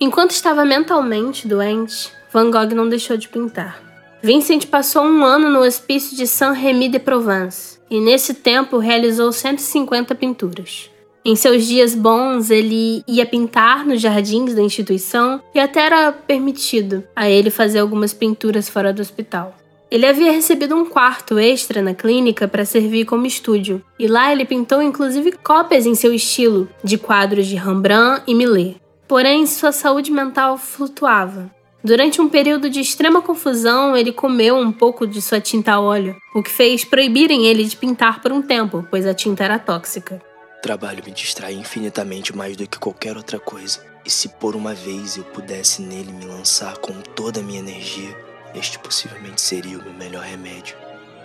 Enquanto 0.00 0.32
estava 0.32 0.64
mentalmente 0.64 1.46
doente, 1.46 2.12
Van 2.32 2.50
Gogh 2.50 2.74
não 2.74 2.88
deixou 2.88 3.16
de 3.16 3.28
pintar. 3.28 3.80
Vincent 4.22 4.66
passou 4.66 5.04
um 5.04 5.24
ano 5.24 5.48
no 5.48 5.60
hospício 5.60 6.16
de 6.16 6.26
Saint-Rémy 6.26 6.88
de 6.88 6.98
Provence 6.98 7.78
e, 7.90 8.00
nesse 8.00 8.34
tempo, 8.34 8.78
realizou 8.78 9.32
150 9.32 10.14
pinturas. 10.14 10.90
Em 11.24 11.36
seus 11.36 11.64
dias 11.66 11.94
bons, 11.94 12.50
ele 12.50 13.04
ia 13.06 13.24
pintar 13.24 13.86
nos 13.86 14.00
jardins 14.00 14.54
da 14.54 14.62
instituição 14.62 15.40
e 15.54 15.60
até 15.60 15.86
era 15.86 16.10
permitido 16.10 17.04
a 17.14 17.30
ele 17.30 17.50
fazer 17.50 17.78
algumas 17.78 18.12
pinturas 18.12 18.68
fora 18.68 18.92
do 18.92 19.00
hospital. 19.00 19.54
Ele 19.92 20.06
havia 20.06 20.32
recebido 20.32 20.74
um 20.74 20.86
quarto 20.86 21.38
extra 21.38 21.82
na 21.82 21.94
clínica 21.94 22.48
para 22.48 22.64
servir 22.64 23.04
como 23.04 23.26
estúdio, 23.26 23.80
e 23.98 24.08
lá 24.08 24.32
ele 24.32 24.44
pintou 24.44 24.82
inclusive 24.82 25.32
cópias 25.32 25.86
em 25.86 25.94
seu 25.94 26.12
estilo 26.12 26.68
de 26.82 26.96
quadros 26.96 27.46
de 27.46 27.56
Rembrandt 27.56 28.24
e 28.26 28.34
Millet 28.34 28.82
porém 29.12 29.46
sua 29.46 29.72
saúde 29.72 30.10
mental 30.10 30.56
flutuava. 30.56 31.54
Durante 31.84 32.18
um 32.18 32.30
período 32.30 32.70
de 32.70 32.80
extrema 32.80 33.20
confusão, 33.20 33.94
ele 33.94 34.10
comeu 34.10 34.56
um 34.56 34.72
pouco 34.72 35.06
de 35.06 35.20
sua 35.20 35.38
tinta 35.38 35.74
a 35.74 35.80
óleo, 35.80 36.16
o 36.34 36.42
que 36.42 36.48
fez 36.48 36.82
proibirem 36.82 37.46
ele 37.46 37.62
de 37.64 37.76
pintar 37.76 38.22
por 38.22 38.32
um 38.32 38.40
tempo, 38.40 38.88
pois 38.90 39.06
a 39.06 39.12
tinta 39.12 39.44
era 39.44 39.58
tóxica. 39.58 40.18
Trabalho 40.62 41.02
me 41.04 41.12
distrai 41.12 41.52
infinitamente 41.52 42.34
mais 42.34 42.56
do 42.56 42.66
que 42.66 42.78
qualquer 42.78 43.14
outra 43.14 43.38
coisa. 43.38 43.84
E 44.02 44.08
se 44.10 44.30
por 44.30 44.56
uma 44.56 44.72
vez 44.72 45.18
eu 45.18 45.24
pudesse 45.24 45.82
nele 45.82 46.10
me 46.10 46.24
lançar 46.24 46.78
com 46.78 46.94
toda 47.14 47.40
a 47.40 47.42
minha 47.42 47.58
energia, 47.58 48.16
este 48.54 48.78
possivelmente 48.78 49.40
seria 49.40 49.78
o 49.78 49.82
meu 49.82 49.92
melhor 49.92 50.22
remédio. 50.22 50.76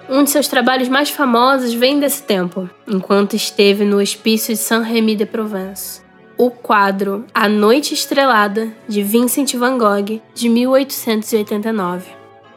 Um 0.10 0.24
de 0.24 0.30
seus 0.30 0.48
trabalhos 0.48 0.88
mais 0.88 1.10
famosos 1.10 1.74
vem 1.74 2.00
desse 2.00 2.24
tempo, 2.24 2.70
enquanto 2.88 3.36
esteve 3.36 3.84
no 3.84 4.00
hospício 4.00 4.54
de 4.54 4.60
Saint-Rémy 4.60 5.16
de 5.16 5.26
Provence 5.26 6.08
o 6.38 6.52
quadro 6.52 7.26
A 7.34 7.50
Noite 7.50 7.94
Estrelada, 7.94 8.72
de 8.88 9.02
Vincent 9.02 9.56
van 9.56 9.78
Gogh, 9.78 10.22
de 10.36 10.50
1889. 10.50 12.06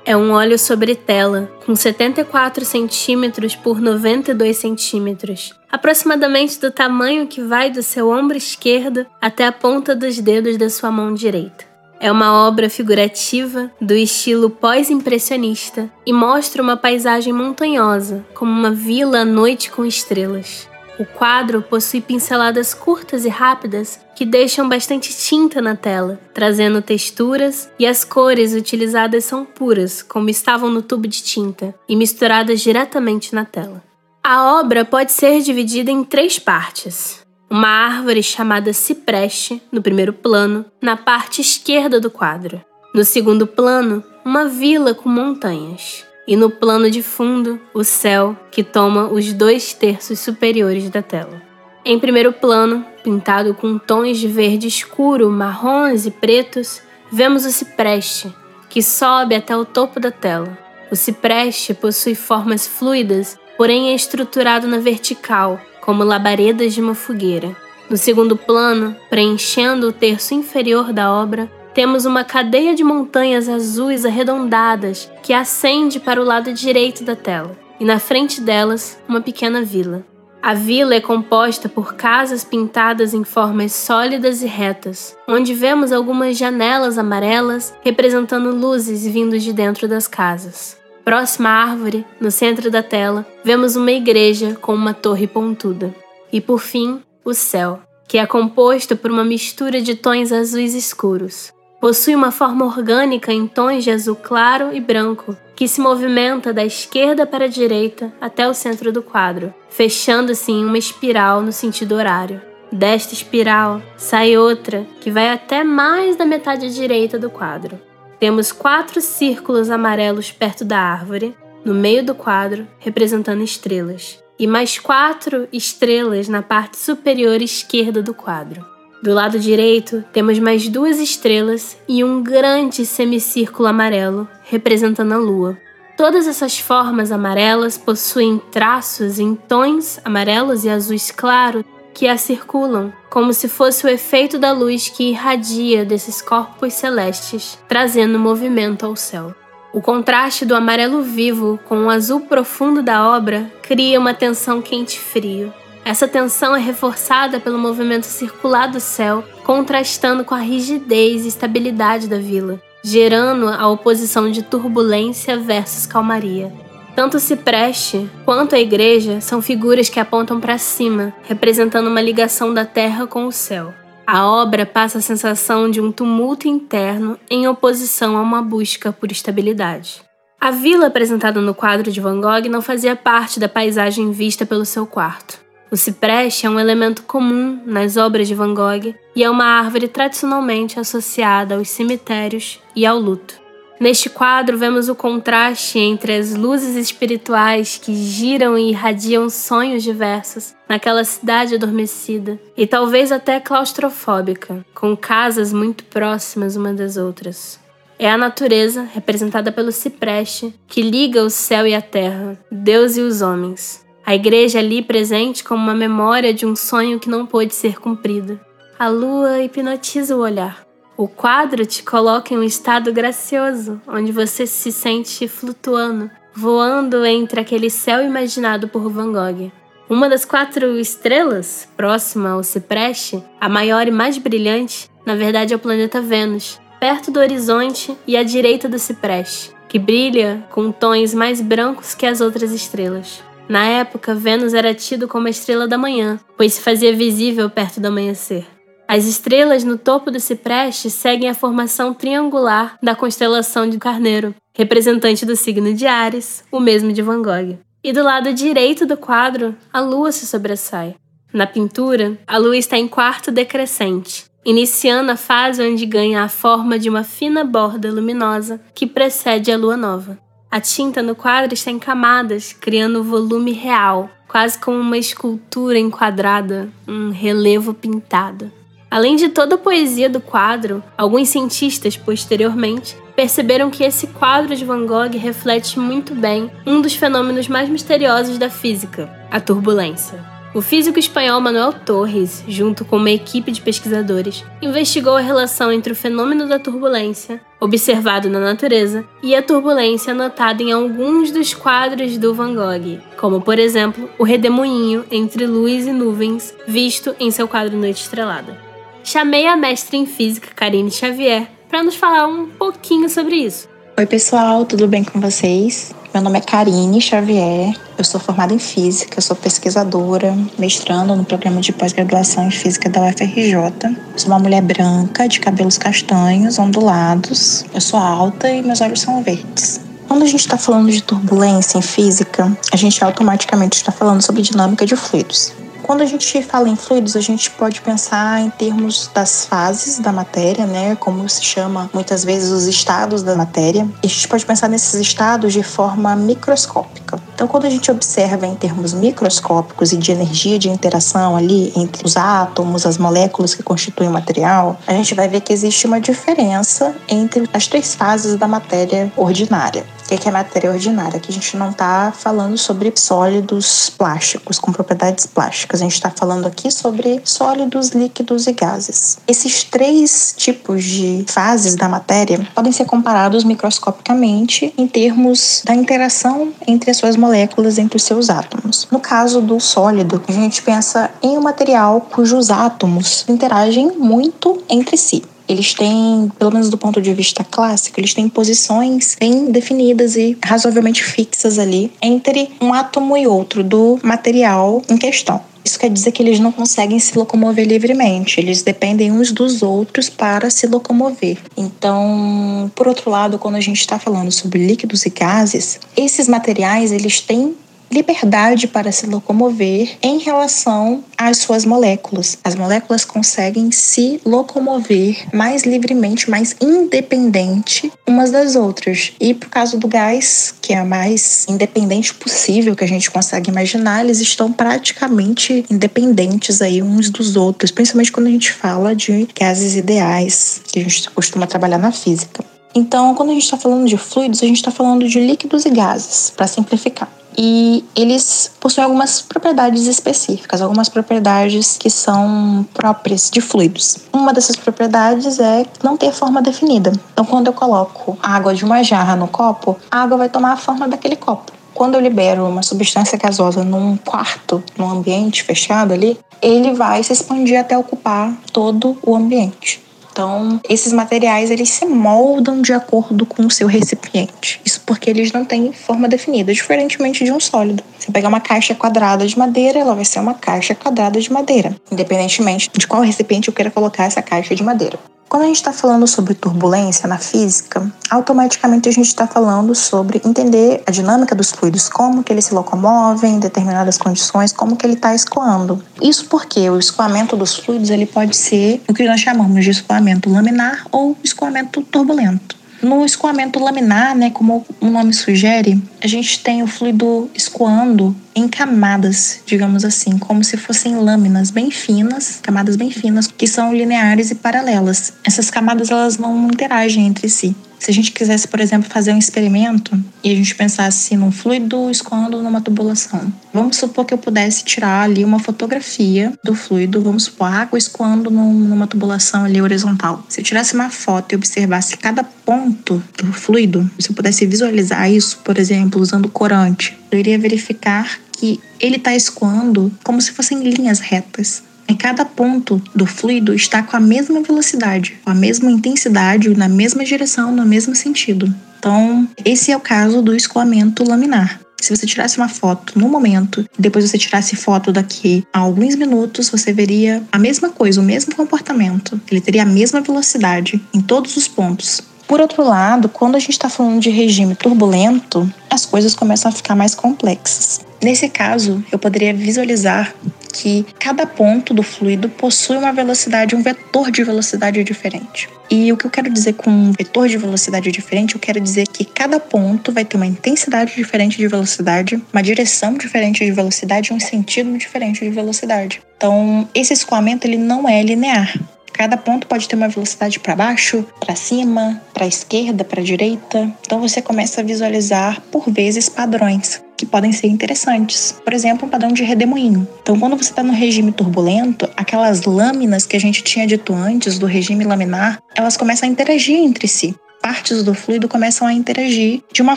É 0.04 0.16
um 0.16 0.32
óleo 0.32 0.58
sobre 0.58 0.94
tela, 0.94 1.50
com 1.64 1.74
74 1.74 2.64
centímetros 2.64 3.56
por 3.56 3.80
92 3.80 4.56
centímetros, 4.56 5.54
aproximadamente 5.70 6.60
do 6.60 6.70
tamanho 6.70 7.26
que 7.26 7.42
vai 7.42 7.70
do 7.70 7.82
seu 7.82 8.10
ombro 8.10 8.36
esquerdo 8.36 9.06
até 9.20 9.46
a 9.46 9.52
ponta 9.52 9.94
dos 9.94 10.18
dedos 10.18 10.56
da 10.56 10.68
sua 10.68 10.90
mão 10.90 11.14
direita. 11.14 11.69
É 12.02 12.10
uma 12.10 12.46
obra 12.46 12.70
figurativa 12.70 13.70
do 13.78 13.94
estilo 13.94 14.48
pós-impressionista 14.48 15.90
e 16.06 16.14
mostra 16.14 16.62
uma 16.62 16.74
paisagem 16.74 17.30
montanhosa, 17.30 18.24
como 18.32 18.50
uma 18.50 18.70
vila 18.70 19.18
à 19.20 19.24
noite 19.24 19.70
com 19.70 19.84
estrelas. 19.84 20.66
O 20.98 21.04
quadro 21.04 21.60
possui 21.60 22.00
pinceladas 22.00 22.72
curtas 22.72 23.26
e 23.26 23.28
rápidas 23.28 24.00
que 24.16 24.24
deixam 24.24 24.66
bastante 24.66 25.14
tinta 25.14 25.60
na 25.60 25.76
tela, 25.76 26.18
trazendo 26.32 26.80
texturas, 26.80 27.70
e 27.78 27.86
as 27.86 28.02
cores 28.02 28.54
utilizadas 28.54 29.24
são 29.24 29.44
puras, 29.44 30.02
como 30.02 30.30
estavam 30.30 30.70
no 30.70 30.80
tubo 30.80 31.06
de 31.06 31.22
tinta, 31.22 31.74
e 31.86 31.94
misturadas 31.94 32.60
diretamente 32.60 33.34
na 33.34 33.44
tela. 33.44 33.82
A 34.22 34.58
obra 34.58 34.84
pode 34.84 35.12
ser 35.12 35.40
dividida 35.40 35.90
em 35.90 36.04
três 36.04 36.38
partes. 36.38 37.19
Uma 37.52 37.66
árvore 37.66 38.22
chamada 38.22 38.72
cipreste, 38.72 39.60
no 39.72 39.82
primeiro 39.82 40.12
plano, 40.12 40.64
na 40.80 40.96
parte 40.96 41.40
esquerda 41.40 41.98
do 41.98 42.08
quadro. 42.08 42.60
No 42.94 43.04
segundo 43.04 43.44
plano, 43.44 44.04
uma 44.24 44.44
vila 44.46 44.94
com 44.94 45.08
montanhas 45.08 46.06
e 46.28 46.36
no 46.36 46.48
plano 46.48 46.88
de 46.88 47.02
fundo, 47.02 47.60
o 47.74 47.82
céu, 47.82 48.36
que 48.52 48.62
toma 48.62 49.08
os 49.08 49.32
dois 49.32 49.74
terços 49.74 50.20
superiores 50.20 50.88
da 50.90 51.02
tela. 51.02 51.42
Em 51.84 51.98
primeiro 51.98 52.32
plano, 52.32 52.86
pintado 53.02 53.52
com 53.52 53.78
tons 53.78 54.18
de 54.18 54.28
verde 54.28 54.68
escuro, 54.68 55.28
marrons 55.28 56.06
e 56.06 56.12
pretos, 56.12 56.80
vemos 57.10 57.44
o 57.44 57.50
cipreste, 57.50 58.32
que 58.68 58.80
sobe 58.80 59.34
até 59.34 59.56
o 59.56 59.64
topo 59.64 59.98
da 59.98 60.12
tela. 60.12 60.56
O 60.88 60.94
cipreste 60.94 61.74
possui 61.74 62.14
formas 62.14 62.64
fluidas, 62.64 63.36
porém 63.56 63.88
é 63.90 63.94
estruturado 63.96 64.68
na 64.68 64.78
vertical, 64.78 65.60
como 65.90 66.04
labaredas 66.04 66.72
de 66.72 66.80
uma 66.80 66.94
fogueira. 66.94 67.50
No 67.90 67.96
segundo 67.96 68.36
plano, 68.36 68.94
preenchendo 69.10 69.88
o 69.88 69.92
terço 69.92 70.34
inferior 70.34 70.92
da 70.92 71.12
obra, 71.12 71.50
temos 71.74 72.04
uma 72.04 72.22
cadeia 72.22 72.76
de 72.76 72.84
montanhas 72.84 73.48
azuis 73.48 74.04
arredondadas 74.04 75.10
que 75.20 75.32
ascende 75.32 75.98
para 75.98 76.22
o 76.22 76.24
lado 76.24 76.52
direito 76.52 77.02
da 77.02 77.16
tela, 77.16 77.58
e 77.80 77.84
na 77.84 77.98
frente 77.98 78.40
delas, 78.40 79.02
uma 79.08 79.20
pequena 79.20 79.62
vila. 79.62 80.06
A 80.40 80.54
vila 80.54 80.94
é 80.94 81.00
composta 81.00 81.68
por 81.68 81.94
casas 81.94 82.44
pintadas 82.44 83.12
em 83.12 83.24
formas 83.24 83.72
sólidas 83.72 84.42
e 84.42 84.46
retas, 84.46 85.16
onde 85.26 85.52
vemos 85.54 85.90
algumas 85.90 86.38
janelas 86.38 86.98
amarelas 86.98 87.74
representando 87.82 88.54
luzes 88.54 89.04
vindos 89.04 89.42
de 89.42 89.52
dentro 89.52 89.88
das 89.88 90.06
casas. 90.06 90.79
Próxima 91.04 91.48
à 91.48 91.70
árvore, 91.70 92.04
no 92.20 92.30
centro 92.30 92.70
da 92.70 92.82
tela, 92.82 93.26
vemos 93.42 93.76
uma 93.76 93.92
igreja 93.92 94.56
com 94.60 94.74
uma 94.74 94.94
torre 94.94 95.26
pontuda. 95.26 95.94
E 96.32 96.40
por 96.40 96.60
fim, 96.60 97.00
o 97.24 97.34
céu, 97.34 97.80
que 98.06 98.18
é 98.18 98.26
composto 98.26 98.96
por 98.96 99.10
uma 99.10 99.24
mistura 99.24 99.80
de 99.80 99.94
tons 99.94 100.32
azuis 100.32 100.74
escuros. 100.74 101.52
Possui 101.80 102.14
uma 102.14 102.30
forma 102.30 102.66
orgânica 102.66 103.32
em 103.32 103.46
tons 103.46 103.84
de 103.84 103.90
azul 103.90 104.14
claro 104.14 104.74
e 104.74 104.80
branco, 104.80 105.34
que 105.56 105.66
se 105.66 105.80
movimenta 105.80 106.52
da 106.52 106.64
esquerda 106.64 107.26
para 107.26 107.46
a 107.46 107.48
direita 107.48 108.12
até 108.20 108.48
o 108.48 108.52
centro 108.52 108.92
do 108.92 109.02
quadro, 109.02 109.54
fechando-se 109.70 110.52
em 110.52 110.64
uma 110.64 110.76
espiral 110.76 111.40
no 111.40 111.52
sentido 111.52 111.94
horário. 111.94 112.40
Desta 112.70 113.14
espiral 113.14 113.82
sai 113.96 114.36
outra 114.36 114.86
que 115.00 115.10
vai 115.10 115.30
até 115.30 115.64
mais 115.64 116.16
da 116.16 116.24
metade 116.24 116.72
direita 116.72 117.18
do 117.18 117.30
quadro. 117.30 117.80
Temos 118.20 118.52
quatro 118.52 119.00
círculos 119.00 119.70
amarelos 119.70 120.30
perto 120.30 120.62
da 120.62 120.78
árvore, 120.78 121.34
no 121.64 121.72
meio 121.72 122.04
do 122.04 122.14
quadro, 122.14 122.68
representando 122.78 123.42
estrelas, 123.42 124.22
e 124.38 124.46
mais 124.46 124.78
quatro 124.78 125.48
estrelas 125.50 126.28
na 126.28 126.42
parte 126.42 126.76
superior 126.76 127.40
esquerda 127.40 128.02
do 128.02 128.12
quadro. 128.12 128.62
Do 129.02 129.14
lado 129.14 129.38
direito, 129.38 130.04
temos 130.12 130.38
mais 130.38 130.68
duas 130.68 130.98
estrelas 130.98 131.78
e 131.88 132.04
um 132.04 132.22
grande 132.22 132.84
semicírculo 132.84 133.66
amarelo, 133.66 134.28
representando 134.44 135.12
a 135.12 135.16
Lua. 135.16 135.56
Todas 135.96 136.26
essas 136.26 136.58
formas 136.58 137.10
amarelas 137.10 137.78
possuem 137.78 138.38
traços 138.50 139.18
em 139.18 139.34
tons 139.34 139.98
amarelos 140.04 140.66
e 140.66 140.68
azuis 140.68 141.10
claros 141.10 141.64
que 141.94 142.08
a 142.08 142.16
circulam, 142.16 142.92
como 143.08 143.32
se 143.32 143.48
fosse 143.48 143.84
o 143.84 143.88
efeito 143.88 144.38
da 144.38 144.52
luz 144.52 144.88
que 144.88 145.10
irradia 145.10 145.84
desses 145.84 146.22
corpos 146.22 146.74
celestes, 146.74 147.58
trazendo 147.68 148.18
movimento 148.18 148.86
ao 148.86 148.96
céu. 148.96 149.34
O 149.72 149.80
contraste 149.80 150.44
do 150.44 150.54
amarelo 150.54 151.02
vivo 151.02 151.58
com 151.66 151.84
o 151.84 151.90
azul 151.90 152.20
profundo 152.22 152.82
da 152.82 153.08
obra 153.08 153.50
cria 153.62 154.00
uma 154.00 154.12
tensão 154.12 154.60
quente-frio. 154.60 155.52
Essa 155.84 156.08
tensão 156.08 156.54
é 156.54 156.60
reforçada 156.60 157.38
pelo 157.40 157.58
movimento 157.58 158.04
circular 158.04 158.66
do 158.66 158.80
céu, 158.80 159.24
contrastando 159.44 160.24
com 160.24 160.34
a 160.34 160.38
rigidez 160.38 161.24
e 161.24 161.28
estabilidade 161.28 162.08
da 162.08 162.18
vila, 162.18 162.60
gerando 162.82 163.48
a 163.48 163.68
oposição 163.68 164.30
de 164.30 164.42
turbulência 164.42 165.38
versus 165.38 165.86
calmaria. 165.86 166.52
Tanto 166.94 167.16
o 167.16 167.20
cipreste 167.20 168.10
quanto 168.24 168.54
a 168.54 168.60
igreja 168.60 169.20
são 169.20 169.40
figuras 169.40 169.88
que 169.88 170.00
apontam 170.00 170.40
para 170.40 170.58
cima, 170.58 171.14
representando 171.22 171.88
uma 171.88 172.00
ligação 172.00 172.52
da 172.52 172.64
terra 172.64 173.06
com 173.06 173.26
o 173.26 173.32
céu. 173.32 173.72
A 174.06 174.26
obra 174.26 174.66
passa 174.66 174.98
a 174.98 175.02
sensação 175.02 175.70
de 175.70 175.80
um 175.80 175.92
tumulto 175.92 176.48
interno 176.48 177.18
em 177.30 177.46
oposição 177.46 178.16
a 178.16 178.20
uma 178.20 178.42
busca 178.42 178.92
por 178.92 179.12
estabilidade. 179.12 180.02
A 180.40 180.50
vila 180.50 180.86
apresentada 180.86 181.40
no 181.40 181.54
quadro 181.54 181.92
de 181.92 182.00
Van 182.00 182.20
Gogh 182.20 182.48
não 182.50 182.60
fazia 182.60 182.96
parte 182.96 183.38
da 183.38 183.48
paisagem 183.48 184.10
vista 184.10 184.44
pelo 184.44 184.64
seu 184.64 184.86
quarto. 184.86 185.38
O 185.70 185.76
cipreste 185.76 186.46
é 186.46 186.50
um 186.50 186.58
elemento 186.58 187.04
comum 187.04 187.62
nas 187.64 187.96
obras 187.96 188.26
de 188.26 188.34
Van 188.34 188.52
Gogh 188.52 188.92
e 189.14 189.22
é 189.22 189.30
uma 189.30 189.44
árvore 189.44 189.86
tradicionalmente 189.86 190.80
associada 190.80 191.54
aos 191.54 191.68
cemitérios 191.68 192.58
e 192.74 192.84
ao 192.84 192.98
luto. 192.98 193.39
Neste 193.80 194.10
quadro, 194.10 194.58
vemos 194.58 194.90
o 194.90 194.94
contraste 194.94 195.78
entre 195.78 196.14
as 196.14 196.34
luzes 196.34 196.76
espirituais 196.76 197.80
que 197.82 197.94
giram 197.94 198.58
e 198.58 198.68
irradiam 198.68 199.30
sonhos 199.30 199.82
diversos 199.82 200.54
naquela 200.68 201.02
cidade 201.02 201.54
adormecida 201.54 202.38
e 202.54 202.66
talvez 202.66 203.10
até 203.10 203.40
claustrofóbica, 203.40 204.62
com 204.74 204.94
casas 204.94 205.50
muito 205.50 205.82
próximas 205.84 206.56
uma 206.56 206.74
das 206.74 206.98
outras. 206.98 207.58
É 207.98 208.10
a 208.10 208.18
natureza, 208.18 208.82
representada 208.82 209.50
pelo 209.50 209.72
cipreste, 209.72 210.54
que 210.68 210.82
liga 210.82 211.24
o 211.24 211.30
céu 211.30 211.66
e 211.66 211.74
a 211.74 211.80
terra, 211.80 212.38
Deus 212.52 212.98
e 212.98 213.00
os 213.00 213.22
homens. 213.22 213.82
A 214.04 214.14
igreja 214.14 214.58
ali 214.58 214.82
presente 214.82 215.42
como 215.42 215.62
uma 215.62 215.74
memória 215.74 216.34
de 216.34 216.44
um 216.44 216.54
sonho 216.54 217.00
que 217.00 217.08
não 217.08 217.24
pôde 217.24 217.54
ser 217.54 217.80
cumprido. 217.80 218.38
A 218.78 218.88
lua 218.88 219.42
hipnotiza 219.42 220.16
o 220.16 220.20
olhar. 220.20 220.69
O 221.00 221.08
quadro 221.08 221.64
te 221.64 221.82
coloca 221.82 222.34
em 222.34 222.36
um 222.36 222.42
estado 222.42 222.92
gracioso, 222.92 223.80
onde 223.88 224.12
você 224.12 224.46
se 224.46 224.70
sente 224.70 225.26
flutuando, 225.26 226.10
voando 226.34 227.06
entre 227.06 227.40
aquele 227.40 227.70
céu 227.70 228.04
imaginado 228.04 228.68
por 228.68 228.90
Van 228.90 229.10
Gogh. 229.10 229.50
Uma 229.88 230.10
das 230.10 230.26
quatro 230.26 230.78
estrelas, 230.78 231.66
próxima 231.74 232.32
ao 232.32 232.42
cipreste, 232.42 233.24
a 233.40 233.48
maior 233.48 233.88
e 233.88 233.90
mais 233.90 234.18
brilhante, 234.18 234.90
na 235.06 235.14
verdade 235.14 235.54
é 235.54 235.56
o 235.56 235.58
planeta 235.58 236.02
Vênus, 236.02 236.60
perto 236.78 237.10
do 237.10 237.18
horizonte 237.18 237.96
e 238.06 238.14
à 238.14 238.22
direita 238.22 238.68
do 238.68 238.78
cipreste, 238.78 239.52
que 239.70 239.78
brilha 239.78 240.46
com 240.50 240.70
tons 240.70 241.14
mais 241.14 241.40
brancos 241.40 241.94
que 241.94 242.04
as 242.04 242.20
outras 242.20 242.52
estrelas. 242.52 243.24
Na 243.48 243.64
época, 243.64 244.14
Vênus 244.14 244.52
era 244.52 244.74
tido 244.74 245.08
como 245.08 245.28
a 245.28 245.30
estrela 245.30 245.66
da 245.66 245.78
manhã, 245.78 246.20
pois 246.36 246.52
se 246.52 246.60
fazia 246.60 246.94
visível 246.94 247.48
perto 247.48 247.80
do 247.80 247.88
amanhecer. 247.88 248.46
As 248.92 249.04
estrelas 249.04 249.62
no 249.62 249.78
topo 249.78 250.10
do 250.10 250.18
cipreste 250.18 250.90
seguem 250.90 251.30
a 251.30 251.34
formação 251.34 251.94
triangular 251.94 252.76
da 252.82 252.92
constelação 252.92 253.70
de 253.70 253.78
Carneiro, 253.78 254.34
representante 254.52 255.24
do 255.24 255.36
signo 255.36 255.72
de 255.72 255.86
Ares, 255.86 256.42
o 256.50 256.58
mesmo 256.58 256.92
de 256.92 257.00
Van 257.00 257.22
Gogh. 257.22 257.56
E 257.84 257.92
do 257.92 258.02
lado 258.02 258.34
direito 258.34 258.84
do 258.84 258.96
quadro, 258.96 259.54
a 259.72 259.78
lua 259.78 260.10
se 260.10 260.26
sobressai. 260.26 260.96
Na 261.32 261.46
pintura, 261.46 262.18
a 262.26 262.36
lua 262.36 262.56
está 262.56 262.76
em 262.76 262.88
quarto 262.88 263.30
decrescente, 263.30 264.24
iniciando 264.44 265.12
a 265.12 265.16
fase 265.16 265.62
onde 265.62 265.86
ganha 265.86 266.24
a 266.24 266.28
forma 266.28 266.76
de 266.76 266.90
uma 266.90 267.04
fina 267.04 267.44
borda 267.44 267.92
luminosa 267.92 268.60
que 268.74 268.88
precede 268.88 269.52
a 269.52 269.56
lua 269.56 269.76
nova. 269.76 270.18
A 270.50 270.60
tinta 270.60 271.00
no 271.00 271.14
quadro 271.14 271.54
está 271.54 271.70
em 271.70 271.78
camadas, 271.78 272.52
criando 272.52 273.04
volume 273.04 273.52
real, 273.52 274.10
quase 274.26 274.58
como 274.58 274.78
uma 274.78 274.98
escultura 274.98 275.78
enquadrada, 275.78 276.68
um 276.88 277.10
relevo 277.10 277.72
pintado. 277.72 278.50
Além 278.90 279.14
de 279.14 279.28
toda 279.28 279.54
a 279.54 279.58
poesia 279.58 280.10
do 280.10 280.20
quadro, 280.20 280.82
alguns 280.98 281.28
cientistas, 281.28 281.96
posteriormente, 281.96 282.96
perceberam 283.14 283.70
que 283.70 283.84
esse 283.84 284.08
quadro 284.08 284.56
de 284.56 284.64
Van 284.64 284.84
Gogh 284.84 285.16
reflete 285.16 285.78
muito 285.78 286.12
bem 286.12 286.50
um 286.66 286.80
dos 286.80 286.94
fenômenos 286.94 287.46
mais 287.46 287.68
misteriosos 287.68 288.36
da 288.36 288.50
física, 288.50 289.08
a 289.30 289.38
turbulência. 289.38 290.18
O 290.52 290.60
físico 290.60 290.98
espanhol 290.98 291.40
Manuel 291.40 291.72
Torres, 291.72 292.42
junto 292.48 292.84
com 292.84 292.96
uma 292.96 293.12
equipe 293.12 293.52
de 293.52 293.60
pesquisadores, 293.60 294.44
investigou 294.60 295.16
a 295.16 295.20
relação 295.20 295.70
entre 295.70 295.92
o 295.92 295.96
fenômeno 295.96 296.48
da 296.48 296.58
turbulência, 296.58 297.40
observado 297.60 298.28
na 298.28 298.40
natureza, 298.40 299.04
e 299.22 299.36
a 299.36 299.42
turbulência 299.42 300.12
notada 300.12 300.64
em 300.64 300.72
alguns 300.72 301.30
dos 301.30 301.54
quadros 301.54 302.18
do 302.18 302.34
Van 302.34 302.56
Gogh, 302.56 302.98
como, 303.16 303.40
por 303.40 303.60
exemplo, 303.60 304.10
o 304.18 304.24
redemoinho 304.24 305.04
entre 305.12 305.46
luz 305.46 305.86
e 305.86 305.92
nuvens, 305.92 306.52
visto 306.66 307.14
em 307.20 307.30
seu 307.30 307.46
quadro 307.46 307.76
Noite 307.76 308.02
Estrelada 308.02 308.69
chamei 309.04 309.46
a 309.46 309.56
mestre 309.56 309.96
em 309.96 310.06
física, 310.06 310.48
Karine 310.54 310.90
Xavier, 310.90 311.48
para 311.68 311.82
nos 311.82 311.94
falar 311.94 312.26
um 312.26 312.48
pouquinho 312.48 313.08
sobre 313.08 313.36
isso. 313.36 313.68
Oi, 313.98 314.06
pessoal, 314.06 314.64
tudo 314.64 314.88
bem 314.88 315.04
com 315.04 315.20
vocês? 315.20 315.94
Meu 316.12 316.22
nome 316.22 316.38
é 316.38 316.42
Karine 316.42 317.00
Xavier, 317.00 317.72
eu 317.96 318.02
sou 318.02 318.18
formada 318.18 318.52
em 318.52 318.58
Física, 318.58 319.20
sou 319.20 319.36
pesquisadora, 319.36 320.36
mestrando 320.58 321.14
no 321.14 321.24
programa 321.24 321.60
de 321.60 321.72
pós-graduação 321.72 322.48
em 322.48 322.50
Física 322.50 322.88
da 322.88 323.00
UFRJ. 323.02 323.96
Sou 324.16 324.30
uma 324.30 324.40
mulher 324.40 324.60
branca, 324.60 325.28
de 325.28 325.38
cabelos 325.38 325.78
castanhos, 325.78 326.58
ondulados. 326.58 327.64
Eu 327.72 327.80
sou 327.80 328.00
alta 328.00 328.50
e 328.50 328.60
meus 328.60 328.80
olhos 328.80 329.00
são 329.00 329.22
verdes. 329.22 329.80
Quando 330.08 330.24
a 330.24 330.26
gente 330.26 330.40
está 330.40 330.58
falando 330.58 330.90
de 330.90 331.00
turbulência 331.00 331.78
em 331.78 331.82
física, 331.82 332.50
a 332.72 332.76
gente 332.76 333.04
automaticamente 333.04 333.76
está 333.76 333.92
falando 333.92 334.20
sobre 334.20 334.42
dinâmica 334.42 334.84
de 334.84 334.96
fluidos. 334.96 335.52
Quando 335.90 336.02
a 336.02 336.06
gente 336.06 336.40
fala 336.42 336.68
em 336.68 336.76
fluidos, 336.76 337.16
a 337.16 337.20
gente 337.20 337.50
pode 337.50 337.80
pensar 337.80 338.40
em 338.40 338.48
termos 338.48 339.10
das 339.12 339.44
fases 339.44 339.98
da 339.98 340.12
matéria, 340.12 340.64
né, 340.64 340.94
como 340.94 341.28
se 341.28 341.42
chama 341.42 341.90
muitas 341.92 342.24
vezes 342.24 342.52
os 342.52 342.68
estados 342.68 343.24
da 343.24 343.34
matéria. 343.34 343.88
E 344.00 344.06
a 344.06 344.08
gente 344.08 344.28
pode 344.28 344.46
pensar 344.46 344.68
nesses 344.68 344.94
estados 344.94 345.52
de 345.52 345.64
forma 345.64 346.14
microscópica. 346.14 347.18
Então, 347.34 347.48
quando 347.48 347.64
a 347.64 347.70
gente 347.70 347.90
observa 347.90 348.46
em 348.46 348.54
termos 348.54 348.92
microscópicos 348.92 349.90
e 349.90 349.96
de 349.96 350.12
energia 350.12 350.60
de 350.60 350.68
interação 350.68 351.34
ali 351.34 351.72
entre 351.74 352.06
os 352.06 352.16
átomos, 352.16 352.86
as 352.86 352.96
moléculas 352.96 353.56
que 353.56 353.62
constituem 353.64 354.08
o 354.08 354.12
material, 354.12 354.78
a 354.86 354.92
gente 354.92 355.12
vai 355.12 355.26
ver 355.26 355.40
que 355.40 355.52
existe 355.52 355.88
uma 355.88 356.00
diferença 356.00 356.94
entre 357.08 357.50
as 357.52 357.66
três 357.66 357.96
fases 357.96 358.36
da 358.36 358.46
matéria 358.46 359.12
ordinária. 359.16 359.84
O 360.10 360.18
que 360.18 360.28
é 360.28 360.32
matéria 360.32 360.72
ordinária? 360.72 361.18
Aqui 361.18 361.30
a 361.30 361.32
gente 361.32 361.56
não 361.56 361.70
está 361.70 362.12
falando 362.12 362.58
sobre 362.58 362.92
sólidos 362.96 363.90
plásticos 363.90 364.58
com 364.58 364.72
propriedades 364.72 365.24
plásticas. 365.24 365.80
A 365.80 365.84
gente 365.84 365.94
está 365.94 366.10
falando 366.10 366.46
aqui 366.46 366.68
sobre 366.68 367.20
sólidos, 367.24 367.90
líquidos 367.90 368.48
e 368.48 368.52
gases. 368.52 369.18
Esses 369.28 369.62
três 369.62 370.34
tipos 370.36 370.82
de 370.82 371.24
fases 371.28 371.76
da 371.76 371.88
matéria 371.88 372.44
podem 372.56 372.72
ser 372.72 372.86
comparados 372.86 373.44
microscopicamente 373.44 374.74
em 374.76 374.88
termos 374.88 375.62
da 375.64 375.76
interação 375.76 376.52
entre 376.66 376.90
as 376.90 376.96
suas 376.96 377.14
moléculas, 377.14 377.78
entre 377.78 377.96
os 377.96 378.02
seus 378.02 378.28
átomos. 378.28 378.88
No 378.90 378.98
caso 378.98 379.40
do 379.40 379.60
sólido, 379.60 380.20
a 380.26 380.32
gente 380.32 380.60
pensa 380.60 381.08
em 381.22 381.38
um 381.38 381.42
material 381.42 382.00
cujos 382.00 382.50
átomos 382.50 383.24
interagem 383.28 383.92
muito 383.96 384.60
entre 384.68 384.96
si 384.96 385.22
eles 385.50 385.74
têm, 385.74 386.30
pelo 386.38 386.52
menos 386.52 386.70
do 386.70 386.78
ponto 386.78 387.02
de 387.02 387.12
vista 387.12 387.42
clássico, 387.42 387.98
eles 387.98 388.14
têm 388.14 388.28
posições 388.28 389.16
bem 389.18 389.50
definidas 389.50 390.14
e 390.14 390.38
razoavelmente 390.44 391.02
fixas 391.02 391.58
ali 391.58 391.92
entre 392.00 392.50
um 392.60 392.72
átomo 392.72 393.16
e 393.16 393.26
outro 393.26 393.64
do 393.64 393.98
material 394.00 394.80
em 394.88 394.96
questão. 394.96 395.40
Isso 395.64 395.78
quer 395.78 395.90
dizer 395.90 396.12
que 396.12 396.22
eles 396.22 396.38
não 396.38 396.52
conseguem 396.52 396.98
se 396.98 397.18
locomover 397.18 397.66
livremente, 397.66 398.40
eles 398.40 398.62
dependem 398.62 399.12
uns 399.12 399.30
dos 399.32 399.62
outros 399.62 400.08
para 400.08 400.48
se 400.50 400.66
locomover. 400.66 401.36
Então, 401.56 402.70
por 402.74 402.88
outro 402.88 403.10
lado, 403.10 403.38
quando 403.38 403.56
a 403.56 403.60
gente 403.60 403.80
está 403.80 403.98
falando 403.98 404.30
sobre 404.30 404.64
líquidos 404.64 405.04
e 405.04 405.10
gases, 405.10 405.80
esses 405.96 406.28
materiais 406.28 406.92
eles 406.92 407.20
têm 407.20 407.54
liberdade 407.90 408.68
para 408.68 408.92
se 408.92 409.06
locomover 409.06 409.96
em 410.02 410.18
relação 410.18 411.02
às 411.18 411.38
suas 411.38 411.64
moléculas. 411.64 412.38
As 412.44 412.54
moléculas 412.54 413.04
conseguem 413.04 413.72
se 413.72 414.20
locomover 414.24 415.26
mais 415.34 415.64
livremente, 415.64 416.30
mais 416.30 416.54
independente 416.60 417.92
umas 418.06 418.30
das 418.30 418.54
outras. 418.56 419.12
E 419.20 419.34
por 419.34 419.48
causa 419.48 419.76
do 419.76 419.88
gás, 419.88 420.54
que 420.60 420.72
é 420.72 420.78
a 420.78 420.84
mais 420.84 421.46
independente 421.48 422.14
possível 422.14 422.76
que 422.76 422.84
a 422.84 422.88
gente 422.88 423.10
consegue 423.10 423.50
imaginar, 423.50 424.04
eles 424.04 424.20
estão 424.20 424.52
praticamente 424.52 425.64
independentes 425.70 426.62
aí 426.62 426.82
uns 426.82 427.10
dos 427.10 427.36
outros, 427.36 427.70
principalmente 427.70 428.12
quando 428.12 428.28
a 428.28 428.30
gente 428.30 428.52
fala 428.52 428.94
de 428.94 429.28
gases 429.38 429.76
ideais, 429.76 430.62
que 430.70 430.78
a 430.78 430.82
gente 430.82 431.10
costuma 431.10 431.46
trabalhar 431.46 431.78
na 431.78 431.92
física. 431.92 432.44
Então, 432.74 433.14
quando 433.14 433.30
a 433.30 433.32
gente 433.32 433.44
está 433.44 433.56
falando 433.56 433.88
de 433.88 433.96
fluidos, 433.96 434.42
a 434.42 434.46
gente 434.46 434.56
está 434.56 434.70
falando 434.70 435.08
de 435.08 435.18
líquidos 435.18 435.66
e 435.66 435.70
gases, 435.70 436.32
para 436.36 436.46
simplificar. 436.46 437.19
E 437.36 437.84
eles 437.94 438.50
possuem 438.60 438.84
algumas 438.84 439.22
propriedades 439.22 439.86
específicas, 439.86 440.60
algumas 440.60 440.88
propriedades 440.88 441.76
que 441.78 441.90
são 441.90 442.66
próprias 442.74 443.30
de 443.30 443.40
fluidos. 443.40 443.98
Uma 444.12 444.32
dessas 444.32 444.56
propriedades 444.56 445.38
é 445.38 445.64
não 445.82 445.96
ter 445.96 446.12
forma 446.12 446.42
definida. 446.42 446.92
Então, 447.12 447.24
quando 447.24 447.46
eu 447.46 447.52
coloco 447.52 448.18
água 448.22 448.54
de 448.54 448.64
uma 448.64 448.82
jarra 448.82 449.16
no 449.16 449.28
copo, 449.28 449.76
a 449.90 450.02
água 450.02 450.18
vai 450.18 450.28
tomar 450.28 450.52
a 450.52 450.56
forma 450.56 450.88
daquele 450.88 451.16
copo. 451.16 451.52
Quando 451.72 451.94
eu 451.94 452.00
libero 452.00 452.46
uma 452.46 452.62
substância 452.62 453.16
gasosa 453.16 453.64
num 453.64 453.96
quarto, 453.96 454.62
num 454.76 454.90
ambiente 454.90 455.42
fechado 455.42 455.94
ali, 455.94 456.18
ele 456.42 456.72
vai 456.72 457.02
se 457.02 457.12
expandir 457.12 457.58
até 457.58 457.76
ocupar 457.76 458.34
todo 458.52 458.98
o 459.02 459.14
ambiente. 459.14 459.82
Então, 460.20 460.60
esses 460.68 460.92
materiais 460.92 461.50
eles 461.50 461.70
se 461.70 461.86
moldam 461.86 462.60
de 462.60 462.74
acordo 462.74 463.24
com 463.24 463.46
o 463.46 463.50
seu 463.50 463.66
recipiente. 463.66 464.60
Isso 464.62 464.82
porque 464.84 465.08
eles 465.08 465.32
não 465.32 465.46
têm 465.46 465.72
forma 465.72 466.06
definida, 466.06 466.52
diferentemente 466.52 467.24
de 467.24 467.32
um 467.32 467.40
sólido. 467.40 467.82
Você 467.98 468.12
pegar 468.12 468.28
uma 468.28 468.38
caixa 468.38 468.74
quadrada 468.74 469.26
de 469.26 469.38
madeira, 469.38 469.78
ela 469.78 469.94
vai 469.94 470.04
ser 470.04 470.20
uma 470.20 470.34
caixa 470.34 470.74
quadrada 470.74 471.18
de 471.18 471.32
madeira, 471.32 471.74
independentemente 471.90 472.70
de 472.76 472.86
qual 472.86 473.00
recipiente 473.00 473.48
eu 473.48 473.54
queira 473.54 473.70
colocar 473.70 474.04
essa 474.04 474.20
caixa 474.20 474.54
de 474.54 474.62
madeira. 474.62 474.98
Quando 475.30 475.44
a 475.44 475.46
gente 475.46 475.58
está 475.58 475.72
falando 475.72 476.08
sobre 476.08 476.34
turbulência 476.34 477.06
na 477.06 477.16
física, 477.16 477.88
automaticamente 478.10 478.88
a 478.88 478.92
gente 478.92 479.06
está 479.06 479.28
falando 479.28 479.76
sobre 479.76 480.20
entender 480.24 480.82
a 480.84 480.90
dinâmica 480.90 481.36
dos 481.36 481.52
fluidos, 481.52 481.88
como 481.88 482.24
que 482.24 482.32
eles 482.32 482.46
se 482.46 482.52
locomovem 482.52 483.36
em 483.36 483.38
determinadas 483.38 483.96
condições, 483.96 484.52
como 484.52 484.76
que 484.76 484.84
ele 484.84 484.94
está 484.94 485.14
escoando. 485.14 485.80
Isso 486.02 486.26
porque 486.28 486.68
o 486.68 486.80
escoamento 486.80 487.36
dos 487.36 487.54
fluidos 487.54 487.90
ele 487.90 488.06
pode 488.06 488.36
ser 488.36 488.82
o 488.88 488.92
que 488.92 489.06
nós 489.06 489.20
chamamos 489.20 489.62
de 489.62 489.70
escoamento 489.70 490.28
laminar 490.28 490.84
ou 490.90 491.16
escoamento 491.22 491.80
turbulento. 491.82 492.59
No 492.82 493.04
escoamento 493.04 493.58
laminar, 493.58 494.16
né, 494.16 494.30
como 494.30 494.64
o 494.80 494.86
nome 494.86 495.12
sugere, 495.12 495.82
a 496.02 496.06
gente 496.06 496.40
tem 496.40 496.62
o 496.62 496.66
fluido 496.66 497.30
escoando 497.34 498.16
em 498.34 498.48
camadas, 498.48 499.40
digamos 499.44 499.84
assim, 499.84 500.16
como 500.16 500.42
se 500.42 500.56
fossem 500.56 500.96
lâminas 500.96 501.50
bem 501.50 501.70
finas, 501.70 502.38
camadas 502.42 502.76
bem 502.76 502.90
finas, 502.90 503.26
que 503.26 503.46
são 503.46 503.74
lineares 503.74 504.30
e 504.30 504.34
paralelas. 504.34 505.12
Essas 505.24 505.50
camadas 505.50 505.90
elas 505.90 506.16
não 506.16 506.46
interagem 506.46 507.06
entre 507.06 507.28
si. 507.28 507.54
Se 507.80 507.90
a 507.90 507.94
gente 507.94 508.12
quisesse, 508.12 508.46
por 508.46 508.60
exemplo, 508.60 508.90
fazer 508.90 509.12
um 509.12 509.18
experimento 509.18 509.98
e 510.22 510.30
a 510.30 510.34
gente 510.34 510.54
pensasse 510.54 511.16
num 511.16 511.32
fluido 511.32 511.90
escoando 511.90 512.42
numa 512.42 512.60
tubulação, 512.60 513.32
vamos 513.54 513.76
supor 513.76 514.04
que 514.04 514.12
eu 514.12 514.18
pudesse 514.18 514.62
tirar 514.64 515.02
ali 515.02 515.24
uma 515.24 515.38
fotografia 515.38 516.32
do 516.44 516.54
fluido, 516.54 517.00
vamos 517.00 517.24
supor 517.24 517.46
água 517.50 517.78
escoando 517.78 518.30
numa 518.30 518.86
tubulação 518.86 519.46
ali 519.46 519.62
horizontal. 519.62 520.22
Se 520.28 520.42
eu 520.42 520.44
tirasse 520.44 520.74
uma 520.74 520.90
foto 520.90 521.32
e 521.32 521.36
observasse 521.36 521.96
cada 521.96 522.22
ponto 522.22 523.02
do 523.16 523.32
fluido, 523.32 523.90
se 523.98 524.10
eu 524.10 524.14
pudesse 524.14 524.44
visualizar 524.44 525.10
isso, 525.10 525.40
por 525.42 525.56
exemplo, 525.58 526.02
usando 526.02 526.28
corante, 526.28 526.98
eu 527.10 527.18
iria 527.18 527.38
verificar 527.38 528.20
que 528.30 528.60
ele 528.78 528.96
está 528.96 529.14
escoando 529.14 529.90
como 530.04 530.20
se 530.20 530.32
fossem 530.32 530.62
linhas 530.62 531.00
retas. 531.00 531.62
Em 531.90 531.96
cada 531.96 532.24
ponto 532.24 532.80
do 532.94 533.04
fluido 533.04 533.52
está 533.52 533.82
com 533.82 533.96
a 533.96 534.00
mesma 534.00 534.40
velocidade, 534.42 535.18
com 535.24 535.30
a 535.32 535.34
mesma 535.34 535.68
intensidade, 535.68 536.48
na 536.56 536.68
mesma 536.68 537.04
direção, 537.04 537.50
no 537.50 537.66
mesmo 537.66 537.96
sentido. 537.96 538.54
Então, 538.78 539.28
esse 539.44 539.72
é 539.72 539.76
o 539.76 539.80
caso 539.80 540.22
do 540.22 540.32
escoamento 540.32 541.02
laminar. 541.02 541.60
Se 541.80 541.96
você 541.96 542.06
tirasse 542.06 542.36
uma 542.36 542.48
foto 542.48 542.96
no 542.96 543.08
momento 543.08 543.66
e 543.76 543.82
depois 543.82 544.08
você 544.08 544.16
tirasse 544.16 544.54
foto 544.54 544.92
daqui 544.92 545.44
a 545.52 545.58
alguns 545.58 545.96
minutos, 545.96 546.48
você 546.48 546.72
veria 546.72 547.24
a 547.32 547.40
mesma 547.40 547.70
coisa, 547.70 548.00
o 548.00 548.04
mesmo 548.04 548.36
comportamento. 548.36 549.20
Ele 549.28 549.40
teria 549.40 549.62
a 549.62 549.66
mesma 549.66 550.00
velocidade 550.00 550.80
em 550.94 551.00
todos 551.00 551.36
os 551.36 551.48
pontos. 551.48 552.00
Por 552.30 552.40
outro 552.40 552.62
lado, 552.62 553.08
quando 553.08 553.34
a 553.34 553.40
gente 553.40 553.50
está 553.50 553.68
falando 553.68 553.98
de 553.98 554.08
regime 554.08 554.54
turbulento, 554.54 555.52
as 555.68 555.84
coisas 555.84 556.14
começam 556.14 556.48
a 556.48 556.52
ficar 556.52 556.76
mais 556.76 556.94
complexas. 556.94 557.80
Nesse 558.00 558.28
caso, 558.28 558.84
eu 558.92 559.00
poderia 559.00 559.34
visualizar 559.34 560.14
que 560.52 560.86
cada 561.00 561.26
ponto 561.26 561.74
do 561.74 561.82
fluido 561.82 562.28
possui 562.28 562.76
uma 562.76 562.92
velocidade, 562.92 563.56
um 563.56 563.62
vetor 563.62 564.12
de 564.12 564.22
velocidade 564.22 564.84
diferente. 564.84 565.48
E 565.68 565.92
o 565.92 565.96
que 565.96 566.04
eu 566.06 566.10
quero 566.10 566.30
dizer 566.30 566.52
com 566.52 566.70
um 566.70 566.92
vetor 566.92 567.26
de 567.26 567.36
velocidade 567.36 567.90
diferente, 567.90 568.36
eu 568.36 568.40
quero 568.40 568.60
dizer 568.60 568.86
que 568.86 569.04
cada 569.04 569.40
ponto 569.40 569.90
vai 569.90 570.04
ter 570.04 570.16
uma 570.16 570.26
intensidade 570.26 570.94
diferente 570.94 571.36
de 571.36 571.48
velocidade, 571.48 572.22
uma 572.32 572.42
direção 572.44 572.94
diferente 572.94 573.44
de 573.44 573.50
velocidade 573.50 574.12
um 574.12 574.20
sentido 574.20 574.78
diferente 574.78 575.24
de 575.24 575.30
velocidade. 575.30 576.00
Então, 576.16 576.68
esse 576.76 576.92
escoamento 576.92 577.48
ele 577.48 577.58
não 577.58 577.88
é 577.88 578.00
linear. 578.04 578.56
Cada 579.00 579.16
ponto 579.16 579.46
pode 579.46 579.66
ter 579.66 579.76
uma 579.76 579.88
velocidade 579.88 580.38
para 580.38 580.54
baixo, 580.54 581.06
para 581.18 581.34
cima, 581.34 582.02
para 582.12 582.26
esquerda, 582.26 582.84
para 582.84 583.02
direita. 583.02 583.72
Então 583.80 583.98
você 583.98 584.20
começa 584.20 584.60
a 584.60 584.64
visualizar 584.64 585.40
por 585.50 585.70
vezes 585.70 586.06
padrões 586.10 586.84
que 586.98 587.06
podem 587.06 587.32
ser 587.32 587.46
interessantes. 587.46 588.38
Por 588.44 588.52
exemplo, 588.52 588.86
um 588.86 588.90
padrão 588.90 589.10
de 589.10 589.24
redemoinho. 589.24 589.88
Então, 590.02 590.20
quando 590.20 590.36
você 590.36 590.50
está 590.50 590.62
no 590.62 590.74
regime 590.74 591.12
turbulento, 591.12 591.88
aquelas 591.96 592.42
lâminas 592.42 593.06
que 593.06 593.16
a 593.16 593.20
gente 593.20 593.42
tinha 593.42 593.66
dito 593.66 593.94
antes 593.94 594.38
do 594.38 594.44
regime 594.44 594.84
laminar, 594.84 595.42
elas 595.54 595.78
começam 595.78 596.06
a 596.06 596.12
interagir 596.12 596.58
entre 596.58 596.86
si 596.86 597.16
partes 597.50 597.82
do 597.82 597.92
fluido 597.94 598.28
começam 598.28 598.64
a 598.64 598.72
interagir 598.72 599.42
de 599.52 599.60
uma 599.60 599.76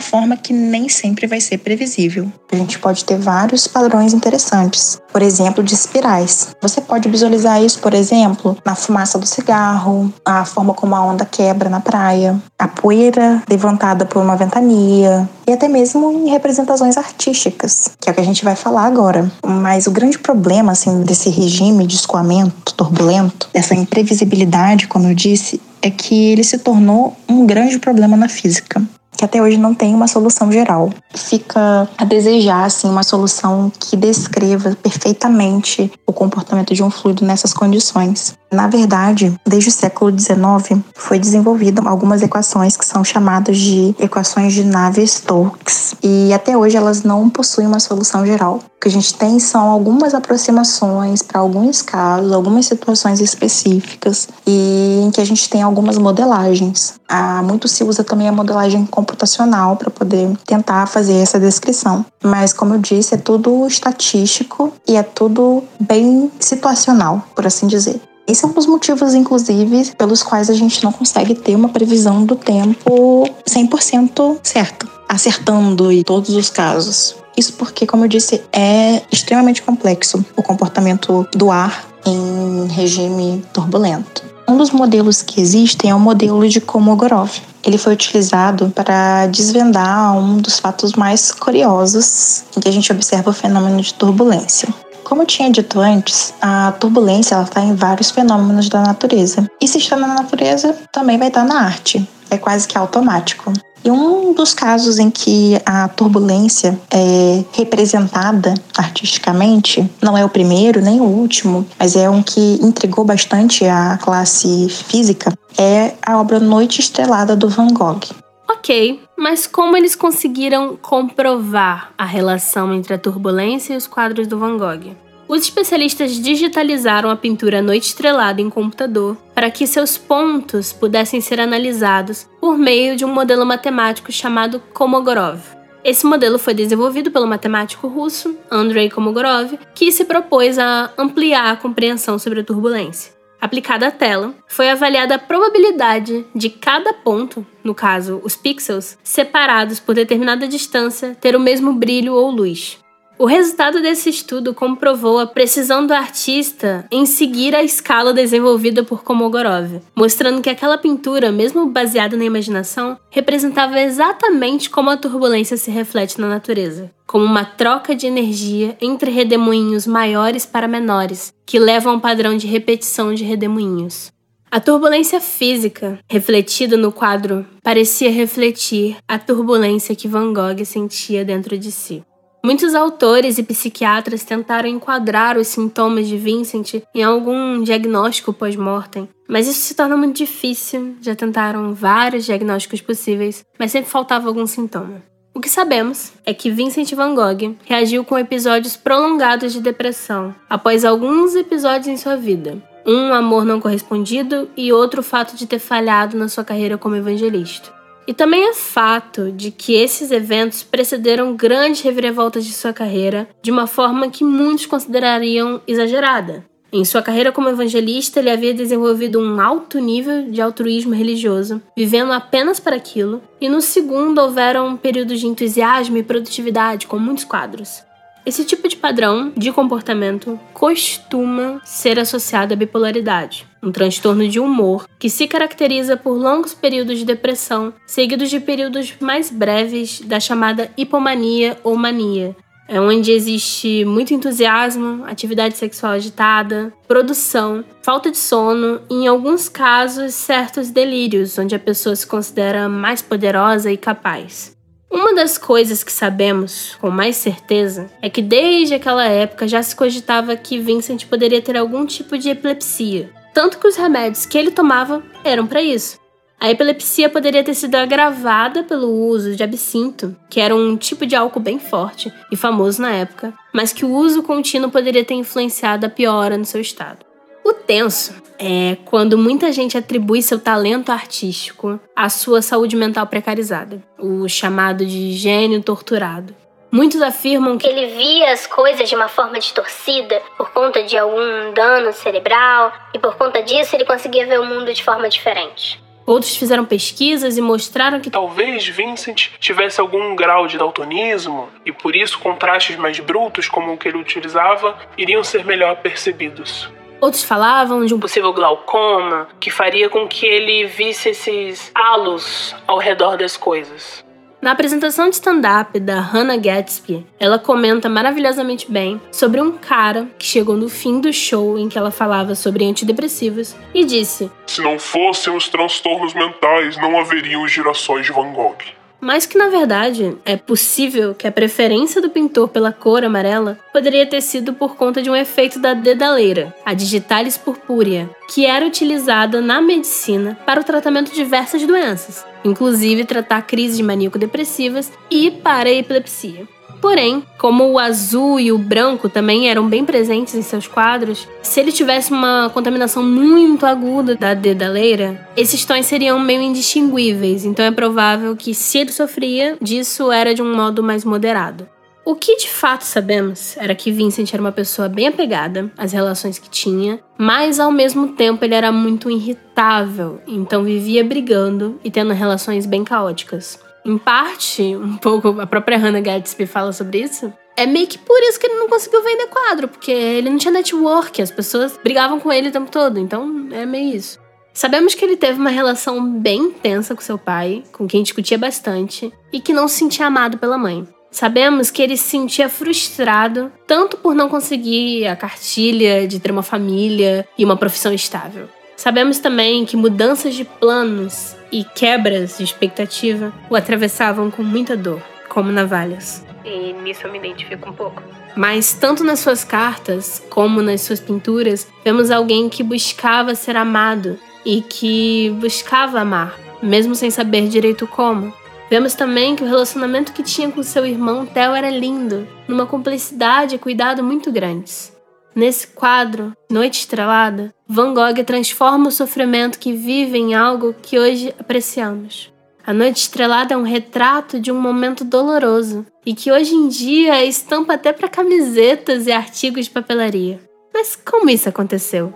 forma 0.00 0.36
que 0.36 0.52
nem 0.52 0.88
sempre 0.88 1.26
vai 1.26 1.40
ser 1.40 1.58
previsível. 1.58 2.30
A 2.52 2.54
gente 2.54 2.78
pode 2.78 3.04
ter 3.04 3.18
vários 3.18 3.66
padrões 3.66 4.14
interessantes, 4.14 5.02
por 5.12 5.20
exemplo, 5.20 5.60
de 5.60 5.74
espirais. 5.74 6.54
Você 6.62 6.80
pode 6.80 7.08
visualizar 7.08 7.60
isso, 7.60 7.80
por 7.80 7.92
exemplo, 7.92 8.56
na 8.64 8.76
fumaça 8.76 9.18
do 9.18 9.26
cigarro, 9.26 10.14
a 10.24 10.44
forma 10.44 10.72
como 10.72 10.94
a 10.94 11.04
onda 11.04 11.24
quebra 11.24 11.68
na 11.68 11.80
praia, 11.80 12.40
a 12.56 12.68
poeira 12.68 13.42
levantada 13.50 14.06
por 14.06 14.22
uma 14.22 14.36
ventania 14.36 15.28
e 15.46 15.52
até 15.52 15.68
mesmo 15.68 16.10
em 16.10 16.30
representações 16.30 16.96
artísticas, 16.96 17.90
que 18.00 18.08
é 18.08 18.12
o 18.12 18.14
que 18.14 18.20
a 18.20 18.24
gente 18.24 18.44
vai 18.44 18.56
falar 18.56 18.86
agora. 18.86 19.30
Mas 19.44 19.86
o 19.86 19.90
grande 19.90 20.18
problema 20.18 20.72
assim 20.72 21.02
desse 21.02 21.28
regime 21.28 21.86
de 21.86 21.96
escoamento 21.96 22.74
turbulento, 22.74 23.48
dessa 23.52 23.74
imprevisibilidade, 23.74 24.86
como 24.88 25.08
eu 25.08 25.14
disse, 25.14 25.60
é 25.80 25.90
que 25.90 26.32
ele 26.32 26.42
se 26.42 26.58
tornou 26.58 27.16
um 27.28 27.46
grande 27.46 27.78
problema 27.78 28.16
na 28.16 28.28
física 28.28 28.82
que 29.16 29.24
até 29.24 29.40
hoje 29.40 29.56
não 29.56 29.74
tem 29.74 29.94
uma 29.94 30.08
solução 30.08 30.50
geral. 30.50 30.90
Fica 31.14 31.88
a 31.96 32.04
desejar 32.04 32.64
assim 32.64 32.88
uma 32.88 33.02
solução 33.02 33.70
que 33.78 33.96
descreva 33.96 34.76
perfeitamente 34.82 35.90
o 36.06 36.12
comportamento 36.12 36.74
de 36.74 36.82
um 36.82 36.90
fluido 36.90 37.24
nessas 37.24 37.52
condições. 37.52 38.34
Na 38.54 38.68
verdade, 38.68 39.34
desde 39.44 39.68
o 39.68 39.72
século 39.72 40.16
XIX 40.16 40.80
foi 40.94 41.18
desenvolvida 41.18 41.82
algumas 41.84 42.22
equações 42.22 42.76
que 42.76 42.86
são 42.86 43.02
chamadas 43.02 43.58
de 43.58 43.96
equações 43.98 44.52
de 44.52 44.62
Navier-Stokes 44.62 45.96
e 46.00 46.32
até 46.32 46.56
hoje 46.56 46.76
elas 46.76 47.02
não 47.02 47.28
possuem 47.28 47.66
uma 47.66 47.80
solução 47.80 48.24
geral. 48.24 48.60
O 48.76 48.80
que 48.80 48.86
a 48.86 48.90
gente 48.92 49.12
tem 49.14 49.40
são 49.40 49.68
algumas 49.68 50.14
aproximações 50.14 51.20
para 51.20 51.40
alguns 51.40 51.82
casos, 51.82 52.30
algumas 52.30 52.66
situações 52.66 53.20
específicas 53.20 54.28
e 54.46 55.00
em 55.04 55.10
que 55.10 55.20
a 55.20 55.26
gente 55.26 55.50
tem 55.50 55.60
algumas 55.60 55.98
modelagens. 55.98 56.94
Ah, 57.08 57.42
muito 57.42 57.66
se 57.66 57.82
usa 57.82 58.04
também 58.04 58.28
a 58.28 58.32
modelagem 58.32 58.86
computacional 58.86 59.74
para 59.74 59.90
poder 59.90 60.30
tentar 60.46 60.86
fazer 60.86 61.14
essa 61.14 61.40
descrição. 61.40 62.06
Mas, 62.22 62.52
como 62.52 62.74
eu 62.74 62.78
disse, 62.78 63.14
é 63.14 63.18
tudo 63.18 63.66
estatístico 63.66 64.72
e 64.86 64.96
é 64.96 65.02
tudo 65.02 65.64
bem 65.80 66.30
situacional, 66.38 67.20
por 67.34 67.46
assim 67.46 67.66
dizer. 67.66 68.00
Esse 68.26 68.44
é 68.44 68.48
um 68.48 68.52
dos 68.52 68.66
motivos, 68.66 69.14
inclusive, 69.14 69.94
pelos 69.96 70.22
quais 70.22 70.48
a 70.48 70.54
gente 70.54 70.82
não 70.82 70.90
consegue 70.90 71.34
ter 71.34 71.54
uma 71.54 71.68
previsão 71.68 72.24
do 72.24 72.34
tempo 72.34 73.28
100% 73.46 74.38
certa, 74.42 74.88
acertando 75.08 75.92
em 75.92 76.02
todos 76.02 76.30
os 76.30 76.48
casos. 76.48 77.16
Isso 77.36 77.52
porque, 77.54 77.86
como 77.86 78.04
eu 78.04 78.08
disse, 78.08 78.42
é 78.50 79.02
extremamente 79.12 79.60
complexo 79.60 80.24
o 80.36 80.42
comportamento 80.42 81.26
do 81.34 81.50
ar 81.50 81.84
em 82.06 82.66
regime 82.68 83.44
turbulento. 83.52 84.22
Um 84.48 84.56
dos 84.56 84.70
modelos 84.70 85.22
que 85.22 85.40
existem 85.40 85.90
é 85.90 85.94
o 85.94 86.00
modelo 86.00 86.46
de 86.48 86.60
Kolmogorov. 86.60 87.30
Ele 87.62 87.78
foi 87.78 87.94
utilizado 87.94 88.70
para 88.74 89.26
desvendar 89.26 90.16
um 90.16 90.36
dos 90.36 90.58
fatos 90.58 90.92
mais 90.92 91.32
curiosos 91.32 92.44
em 92.56 92.60
que 92.60 92.68
a 92.68 92.72
gente 92.72 92.92
observa 92.92 93.30
o 93.30 93.32
fenômeno 93.32 93.80
de 93.80 93.94
turbulência. 93.94 94.68
Como 95.04 95.22
eu 95.22 95.26
tinha 95.26 95.50
dito 95.50 95.78
antes, 95.80 96.32
a 96.40 96.72
turbulência 96.72 97.40
está 97.40 97.60
em 97.60 97.74
vários 97.74 98.10
fenômenos 98.10 98.68
da 98.70 98.80
natureza. 98.80 99.46
E 99.60 99.68
se 99.68 99.78
está 99.78 99.96
na 99.96 100.08
natureza, 100.08 100.74
também 100.90 101.18
vai 101.18 101.28
estar 101.28 101.44
na 101.44 101.60
arte. 101.60 102.08
É 102.30 102.38
quase 102.38 102.66
que 102.66 102.76
automático. 102.76 103.52
E 103.84 103.90
um 103.90 104.32
dos 104.32 104.54
casos 104.54 104.98
em 104.98 105.10
que 105.10 105.60
a 105.66 105.88
turbulência 105.88 106.80
é 106.90 107.44
representada 107.52 108.54
artisticamente, 108.74 109.88
não 110.00 110.16
é 110.16 110.24
o 110.24 110.28
primeiro 110.28 110.80
nem 110.80 111.00
o 111.00 111.04
último, 111.04 111.66
mas 111.78 111.94
é 111.94 112.08
um 112.08 112.22
que 112.22 112.58
intrigou 112.62 113.04
bastante 113.04 113.66
a 113.66 113.98
classe 113.98 114.70
física, 114.70 115.34
é 115.58 115.92
a 116.04 116.18
obra 116.18 116.40
Noite 116.40 116.80
Estrelada 116.80 117.36
do 117.36 117.46
Van 117.46 117.68
Gogh. 117.68 118.23
Ok, 118.48 119.02
mas 119.16 119.46
como 119.46 119.76
eles 119.76 119.94
conseguiram 119.94 120.76
comprovar 120.76 121.92
a 121.96 122.04
relação 122.04 122.72
entre 122.74 122.94
a 122.94 122.98
turbulência 122.98 123.74
e 123.74 123.76
os 123.76 123.86
quadros 123.86 124.26
do 124.26 124.38
Van 124.38 124.56
Gogh? 124.56 124.94
Os 125.26 125.42
especialistas 125.42 126.12
digitalizaram 126.12 127.08
a 127.08 127.16
pintura 127.16 127.62
Noite 127.62 127.88
Estrelada 127.88 128.42
em 128.42 128.50
computador 128.50 129.16
para 129.34 129.50
que 129.50 129.66
seus 129.66 129.96
pontos 129.96 130.72
pudessem 130.72 131.20
ser 131.20 131.40
analisados 131.40 132.28
por 132.38 132.58
meio 132.58 132.94
de 132.94 133.04
um 133.04 133.12
modelo 133.12 133.46
matemático 133.46 134.12
chamado 134.12 134.60
Kolmogorov. 134.74 135.40
Esse 135.82 136.04
modelo 136.06 136.38
foi 136.38 136.52
desenvolvido 136.52 137.10
pelo 137.10 137.26
matemático 137.26 137.88
russo 137.88 138.36
Andrei 138.50 138.90
Kolmogorov, 138.90 139.58
que 139.74 139.90
se 139.92 140.04
propôs 140.04 140.58
a 140.58 140.90
ampliar 140.96 141.52
a 141.52 141.56
compreensão 141.56 142.18
sobre 142.18 142.40
a 142.40 142.44
turbulência. 142.44 143.13
Aplicada 143.44 143.88
à 143.88 143.90
tela, 143.90 144.34
foi 144.48 144.70
avaliada 144.70 145.16
a 145.16 145.18
probabilidade 145.18 146.24
de 146.34 146.48
cada 146.48 146.94
ponto, 146.94 147.46
no 147.62 147.74
caso 147.74 148.18
os 148.24 148.34
pixels, 148.34 148.96
separados 149.04 149.78
por 149.78 149.94
determinada 149.94 150.48
distância, 150.48 151.14
ter 151.20 151.36
o 151.36 151.40
mesmo 151.40 151.74
brilho 151.74 152.14
ou 152.14 152.30
luz. 152.30 152.78
O 153.24 153.26
resultado 153.26 153.80
desse 153.80 154.10
estudo 154.10 154.52
comprovou 154.52 155.18
a 155.18 155.26
precisão 155.26 155.86
do 155.86 155.94
artista 155.94 156.86
em 156.90 157.06
seguir 157.06 157.54
a 157.54 157.62
escala 157.62 158.12
desenvolvida 158.12 158.84
por 158.84 159.02
Komogorov, 159.02 159.80
mostrando 159.96 160.42
que 160.42 160.50
aquela 160.50 160.76
pintura, 160.76 161.32
mesmo 161.32 161.70
baseada 161.70 162.18
na 162.18 162.24
imaginação, 162.26 162.98
representava 163.08 163.80
exatamente 163.80 164.68
como 164.68 164.90
a 164.90 164.98
turbulência 164.98 165.56
se 165.56 165.70
reflete 165.70 166.20
na 166.20 166.28
natureza, 166.28 166.90
como 167.06 167.24
uma 167.24 167.46
troca 167.46 167.94
de 167.94 168.06
energia 168.06 168.76
entre 168.78 169.10
redemoinhos 169.10 169.86
maiores 169.86 170.44
para 170.44 170.68
menores, 170.68 171.32
que 171.46 171.58
levam 171.58 171.94
a 171.94 171.96
um 171.96 172.00
padrão 172.00 172.36
de 172.36 172.46
repetição 172.46 173.14
de 173.14 173.24
redemoinhos. 173.24 174.12
A 174.50 174.60
turbulência 174.60 175.18
física, 175.18 175.98
refletida 176.10 176.76
no 176.76 176.92
quadro, 176.92 177.46
parecia 177.62 178.10
refletir 178.10 178.98
a 179.08 179.18
turbulência 179.18 179.96
que 179.96 180.06
Van 180.06 180.30
Gogh 180.34 180.62
sentia 180.66 181.24
dentro 181.24 181.56
de 181.56 181.72
si. 181.72 182.04
Muitos 182.44 182.74
autores 182.74 183.38
e 183.38 183.42
psiquiatras 183.42 184.22
tentaram 184.22 184.68
enquadrar 184.68 185.38
os 185.38 185.48
sintomas 185.48 186.06
de 186.06 186.18
Vincent 186.18 186.74
em 186.94 187.02
algum 187.02 187.62
diagnóstico 187.62 188.34
pós-mortem, 188.34 189.08
mas 189.26 189.48
isso 189.48 189.60
se 189.60 189.74
torna 189.74 189.96
muito 189.96 190.18
difícil. 190.18 190.94
Já 191.00 191.14
tentaram 191.14 191.72
vários 191.72 192.26
diagnósticos 192.26 192.82
possíveis, 192.82 193.42
mas 193.58 193.72
sempre 193.72 193.90
faltava 193.90 194.28
algum 194.28 194.46
sintoma. 194.46 195.02
O 195.32 195.40
que 195.40 195.48
sabemos 195.48 196.12
é 196.26 196.34
que 196.34 196.50
Vincent 196.50 196.92
van 196.92 197.14
Gogh 197.14 197.56
reagiu 197.64 198.04
com 198.04 198.18
episódios 198.18 198.76
prolongados 198.76 199.54
de 199.54 199.62
depressão 199.62 200.34
após 200.46 200.84
alguns 200.84 201.34
episódios 201.34 201.88
em 201.88 201.96
sua 201.96 202.14
vida. 202.14 202.62
Um 202.86 203.14
amor 203.14 203.46
não 203.46 203.58
correspondido 203.58 204.50
e 204.54 204.70
outro 204.70 205.02
fato 205.02 205.34
de 205.34 205.46
ter 205.46 205.58
falhado 205.58 206.18
na 206.18 206.28
sua 206.28 206.44
carreira 206.44 206.76
como 206.76 206.94
evangelista. 206.94 207.72
E 208.06 208.12
também 208.12 208.48
é 208.48 208.54
fato 208.54 209.32
de 209.32 209.50
que 209.50 209.74
esses 209.74 210.10
eventos 210.10 210.62
precederam 210.62 211.34
grandes 211.34 211.80
reviravoltas 211.82 212.44
de 212.44 212.52
sua 212.52 212.72
carreira 212.72 213.28
de 213.42 213.50
uma 213.50 213.66
forma 213.66 214.10
que 214.10 214.24
muitos 214.24 214.66
considerariam 214.66 215.60
exagerada. 215.66 216.44
Em 216.76 216.84
sua 216.84 217.00
carreira 217.00 217.30
como 217.30 217.48
evangelista, 217.48 218.18
ele 218.18 218.30
havia 218.30 218.52
desenvolvido 218.52 219.20
um 219.20 219.40
alto 219.40 219.78
nível 219.78 220.28
de 220.28 220.42
altruísmo 220.42 220.92
religioso, 220.92 221.62
vivendo 221.76 222.12
apenas 222.12 222.58
para 222.58 222.74
aquilo, 222.74 223.22
e 223.40 223.48
no 223.48 223.60
segundo 223.60 224.20
houveram 224.20 224.76
períodos 224.76 225.20
de 225.20 225.28
entusiasmo 225.28 225.96
e 225.96 226.02
produtividade, 226.02 226.88
com 226.88 226.98
muitos 226.98 227.22
quadros. 227.22 227.84
Esse 228.26 228.44
tipo 228.44 228.66
de 228.66 228.76
padrão 228.76 229.32
de 229.36 229.52
comportamento 229.52 230.40
costuma 230.52 231.60
ser 231.64 232.00
associado 232.00 232.54
à 232.54 232.56
bipolaridade, 232.56 233.46
um 233.64 233.72
transtorno 233.72 234.28
de 234.28 234.38
humor 234.38 234.86
que 234.98 235.08
se 235.08 235.26
caracteriza 235.26 235.96
por 235.96 236.18
longos 236.18 236.52
períodos 236.52 236.98
de 236.98 237.04
depressão, 237.04 237.72
seguidos 237.86 238.28
de 238.28 238.38
períodos 238.38 238.94
mais 239.00 239.30
breves 239.30 240.00
da 240.02 240.20
chamada 240.20 240.70
hipomania 240.76 241.56
ou 241.64 241.74
mania, 241.74 242.36
é 242.66 242.80
onde 242.80 243.12
existe 243.12 243.84
muito 243.84 244.14
entusiasmo, 244.14 245.04
atividade 245.04 245.56
sexual 245.56 245.92
agitada, 245.92 246.72
produção, 246.88 247.62
falta 247.82 248.10
de 248.10 248.16
sono 248.16 248.80
e, 248.90 248.94
em 248.94 249.06
alguns 249.06 249.50
casos, 249.50 250.14
certos 250.14 250.70
delírios, 250.70 251.38
onde 251.38 251.54
a 251.54 251.58
pessoa 251.58 251.94
se 251.94 252.06
considera 252.06 252.66
mais 252.68 253.02
poderosa 253.02 253.70
e 253.70 253.76
capaz. 253.76 254.54
Uma 254.90 255.14
das 255.14 255.36
coisas 255.36 255.84
que 255.84 255.92
sabemos 255.92 256.76
com 256.80 256.88
mais 256.88 257.16
certeza 257.16 257.90
é 258.00 258.08
que 258.08 258.22
desde 258.22 258.74
aquela 258.74 259.04
época 259.04 259.46
já 259.46 259.62
se 259.62 259.76
cogitava 259.76 260.36
que 260.36 260.58
Vincent 260.58 261.04
poderia 261.06 261.42
ter 261.42 261.56
algum 261.58 261.84
tipo 261.84 262.16
de 262.16 262.30
epilepsia, 262.30 263.10
tanto 263.34 263.58
que 263.58 263.66
os 263.66 263.76
remédios 263.76 264.24
que 264.24 264.38
ele 264.38 264.52
tomava 264.52 265.02
eram 265.24 265.46
para 265.46 265.60
isso. 265.60 265.98
A 266.40 266.50
epilepsia 266.50 267.08
poderia 267.08 267.42
ter 267.42 267.54
sido 267.54 267.74
agravada 267.74 268.62
pelo 268.62 268.88
uso 268.88 269.34
de 269.34 269.42
absinto, 269.42 270.14
que 270.30 270.40
era 270.40 270.54
um 270.54 270.76
tipo 270.76 271.06
de 271.06 271.16
álcool 271.16 271.40
bem 271.40 271.58
forte 271.58 272.12
e 272.30 272.36
famoso 272.36 272.80
na 272.80 272.92
época, 272.92 273.32
mas 273.52 273.72
que 273.72 273.84
o 273.84 273.90
uso 273.90 274.22
contínuo 274.22 274.70
poderia 274.70 275.04
ter 275.04 275.14
influenciado 275.14 275.86
a 275.86 275.88
piora 275.90 276.36
no 276.36 276.44
seu 276.44 276.60
estado. 276.60 276.98
O 277.44 277.52
tenso 277.52 278.14
é 278.38 278.76
quando 278.84 279.18
muita 279.18 279.52
gente 279.52 279.76
atribui 279.76 280.22
seu 280.22 280.38
talento 280.38 280.90
artístico 280.90 281.80
à 281.94 282.08
sua 282.08 282.42
saúde 282.42 282.76
mental 282.76 283.06
precarizada, 283.06 283.82
o 283.98 284.28
chamado 284.28 284.84
de 284.84 285.12
gênio 285.12 285.62
torturado. 285.62 286.34
Muitos 286.74 287.00
afirmam 287.00 287.56
que 287.56 287.68
ele 287.68 287.86
via 287.94 288.32
as 288.32 288.48
coisas 288.48 288.88
de 288.88 288.96
uma 288.96 289.06
forma 289.06 289.38
distorcida 289.38 290.20
por 290.36 290.50
conta 290.50 290.82
de 290.82 290.98
algum 290.98 291.52
dano 291.52 291.92
cerebral 291.92 292.72
e 292.92 292.98
por 292.98 293.14
conta 293.14 293.40
disso 293.44 293.76
ele 293.76 293.84
conseguia 293.84 294.26
ver 294.26 294.40
o 294.40 294.44
mundo 294.44 294.74
de 294.74 294.82
forma 294.82 295.08
diferente. 295.08 295.80
Outros 296.04 296.34
fizeram 296.34 296.64
pesquisas 296.64 297.38
e 297.38 297.40
mostraram 297.40 298.00
que 298.00 298.10
talvez 298.10 298.66
Vincent 298.66 299.28
tivesse 299.38 299.80
algum 299.80 300.16
grau 300.16 300.48
de 300.48 300.58
daltonismo 300.58 301.48
e 301.64 301.70
por 301.70 301.94
isso 301.94 302.18
contrastes 302.18 302.74
mais 302.74 302.98
brutos 302.98 303.48
como 303.48 303.72
o 303.72 303.78
que 303.78 303.86
ele 303.86 303.98
utilizava 303.98 304.76
iriam 304.98 305.22
ser 305.22 305.44
melhor 305.44 305.76
percebidos. 305.76 306.68
Outros 307.00 307.22
falavam 307.22 307.86
de 307.86 307.94
um 307.94 308.00
possível 308.00 308.32
glaucoma 308.32 309.28
que 309.38 309.48
faria 309.48 309.88
com 309.88 310.08
que 310.08 310.26
ele 310.26 310.64
visse 310.64 311.10
esses 311.10 311.70
halos 311.72 312.52
ao 312.66 312.78
redor 312.78 313.16
das 313.16 313.36
coisas. 313.36 314.03
Na 314.44 314.50
apresentação 314.50 315.08
de 315.08 315.14
stand-up 315.14 315.80
da 315.80 315.98
Hannah 316.00 316.36
Gatsby, 316.36 317.06
ela 317.18 317.38
comenta 317.38 317.88
maravilhosamente 317.88 318.70
bem 318.70 319.00
sobre 319.10 319.40
um 319.40 319.52
cara 319.52 320.06
que 320.18 320.26
chegou 320.26 320.54
no 320.54 320.68
fim 320.68 321.00
do 321.00 321.10
show 321.14 321.56
em 321.56 321.66
que 321.66 321.78
ela 321.78 321.90
falava 321.90 322.34
sobre 322.34 322.66
antidepressivos 322.66 323.56
e 323.72 323.86
disse: 323.86 324.30
Se 324.46 324.60
não 324.60 324.78
fossem 324.78 325.34
os 325.34 325.48
transtornos 325.48 326.12
mentais, 326.12 326.76
não 326.76 327.00
haveriam 327.00 327.42
os 327.42 327.50
girassóis 327.50 328.04
de 328.04 328.12
Van 328.12 328.34
Gogh 328.34 328.58
mas 329.04 329.26
que 329.26 329.36
na 329.36 329.48
verdade 329.48 330.16
é 330.24 330.34
possível 330.34 331.14
que 331.14 331.26
a 331.26 331.32
preferência 331.32 332.00
do 332.00 332.08
pintor 332.08 332.48
pela 332.48 332.72
cor 332.72 333.04
amarela 333.04 333.58
poderia 333.70 334.06
ter 334.06 334.22
sido 334.22 334.54
por 334.54 334.76
conta 334.76 335.02
de 335.02 335.10
um 335.10 335.14
efeito 335.14 335.58
da 335.58 335.74
dedaleira, 335.74 336.54
a 336.64 336.72
digitalis 336.72 337.36
purpúrea, 337.36 338.08
que 338.32 338.46
era 338.46 338.66
utilizada 338.66 339.42
na 339.42 339.60
medicina 339.60 340.38
para 340.46 340.62
o 340.62 340.64
tratamento 340.64 341.10
de 341.10 341.16
diversas 341.16 341.66
doenças, 341.66 342.24
inclusive 342.42 343.04
tratar 343.04 343.42
crises 343.42 343.78
maníaco-depressivas 343.82 344.90
e 345.10 345.30
para 345.30 345.68
a 345.68 345.72
epilepsia. 345.72 346.48
Porém, 346.84 347.22
como 347.38 347.64
o 347.72 347.78
azul 347.78 348.38
e 348.38 348.52
o 348.52 348.58
branco 348.58 349.08
também 349.08 349.48
eram 349.48 349.66
bem 349.66 349.86
presentes 349.86 350.34
em 350.34 350.42
seus 350.42 350.66
quadros, 350.66 351.26
se 351.42 351.58
ele 351.58 351.72
tivesse 351.72 352.12
uma 352.12 352.50
contaminação 352.52 353.02
muito 353.02 353.64
aguda 353.64 354.14
da 354.14 354.34
dedaleira, 354.34 355.26
esses 355.34 355.64
tons 355.64 355.86
seriam 355.86 356.18
meio 356.18 356.42
indistinguíveis, 356.42 357.46
então 357.46 357.64
é 357.64 357.70
provável 357.70 358.36
que 358.36 358.52
se 358.52 358.76
ele 358.76 358.92
sofria 358.92 359.56
disso 359.62 360.12
era 360.12 360.34
de 360.34 360.42
um 360.42 360.54
modo 360.54 360.82
mais 360.82 361.06
moderado. 361.06 361.66
O 362.04 362.14
que 362.14 362.36
de 362.36 362.50
fato 362.50 362.82
sabemos 362.82 363.56
era 363.56 363.74
que 363.74 363.90
Vincent 363.90 364.34
era 364.34 364.42
uma 364.42 364.52
pessoa 364.52 364.86
bem 364.86 365.06
apegada 365.06 365.72
às 365.78 365.92
relações 365.92 366.38
que 366.38 366.50
tinha, 366.50 367.00
mas 367.16 367.58
ao 367.58 367.72
mesmo 367.72 368.08
tempo 368.08 368.44
ele 368.44 368.54
era 368.54 368.70
muito 368.70 369.10
irritável, 369.10 370.20
então 370.28 370.62
vivia 370.62 371.02
brigando 371.02 371.80
e 371.82 371.90
tendo 371.90 372.12
relações 372.12 372.66
bem 372.66 372.84
caóticas 372.84 373.63
em 373.84 373.98
parte, 373.98 374.62
um 374.76 374.96
pouco, 374.96 375.40
a 375.40 375.46
própria 375.46 375.78
Hannah 375.78 376.00
Gadsby 376.00 376.46
fala 376.46 376.72
sobre 376.72 377.00
isso. 377.00 377.32
É 377.56 377.66
meio 377.66 377.86
que 377.86 377.98
por 377.98 378.18
isso 378.22 378.40
que 378.40 378.46
ele 378.46 378.58
não 378.58 378.68
conseguiu 378.68 379.02
vender 379.02 379.26
quadro, 379.26 379.68
porque 379.68 379.92
ele 379.92 380.30
não 380.30 380.38
tinha 380.38 380.52
network, 380.52 381.22
as 381.22 381.30
pessoas 381.30 381.78
brigavam 381.82 382.18
com 382.18 382.32
ele 382.32 382.48
o 382.48 382.52
tempo 382.52 382.70
todo, 382.70 382.98
então 382.98 383.48
é 383.52 383.64
meio 383.64 383.94
isso. 383.94 384.18
Sabemos 384.52 384.94
que 384.94 385.04
ele 385.04 385.16
teve 385.16 385.38
uma 385.38 385.50
relação 385.50 386.12
bem 386.20 386.40
intensa 386.40 386.94
com 386.94 387.00
seu 387.00 387.18
pai, 387.18 387.64
com 387.72 387.86
quem 387.86 388.02
discutia 388.02 388.38
bastante, 388.38 389.12
e 389.32 389.40
que 389.40 389.52
não 389.52 389.68
se 389.68 389.78
sentia 389.78 390.06
amado 390.06 390.38
pela 390.38 390.56
mãe. 390.56 390.86
Sabemos 391.10 391.70
que 391.70 391.80
ele 391.80 391.96
se 391.96 392.08
sentia 392.08 392.48
frustrado, 392.48 393.52
tanto 393.66 393.96
por 393.96 394.14
não 394.14 394.28
conseguir 394.28 395.06
a 395.06 395.14
cartilha 395.14 396.08
de 396.08 396.18
ter 396.18 396.30
uma 396.30 396.42
família 396.42 397.26
e 397.38 397.44
uma 397.44 397.56
profissão 397.56 397.92
estável. 397.92 398.48
Sabemos 398.76 399.18
também 399.18 399.64
que 399.64 399.76
mudanças 399.76 400.34
de 400.34 400.44
planos 400.44 401.36
e 401.50 401.64
quebras 401.64 402.38
de 402.38 402.44
expectativa 402.44 403.32
o 403.48 403.56
atravessavam 403.56 404.30
com 404.30 404.42
muita 404.42 404.76
dor, 404.76 405.00
como 405.28 405.52
navalhas. 405.52 406.24
E 406.44 406.72
nisso 406.72 407.06
eu 407.06 407.12
me 407.12 407.18
identifico 407.18 407.70
um 407.70 407.72
pouco. 407.72 408.02
Mas, 408.36 408.74
tanto 408.74 409.04
nas 409.04 409.20
suas 409.20 409.44
cartas 409.44 410.22
como 410.28 410.60
nas 410.60 410.80
suas 410.80 411.00
pinturas, 411.00 411.68
vemos 411.84 412.10
alguém 412.10 412.48
que 412.48 412.62
buscava 412.62 413.34
ser 413.34 413.56
amado 413.56 414.18
e 414.44 414.60
que 414.60 415.34
buscava 415.40 416.00
amar, 416.00 416.38
mesmo 416.62 416.94
sem 416.94 417.10
saber 417.10 417.48
direito 417.48 417.86
como. 417.86 418.34
Vemos 418.68 418.94
também 418.94 419.36
que 419.36 419.44
o 419.44 419.46
relacionamento 419.46 420.12
que 420.12 420.22
tinha 420.22 420.50
com 420.50 420.62
seu 420.62 420.84
irmão 420.84 421.24
Theo 421.24 421.54
era 421.54 421.70
lindo, 421.70 422.26
numa 422.48 422.66
cumplicidade 422.66 423.54
e 423.54 423.58
cuidado 423.58 424.02
muito 424.02 424.32
grandes. 424.32 424.93
Nesse 425.34 425.66
quadro, 425.66 426.32
Noite 426.48 426.78
Estrelada, 426.78 427.52
Van 427.66 427.92
Gogh 427.92 428.22
transforma 428.24 428.86
o 428.86 428.92
sofrimento 428.92 429.58
que 429.58 429.72
vive 429.72 430.16
em 430.16 430.32
algo 430.32 430.72
que 430.80 430.96
hoje 430.96 431.34
apreciamos. 431.36 432.32
A 432.64 432.72
Noite 432.72 432.98
Estrelada 432.98 433.52
é 433.52 433.56
um 433.56 433.64
retrato 433.64 434.38
de 434.38 434.52
um 434.52 434.60
momento 434.60 435.04
doloroso 435.04 435.84
e 436.06 436.14
que 436.14 436.30
hoje 436.30 436.54
em 436.54 436.68
dia 436.68 437.24
estampa 437.24 437.74
até 437.74 437.92
para 437.92 438.08
camisetas 438.08 439.08
e 439.08 439.12
artigos 439.12 439.64
de 439.64 439.72
papelaria. 439.72 440.40
Mas 440.72 440.94
como 440.94 441.28
isso 441.28 441.48
aconteceu? 441.48 442.14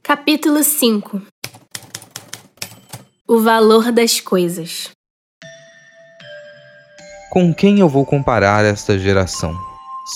Capítulo 0.00 0.62
5 0.62 1.20
O 3.26 3.40
valor 3.40 3.90
das 3.90 4.20
coisas. 4.20 4.90
Com 7.30 7.54
quem 7.54 7.78
eu 7.78 7.88
vou 7.88 8.04
comparar 8.04 8.64
esta 8.64 8.98
geração? 8.98 9.56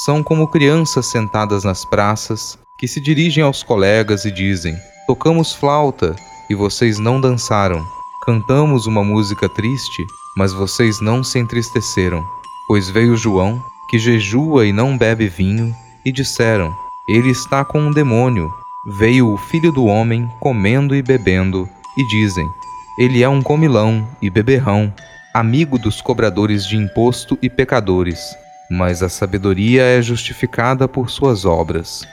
São 0.05 0.21
como 0.21 0.49
crianças 0.49 1.07
sentadas 1.07 1.63
nas 1.63 1.85
praças 1.85 2.59
que 2.77 2.89
se 2.89 3.01
dirigem 3.01 3.45
aos 3.45 3.63
colegas 3.63 4.25
e 4.25 4.33
dizem: 4.33 4.77
Tocamos 5.07 5.53
flauta 5.55 6.17
e 6.51 6.57
vocês 6.57 6.99
não 6.99 7.21
dançaram. 7.21 7.87
Cantamos 8.25 8.89
uma 8.89 9.05
música 9.05 9.49
triste, 9.49 10.05
mas 10.37 10.53
vocês 10.53 11.01
não 11.01 11.23
se 11.23 11.39
entristeceram. 11.39 12.21
Pois 12.67 12.91
veio 12.91 13.17
João, 13.17 13.63
que 13.89 13.97
jejua 13.97 14.67
e 14.67 14.73
não 14.73 14.99
bebe 14.99 15.29
vinho, 15.29 15.73
e 16.05 16.11
disseram: 16.11 16.75
Ele 17.09 17.31
está 17.31 17.65
com 17.65 17.79
um 17.79 17.93
demônio. 17.93 18.53
Veio 18.85 19.33
o 19.33 19.39
filho 19.39 19.71
do 19.71 19.85
homem 19.85 20.29
comendo 20.41 20.97
e 20.97 21.01
bebendo, 21.01 21.69
e 21.97 22.05
dizem: 22.09 22.51
Ele 22.99 23.23
é 23.23 23.29
um 23.29 23.41
comilão 23.41 24.05
e 24.21 24.29
beberrão, 24.29 24.93
amigo 25.35 25.77
dos 25.77 26.01
cobradores 26.01 26.65
de 26.65 26.77
imposto 26.77 27.37
e 27.43 27.51
pecadores. 27.51 28.37
Mas 28.71 29.03
a 29.03 29.09
sabedoria 29.09 29.83
é 29.83 30.01
justificada 30.01 30.87
por 30.87 31.11
suas 31.11 31.45
obras. 31.45 32.07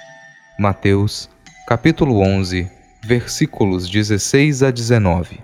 Mateus, 0.57 1.29
capítulo 1.67 2.19
11, 2.19 2.67
versículos 3.03 3.87
16 3.87 4.63
a 4.63 4.71
19. 4.71 5.39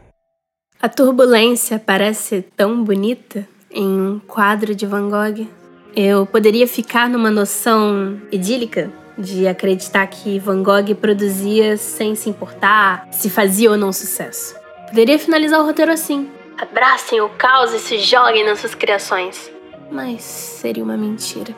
A 0.81 0.89
turbulência 0.89 1.77
parece 1.77 2.41
tão 2.55 2.83
bonita 2.83 3.47
em 3.71 3.85
um 3.87 4.19
quadro 4.19 4.73
de 4.73 4.87
Van 4.87 5.07
Gogh. 5.09 5.47
Eu 5.95 6.25
poderia 6.25 6.67
ficar 6.67 7.07
numa 7.07 7.29
noção 7.29 8.19
idílica 8.31 8.91
de 9.17 9.47
acreditar 9.47 10.05
que 10.07 10.39
Van 10.39 10.63
Gogh 10.63 10.95
produzia 10.95 11.77
sem 11.77 12.15
se 12.15 12.27
importar 12.27 13.07
se 13.11 13.29
fazia 13.29 13.69
ou 13.69 13.77
não 13.77 13.93
sucesso. 13.93 14.55
Poderia 14.87 15.19
finalizar 15.19 15.59
o 15.59 15.65
roteiro 15.65 15.91
assim: 15.91 16.27
abracem 16.57 17.21
o 17.21 17.29
caos 17.29 17.73
e 17.73 17.79
se 17.79 17.99
joguem 17.99 18.43
nas 18.43 18.59
suas 18.59 18.75
criações. 18.75 19.51
Mas 19.91 20.21
seria 20.21 20.83
uma 20.83 20.97
mentira 20.97 21.55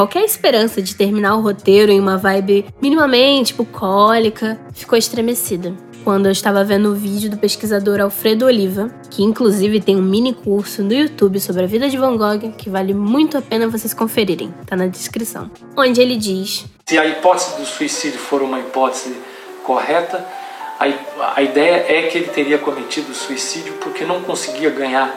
qualquer 0.00 0.24
esperança 0.24 0.80
de 0.80 0.94
terminar 0.94 1.36
o 1.36 1.42
roteiro 1.42 1.92
em 1.92 2.00
uma 2.00 2.16
vibe 2.16 2.64
minimamente 2.80 3.52
bucólica 3.52 4.58
ficou 4.72 4.98
estremecida. 4.98 5.74
Quando 6.02 6.24
eu 6.24 6.32
estava 6.32 6.64
vendo 6.64 6.88
o 6.90 6.94
vídeo 6.94 7.30
do 7.30 7.36
pesquisador 7.36 8.00
Alfredo 8.00 8.46
Oliva, 8.46 8.90
que 9.10 9.22
inclusive 9.22 9.78
tem 9.78 9.96
um 9.96 10.02
mini 10.02 10.32
curso 10.32 10.82
no 10.82 10.94
YouTube 10.94 11.38
sobre 11.38 11.64
a 11.64 11.66
vida 11.66 11.90
de 11.90 11.98
Van 11.98 12.16
Gogh, 12.16 12.52
que 12.56 12.70
vale 12.70 12.94
muito 12.94 13.36
a 13.36 13.42
pena 13.42 13.68
vocês 13.68 13.92
conferirem, 13.92 14.54
tá 14.66 14.74
na 14.74 14.86
descrição. 14.86 15.50
Onde 15.76 16.00
ele 16.00 16.16
diz: 16.16 16.64
Se 16.86 16.98
a 16.98 17.04
hipótese 17.04 17.58
do 17.58 17.66
suicídio 17.66 18.18
for 18.18 18.40
uma 18.40 18.58
hipótese 18.60 19.14
correta, 19.62 20.26
a, 20.80 21.34
a 21.36 21.42
ideia 21.42 21.84
é 21.86 22.02
que 22.08 22.16
ele 22.16 22.28
teria 22.28 22.56
cometido 22.56 23.12
suicídio 23.14 23.74
porque 23.74 24.04
não 24.04 24.22
conseguia 24.22 24.70
ganhar 24.70 25.14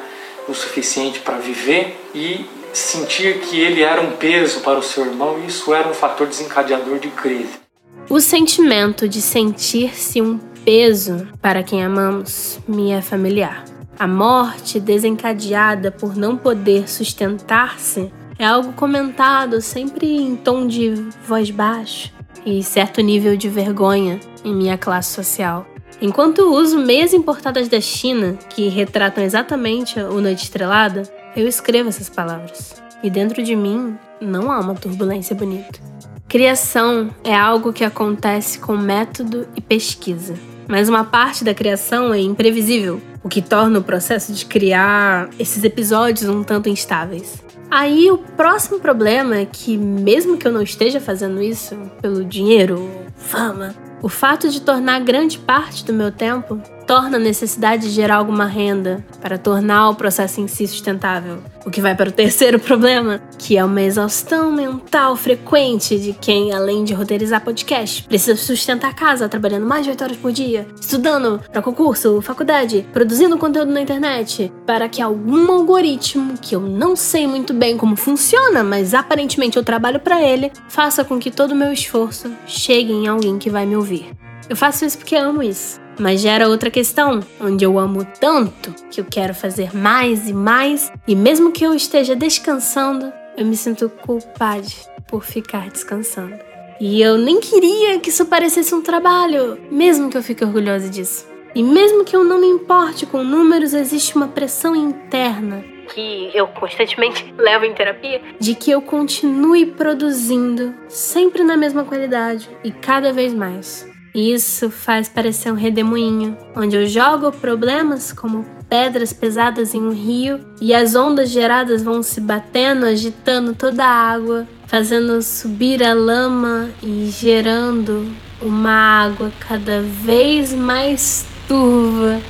o 0.47 0.53
suficiente 0.53 1.22
para 1.22 1.38
viver 1.38 1.97
e 2.14 2.45
sentir 2.74 3.39
que 3.39 3.57
ele 3.57 3.82
era 3.82 4.01
um 4.01 4.11
peso 4.11 4.59
para 4.59 4.78
o 4.78 4.84
seu 4.84 5.05
irmão 5.05 5.39
e 5.41 5.47
isso 5.47 5.74
era 5.74 5.88
um 5.88 5.93
fator 5.93 6.28
desencadeador 6.28 6.99
de 6.99 7.07
crise. 7.09 7.61
O 8.09 8.20
sentimento 8.20 9.07
de 9.07 9.22
sentir-se 9.22 10.22
um 10.22 10.38
peso 10.66 11.30
para 11.41 11.64
quem 11.64 11.82
amamos 11.82 12.59
me 12.68 12.91
é 12.91 13.01
familiar. 13.01 13.64
A 13.97 14.07
morte 14.07 14.82
desencadeada 14.82 15.91
por 15.91 16.18
não 16.18 16.36
poder 16.36 16.89
sustentar-se 16.89 18.11
é 18.38 18.45
algo 18.45 18.74
comentado 18.74 19.61
sempre 19.61 20.11
em 20.11 20.36
tom 20.36 20.68
de 20.68 20.89
voz 21.26 21.49
baixa 21.51 22.11
e 22.46 22.64
certo 22.64 23.02
nível 23.02 23.36
de 23.38 23.50
vergonha 23.50 24.20
em 24.44 24.54
minha 24.54 24.78
classe 24.78 25.14
social. 25.14 25.66
Enquanto 26.02 26.54
uso 26.54 26.80
meias 26.80 27.14
importadas 27.14 27.68
da 27.68 27.80
China, 27.80 28.38
que 28.50 28.68
retratam 28.68 29.24
exatamente 29.24 30.00
o 30.00 30.20
Noite 30.20 30.44
Estrelada, 30.44 31.04
eu 31.36 31.48
escrevo 31.48 31.90
essas 31.90 32.10
palavras. 32.10 32.82
E 33.02 33.10
dentro 33.10 33.42
de 33.44 33.56
mim 33.56 33.98
não 34.20 34.52
há 34.52 34.60
uma 34.60 34.76
turbulência 34.76 35.36
bonita. 35.36 35.80
Criação 36.28 37.10
é 37.24 37.36
algo 37.36 37.72
que 37.72 37.84
acontece 37.84 38.60
com 38.60 38.76
método 38.76 39.48
e 39.56 39.62
pesquisa. 39.62 40.34
Mas 40.68 40.90
uma 40.90 41.04
parte 41.04 41.44
da 41.44 41.54
criação 41.54 42.14
é 42.14 42.20
imprevisível, 42.20 43.00
o 43.24 43.30
que 43.30 43.42
torna 43.42 43.80
o 43.80 43.84
processo 43.84 44.34
de 44.34 44.46
criar 44.46 45.30
esses 45.38 45.64
episódios 45.64 46.30
um 46.30 46.44
tanto 46.44 46.70
instáveis. 46.70 47.44
Aí 47.76 48.12
o 48.12 48.20
próximo 48.20 48.80
problema 48.80 49.36
é 49.36 49.48
que, 49.48 49.76
mesmo 49.76 50.38
que 50.38 50.48
eu 50.48 50.52
não 50.52 50.62
esteja 50.62 51.02
fazendo 51.02 51.42
isso 51.42 51.76
pelo 52.00 52.24
dinheiro, 52.24 52.88
fama, 53.16 53.74
o 54.00 54.08
fato 54.08 54.48
de 54.48 54.62
tornar 54.62 55.00
grande 55.00 55.40
parte 55.40 55.84
do 55.84 55.92
meu 55.92 56.12
tempo 56.12 56.62
torna 56.94 57.18
a 57.18 57.20
necessidade 57.20 57.88
de 57.88 57.89
gerar 57.89 58.18
alguma 58.18 58.46
renda 58.46 59.04
para 59.20 59.36
tornar 59.36 59.89
o 59.89 59.96
processo 59.96 60.39
em 60.39 60.48
si 60.48 60.68
sustentável. 60.68 61.39
O 61.66 61.72
que 61.72 61.82
vai 61.82 61.96
para 61.96 62.10
o 62.10 62.12
terceiro 62.12 62.60
problema, 62.62 63.20
que 63.39 63.58
é 63.58 63.66
uma 63.66 63.82
exaustão 63.82 64.52
mental 64.52 65.16
frequente 65.16 65.98
de 65.98 66.14
quem, 66.14 66.54
além 66.54 66.84
de 66.84 66.94
roteirizar 66.94 67.44
podcast, 67.44 68.04
precisa 68.04 68.36
sustentar 68.36 68.91
a 68.91 68.94
casa 68.94 69.28
trabalhando 69.28 69.66
mais 69.66 69.86
de 69.86 69.89
8 69.89 70.04
horas 70.04 70.18
por 70.18 70.32
dia, 70.32 70.68
estudando 70.80 71.41
para 71.52 71.64
concurso, 71.64 72.22
faculdade, 72.22 72.86
produzindo 72.94 73.39
conteúdo 73.39 73.72
na 73.72 73.82
internet, 73.82 74.54
para 74.64 74.88
que 74.88 75.02
algum 75.02 75.52
algoritmo, 75.52 76.36
que 76.39 76.56
eu 76.56 76.62
não 76.62 76.96
sei 76.96 77.26
muito 77.26 77.56
bem 77.56 77.76
como 77.76 77.96
funciona, 77.96 78.64
mas 78.64 78.94
aparentemente 78.94 79.58
eu 79.58 79.64
trabalho 79.64 80.00
para 80.00 80.22
ele, 80.22 80.52
faça 80.70 81.04
com 81.04 81.18
que 81.18 81.32
todo 81.32 81.54
o 81.54 81.56
meu 81.56 81.74
esforço 81.74 82.32
chegue 82.46 82.94
em 82.94 83.08
alguém 83.08 83.39
que 83.39 83.50
vai 83.50 83.66
me 83.66 83.76
ouvir. 83.76 84.12
Eu 84.48 84.56
faço 84.56 84.86
isso 84.86 85.00
porque 85.00 85.16
amo 85.16 85.41
isso. 85.41 85.82
Mas 86.00 86.22
gera 86.22 86.50
outra 86.50 86.72
questão, 86.72 87.20
onde 87.39 87.64
eu 87.64 87.78
amo 87.78 88.06
tanto 88.20 88.74
que 88.89 89.00
eu 89.00 89.06
quero 89.06 89.34
fazer 89.34 89.76
mais 89.76 90.30
e 90.30 90.34
mais, 90.34 90.91
e 91.08 91.16
mesmo 91.16 91.52
que 91.52 91.64
eu 91.64 91.74
esteja 91.74 92.16
descansando, 92.16 93.12
eu 93.38 93.46
me 93.46 93.56
sinto 93.56 93.89
culpada 93.89 94.68
por 95.08 95.24
ficar 95.24 95.70
descansando. 95.70 96.39
E 96.80 97.02
eu 97.02 97.18
nem 97.18 97.39
queria 97.39 98.00
que 98.00 98.10
isso 98.10 98.26
parecesse 98.26 98.74
um 98.74 98.82
trabalho, 98.82 99.60
mesmo 99.72 100.10
que 100.10 100.18
eu 100.18 100.24
fique 100.24 100.44
orgulhosa 100.44 100.89
disso. 100.89 101.28
E 101.56 101.62
mesmo 101.62 102.04
que 102.04 102.16
eu 102.16 102.24
não 102.24 102.39
me 102.39 102.48
importe 102.48 103.06
com 103.06 103.24
números, 103.24 103.74
existe 103.74 104.16
uma 104.16 104.28
pressão 104.28 104.76
interna 104.76 105.64
que 105.94 106.32
eu 106.34 106.48
constantemente 106.48 107.34
levo 107.38 107.66
em 107.66 107.74
terapia, 107.74 108.22
de 108.39 108.56
que 108.56 108.72
eu 108.72 108.82
continue 108.82 109.66
produzindo 109.66 110.74
sempre 110.88 111.44
na 111.44 111.56
mesma 111.56 111.84
qualidade 111.84 112.50
e 112.64 112.72
cada 112.72 113.12
vez 113.14 113.34
mais. 113.34 113.93
Isso 114.14 114.70
faz 114.70 115.09
parecer 115.09 115.51
um 115.51 115.55
redemoinho, 115.55 116.38
onde 116.55 116.76
eu 116.76 116.86
jogo 116.86 117.32
problemas 117.32 118.14
como 118.14 118.45
pedras 118.70 119.11
pesadas 119.11 119.74
em 119.74 119.82
um 119.82 119.91
rio 119.91 120.39
e 120.61 120.74
as 120.74 120.93
ondas 120.95 121.30
geradas 121.30 121.82
vão 121.82 122.03
se 122.03 122.22
batendo, 122.22 122.86
agitando 122.86 123.55
toda 123.55 123.84
a 123.84 124.11
água, 124.11 124.47
fazendo 124.68 125.22
subir 125.22 125.84
a 125.84 125.93
lama 125.93 126.70
e 126.82 127.07
gerando 127.07 128.07
uma 128.39 128.72
água 128.72 129.32
cada 129.39 129.82
vez 129.82 130.53
mais 130.53 131.26
turva. 131.47 132.22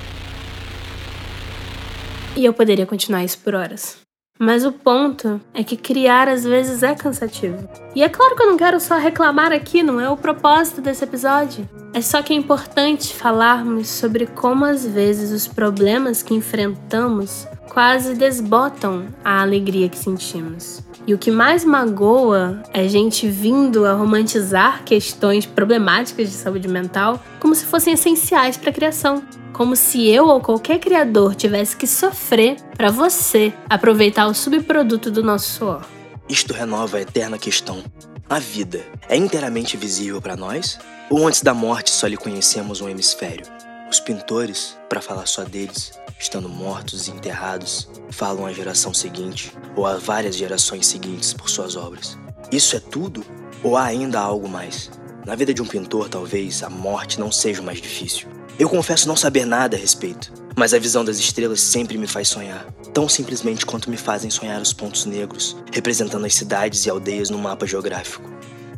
E 2.35 2.45
eu 2.45 2.53
poderia 2.53 2.85
continuar 2.85 3.23
isso 3.23 3.39
por 3.39 3.55
horas. 3.55 4.02
Mas 4.39 4.65
o 4.65 4.71
ponto 4.71 5.39
é 5.53 5.63
que 5.63 5.77
criar 5.77 6.27
às 6.27 6.43
vezes 6.43 6.81
é 6.81 6.95
cansativo. 6.95 7.69
E 7.95 8.03
é 8.03 8.09
claro 8.09 8.35
que 8.35 8.43
eu 8.43 8.47
não 8.47 8.57
quero 8.57 8.79
só 8.79 8.97
reclamar 8.97 9.51
aqui, 9.51 9.83
não 9.83 10.01
é 10.01 10.09
o 10.09 10.17
propósito 10.17 10.81
desse 10.81 11.03
episódio. 11.03 11.69
É 11.93 12.01
só 12.01 12.21
que 12.21 12.33
é 12.33 12.35
importante 12.35 13.13
falarmos 13.13 13.87
sobre 13.87 14.25
como 14.25 14.65
às 14.65 14.85
vezes 14.85 15.31
os 15.31 15.47
problemas 15.47 16.23
que 16.23 16.33
enfrentamos 16.33 17.47
quase 17.69 18.15
desbotam 18.15 19.05
a 19.23 19.41
alegria 19.41 19.87
que 19.87 19.97
sentimos. 19.97 20.81
E 21.05 21.13
o 21.13 21.17
que 21.17 21.31
mais 21.31 21.63
magoa 21.63 22.63
é 22.73 22.87
gente 22.87 23.27
vindo 23.27 23.85
a 23.85 23.93
romantizar 23.93 24.83
questões 24.83 25.45
problemáticas 25.45 26.29
de 26.29 26.35
saúde 26.35 26.67
mental 26.67 27.21
como 27.39 27.53
se 27.53 27.65
fossem 27.65 27.93
essenciais 27.93 28.57
para 28.57 28.69
a 28.69 28.73
criação 28.73 29.21
como 29.53 29.75
se 29.75 30.07
eu 30.09 30.25
ou 30.25 30.41
qualquer 30.41 30.79
criador 30.79 31.35
tivesse 31.35 31.77
que 31.77 31.87
sofrer 31.87 32.57
para 32.75 32.89
você 32.89 33.53
aproveitar 33.69 34.27
o 34.27 34.33
subproduto 34.33 35.11
do 35.11 35.23
nosso 35.23 35.51
suor. 35.51 35.85
Isto 36.27 36.53
renova 36.53 36.97
a 36.97 37.01
eterna 37.01 37.37
questão. 37.37 37.83
A 38.29 38.39
vida 38.39 38.83
é 39.07 39.15
inteiramente 39.15 39.77
visível 39.77 40.21
para 40.21 40.35
nós? 40.35 40.79
Ou 41.09 41.27
antes 41.27 41.41
da 41.41 41.53
morte 41.53 41.91
só 41.91 42.07
lhe 42.07 42.17
conhecemos 42.17 42.81
um 42.81 42.89
hemisfério? 42.89 43.45
Os 43.89 43.99
pintores, 43.99 44.77
para 44.89 45.01
falar 45.01 45.27
só 45.27 45.43
deles, 45.43 45.91
estando 46.19 46.49
mortos 46.49 47.07
e 47.07 47.11
enterrados, 47.11 47.87
falam 48.09 48.45
à 48.45 48.51
geração 48.51 48.93
seguinte 48.93 49.51
ou 49.75 49.85
a 49.85 49.97
várias 49.97 50.35
gerações 50.35 50.87
seguintes 50.87 51.33
por 51.33 51.49
suas 51.49 51.75
obras. 51.75 52.17
Isso 52.51 52.75
é 52.75 52.79
tudo? 52.79 53.23
Ou 53.61 53.77
há 53.77 53.83
ainda 53.83 54.19
algo 54.19 54.49
mais? 54.49 54.89
Na 55.25 55.35
vida 55.35 55.53
de 55.53 55.61
um 55.61 55.65
pintor, 55.65 56.09
talvez 56.09 56.63
a 56.63 56.69
morte 56.69 57.19
não 57.19 57.31
seja 57.31 57.61
o 57.61 57.65
mais 57.65 57.79
difícil. 57.79 58.27
Eu 58.59 58.69
confesso 58.69 59.07
não 59.07 59.15
saber 59.15 59.45
nada 59.45 59.75
a 59.75 59.79
respeito, 59.79 60.31
mas 60.55 60.75
a 60.75 60.79
visão 60.79 61.03
das 61.03 61.17
estrelas 61.17 61.59
sempre 61.59 61.97
me 61.97 62.05
faz 62.05 62.27
sonhar, 62.27 62.65
tão 62.93 63.09
simplesmente 63.09 63.65
quanto 63.65 63.89
me 63.89 63.97
fazem 63.97 64.29
sonhar 64.29 64.61
os 64.61 64.71
pontos 64.71 65.05
negros, 65.05 65.57
representando 65.71 66.25
as 66.25 66.35
cidades 66.35 66.85
e 66.85 66.89
aldeias 66.89 67.31
no 67.31 67.39
mapa 67.39 67.65
geográfico. 67.65 68.29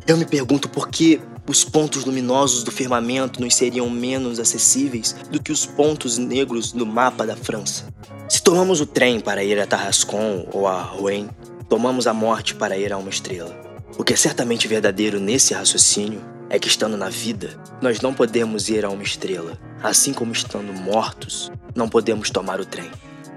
Eu 0.06 0.16
me 0.16 0.24
pergunto 0.24 0.66
por 0.66 0.88
que 0.88 1.20
os 1.46 1.62
pontos 1.62 2.06
luminosos 2.06 2.64
do 2.64 2.72
firmamento 2.72 3.38
nos 3.38 3.54
seriam 3.54 3.90
menos 3.90 4.40
acessíveis 4.40 5.14
do 5.30 5.42
que 5.42 5.52
os 5.52 5.66
pontos 5.66 6.16
negros 6.16 6.72
do 6.72 6.86
mapa 6.86 7.26
da 7.26 7.36
França. 7.36 7.84
Se 8.30 8.42
tomamos 8.42 8.80
o 8.80 8.86
trem 8.86 9.20
para 9.20 9.44
ir 9.44 9.60
a 9.60 9.66
Tarascon 9.66 10.48
ou 10.52 10.66
a 10.66 10.80
Rouen, 10.80 11.28
tomamos 11.68 12.06
a 12.06 12.14
morte 12.14 12.54
para 12.54 12.78
ir 12.78 12.94
a 12.94 12.96
uma 12.96 13.10
estrela. 13.10 13.54
O 13.98 14.02
que 14.02 14.14
é 14.14 14.16
certamente 14.16 14.66
verdadeiro 14.66 15.20
nesse 15.20 15.52
raciocínio 15.52 16.35
é 16.48 16.58
que 16.58 16.68
estando 16.68 16.96
na 16.96 17.08
vida, 17.08 17.58
nós 17.80 18.00
não 18.00 18.14
podemos 18.14 18.68
ir 18.68 18.84
a 18.84 18.90
uma 18.90 19.02
estrela, 19.02 19.58
assim 19.82 20.12
como 20.12 20.32
estando 20.32 20.72
mortos, 20.72 21.50
não 21.74 21.88
podemos 21.88 22.30
tomar 22.30 22.60
o 22.60 22.64
trem. 22.66 22.90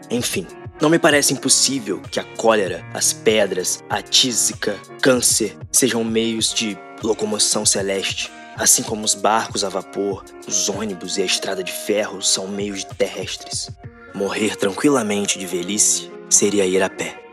Enfim, 0.10 0.46
não 0.82 0.90
me 0.90 0.98
parece 0.98 1.34
impossível 1.34 2.02
que 2.02 2.20
a 2.20 2.24
cólera, 2.24 2.86
as 2.94 3.12
pedras, 3.12 3.84
a 3.90 4.02
tísica, 4.02 4.78
câncer 5.02 5.58
sejam 5.72 6.04
meios 6.04 6.54
de 6.54 6.78
locomoção 7.04 7.66
celeste, 7.66 8.32
assim 8.56 8.84
como 8.84 9.04
os 9.04 9.14
barcos 9.14 9.64
a 9.64 9.70
vapor, 9.70 10.24
os 10.48 10.70
ônibus 10.70 11.18
e 11.18 11.22
a 11.22 11.26
estrada 11.26 11.64
de 11.64 11.72
ferro 11.72 12.22
são 12.22 12.48
meios 12.48 12.84
terrestres. 12.84 13.70
Morrer 14.14 14.56
tranquilamente 14.56 15.38
de 15.38 15.46
velhice 15.46 16.12
seria 16.30 16.66
ir 16.66 16.82
a 16.82 16.90
pé. 16.90 17.29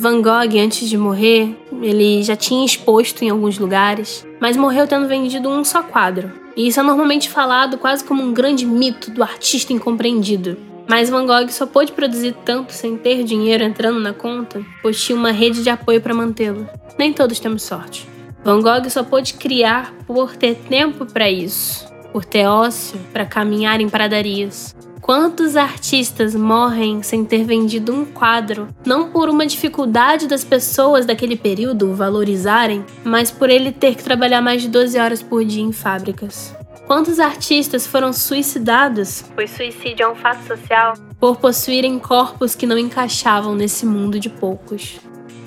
Van 0.00 0.22
Gogh, 0.22 0.58
antes 0.58 0.88
de 0.88 0.96
morrer, 0.96 1.54
ele 1.82 2.22
já 2.22 2.34
tinha 2.34 2.64
exposto 2.64 3.22
em 3.22 3.28
alguns 3.28 3.58
lugares, 3.58 4.26
mas 4.40 4.56
morreu 4.56 4.86
tendo 4.86 5.06
vendido 5.06 5.46
um 5.50 5.62
só 5.62 5.82
quadro. 5.82 6.32
E 6.56 6.66
isso 6.66 6.80
é 6.80 6.82
normalmente 6.82 7.28
falado 7.28 7.76
quase 7.76 8.02
como 8.02 8.22
um 8.22 8.32
grande 8.32 8.64
mito 8.64 9.10
do 9.10 9.22
artista 9.22 9.74
incompreendido. 9.74 10.56
Mas 10.88 11.10
Van 11.10 11.26
Gogh 11.26 11.50
só 11.50 11.66
pôde 11.66 11.92
produzir 11.92 12.34
tanto 12.46 12.72
sem 12.72 12.96
ter 12.96 13.22
dinheiro 13.24 13.62
entrando 13.62 14.00
na 14.00 14.14
conta, 14.14 14.64
pois 14.80 14.98
tinha 15.04 15.18
uma 15.18 15.32
rede 15.32 15.62
de 15.62 15.68
apoio 15.68 16.00
para 16.00 16.14
mantê-lo. 16.14 16.66
Nem 16.98 17.12
todos 17.12 17.38
temos 17.38 17.62
sorte. 17.62 18.08
Van 18.42 18.62
Gogh 18.62 18.88
só 18.88 19.02
pôde 19.02 19.34
criar 19.34 19.92
por 20.06 20.34
ter 20.34 20.54
tempo 20.54 21.04
para 21.04 21.30
isso, 21.30 21.86
por 22.10 22.24
ter 22.24 22.46
ócio 22.46 22.98
para 23.12 23.26
caminhar 23.26 23.82
em 23.82 23.88
pradarias, 23.90 24.74
Quantos 25.10 25.56
artistas 25.56 26.36
morrem 26.36 27.02
sem 27.02 27.24
ter 27.24 27.42
vendido 27.42 27.92
um 27.92 28.04
quadro, 28.04 28.68
não 28.86 29.10
por 29.10 29.28
uma 29.28 29.44
dificuldade 29.44 30.28
das 30.28 30.44
pessoas 30.44 31.04
daquele 31.04 31.34
período 31.34 31.96
valorizarem, 31.96 32.86
mas 33.02 33.28
por 33.28 33.50
ele 33.50 33.72
ter 33.72 33.96
que 33.96 34.04
trabalhar 34.04 34.40
mais 34.40 34.62
de 34.62 34.68
12 34.68 34.96
horas 34.96 35.20
por 35.20 35.44
dia 35.44 35.64
em 35.64 35.72
fábricas? 35.72 36.54
Quantos 36.86 37.18
artistas 37.18 37.88
foram 37.88 38.12
suicidados? 38.12 39.24
Pois 39.34 39.50
suicídio 39.50 40.04
é 40.04 40.08
um 40.08 40.14
fato 40.14 40.46
social. 40.46 40.94
Por 41.18 41.38
possuírem 41.38 41.98
corpos 41.98 42.54
que 42.54 42.64
não 42.64 42.78
encaixavam 42.78 43.56
nesse 43.56 43.84
mundo 43.84 44.20
de 44.20 44.30
poucos. 44.30 45.00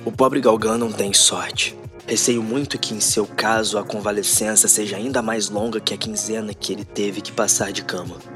O 0.03 0.11
pobre 0.11 0.41
Galgan 0.41 0.77
não 0.77 0.91
tem 0.91 1.13
sorte. 1.13 1.73
Receio 2.05 2.43
muito 2.43 2.77
que, 2.77 2.93
em 2.93 2.99
seu 2.99 3.25
caso, 3.25 3.77
a 3.77 3.83
convalescença 3.85 4.67
seja 4.67 4.97
ainda 4.97 5.21
mais 5.21 5.49
longa 5.49 5.79
que 5.79 5.93
a 5.93 5.97
quinzena 5.97 6.53
que 6.53 6.73
ele 6.73 6.83
teve 6.83 7.21
que 7.21 7.31
passar 7.31 7.71
de 7.71 7.81
cama. 7.81 8.32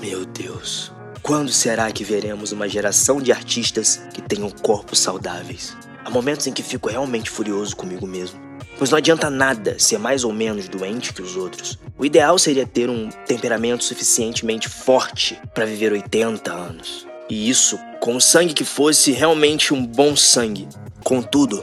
Meu 0.00 0.24
Deus, 0.24 0.92
quando 1.22 1.52
será 1.52 1.90
que 1.92 2.04
veremos 2.04 2.52
uma 2.52 2.68
geração 2.68 3.20
de 3.20 3.32
artistas 3.32 4.00
que 4.12 4.22
tenham 4.22 4.50
corpos 4.50 4.98
saudáveis? 4.98 5.76
Há 6.04 6.10
momentos 6.10 6.46
em 6.46 6.52
que 6.52 6.62
fico 6.62 6.88
realmente 6.88 7.30
furioso 7.30 7.76
comigo 7.76 8.06
mesmo. 8.06 8.40
Pois 8.78 8.90
não 8.90 8.98
adianta 8.98 9.28
nada 9.28 9.78
ser 9.78 9.98
mais 9.98 10.24
ou 10.24 10.32
menos 10.32 10.68
doente 10.68 11.12
que 11.12 11.20
os 11.20 11.36
outros. 11.36 11.78
O 11.98 12.04
ideal 12.06 12.38
seria 12.38 12.66
ter 12.66 12.88
um 12.88 13.10
temperamento 13.26 13.84
suficientemente 13.84 14.68
forte 14.68 15.38
para 15.54 15.66
viver 15.66 15.92
80 15.92 16.50
anos. 16.52 17.06
E 17.28 17.50
isso 17.50 17.78
com 18.00 18.16
o 18.16 18.20
sangue 18.20 18.54
que 18.54 18.64
fosse 18.64 19.12
realmente 19.12 19.74
um 19.74 19.84
bom 19.84 20.16
sangue. 20.16 20.66
Contudo, 21.04 21.62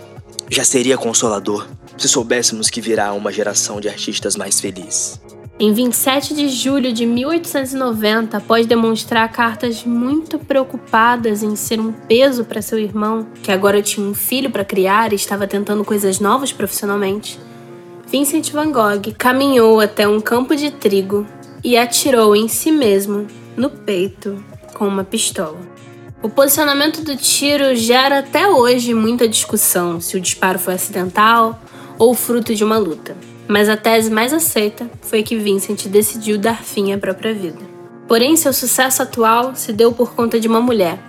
já 0.50 0.64
seria 0.64 0.98
consolador 0.98 1.68
se 1.98 2.08
soubéssemos 2.08 2.70
que 2.70 2.80
virá 2.80 3.12
uma 3.14 3.32
geração 3.32 3.82
de 3.82 3.90
artistas 3.90 4.36
mais 4.36 4.60
felizes. 4.60 5.20
Em 5.60 5.74
27 5.74 6.36
de 6.36 6.49
julho 6.49 6.93
de 6.93 7.03
1890, 7.03 8.38
após 8.38 8.68
demonstrar 8.68 9.28
cartas 9.32 9.84
muito 9.84 10.38
preocupadas 10.38 11.41
em 11.41 11.55
ser 11.55 11.80
um 11.80 11.91
peso 11.91 12.45
para 12.45 12.62
seu 12.62 12.78
irmão, 12.78 13.26
que 13.41 13.51
agora 13.51 13.82
tinha 13.82 14.05
um 14.05 14.14
filho 14.14 14.51
para 14.51 14.64
criar 14.64 15.12
e 15.12 15.16
estava 15.16 15.47
tentando 15.47 15.84
coisas 15.84 16.20
novas 16.20 16.53
profissionalmente, 16.53 17.39
Vincent 18.05 18.51
van 18.51 18.72
Gogh 18.72 19.12
caminhou 19.18 19.80
até 19.80 20.08
um 20.08 20.22
campo 20.22 20.55
de 20.55 20.70
trigo 20.70 21.26
e 21.64 21.76
atirou 21.76 22.36
em 22.36 22.47
si 22.47 22.72
mesmo, 22.72 23.26
no 23.55 23.72
peito, 23.72 24.45
com 24.76 24.88
uma 24.88 25.03
pistola. 25.03 25.58
O 26.22 26.30
posicionamento 26.30 27.01
do 27.01 27.18
tiro 27.18 27.76
gera 27.76 28.20
até 28.20 28.47
hoje 28.47 28.93
muita 28.93 29.28
discussão 29.28 29.99
se 29.99 30.18
o 30.18 30.22
disparo 30.22 30.60
foi 30.60 30.76
acidental 30.76 31.60
ou 31.97 32.14
fruto 32.14 32.53
de 32.53 32.64
uma 32.64 32.78
luta 32.78 33.18
mas 33.48 33.70
a 33.70 33.78
tese 33.78 34.12
mais 34.12 34.34
aceita 34.34 34.89
foi 35.02 35.24
que 35.24 35.38
Vincent 35.38 35.88
decidiu 35.88 36.38
dar 36.38 36.64
fim 36.64 36.91
à 36.91 36.98
própria 36.98 37.34
vida. 37.34 37.60
Porém, 38.08 38.36
seu 38.36 38.54
sucesso 38.54 39.02
atual 39.02 39.56
se 39.56 39.74
deu 39.74 39.91
por 39.91 40.14
conta 40.14 40.39
de 40.39 40.48
uma 40.48 40.62
mulher, 40.62 41.00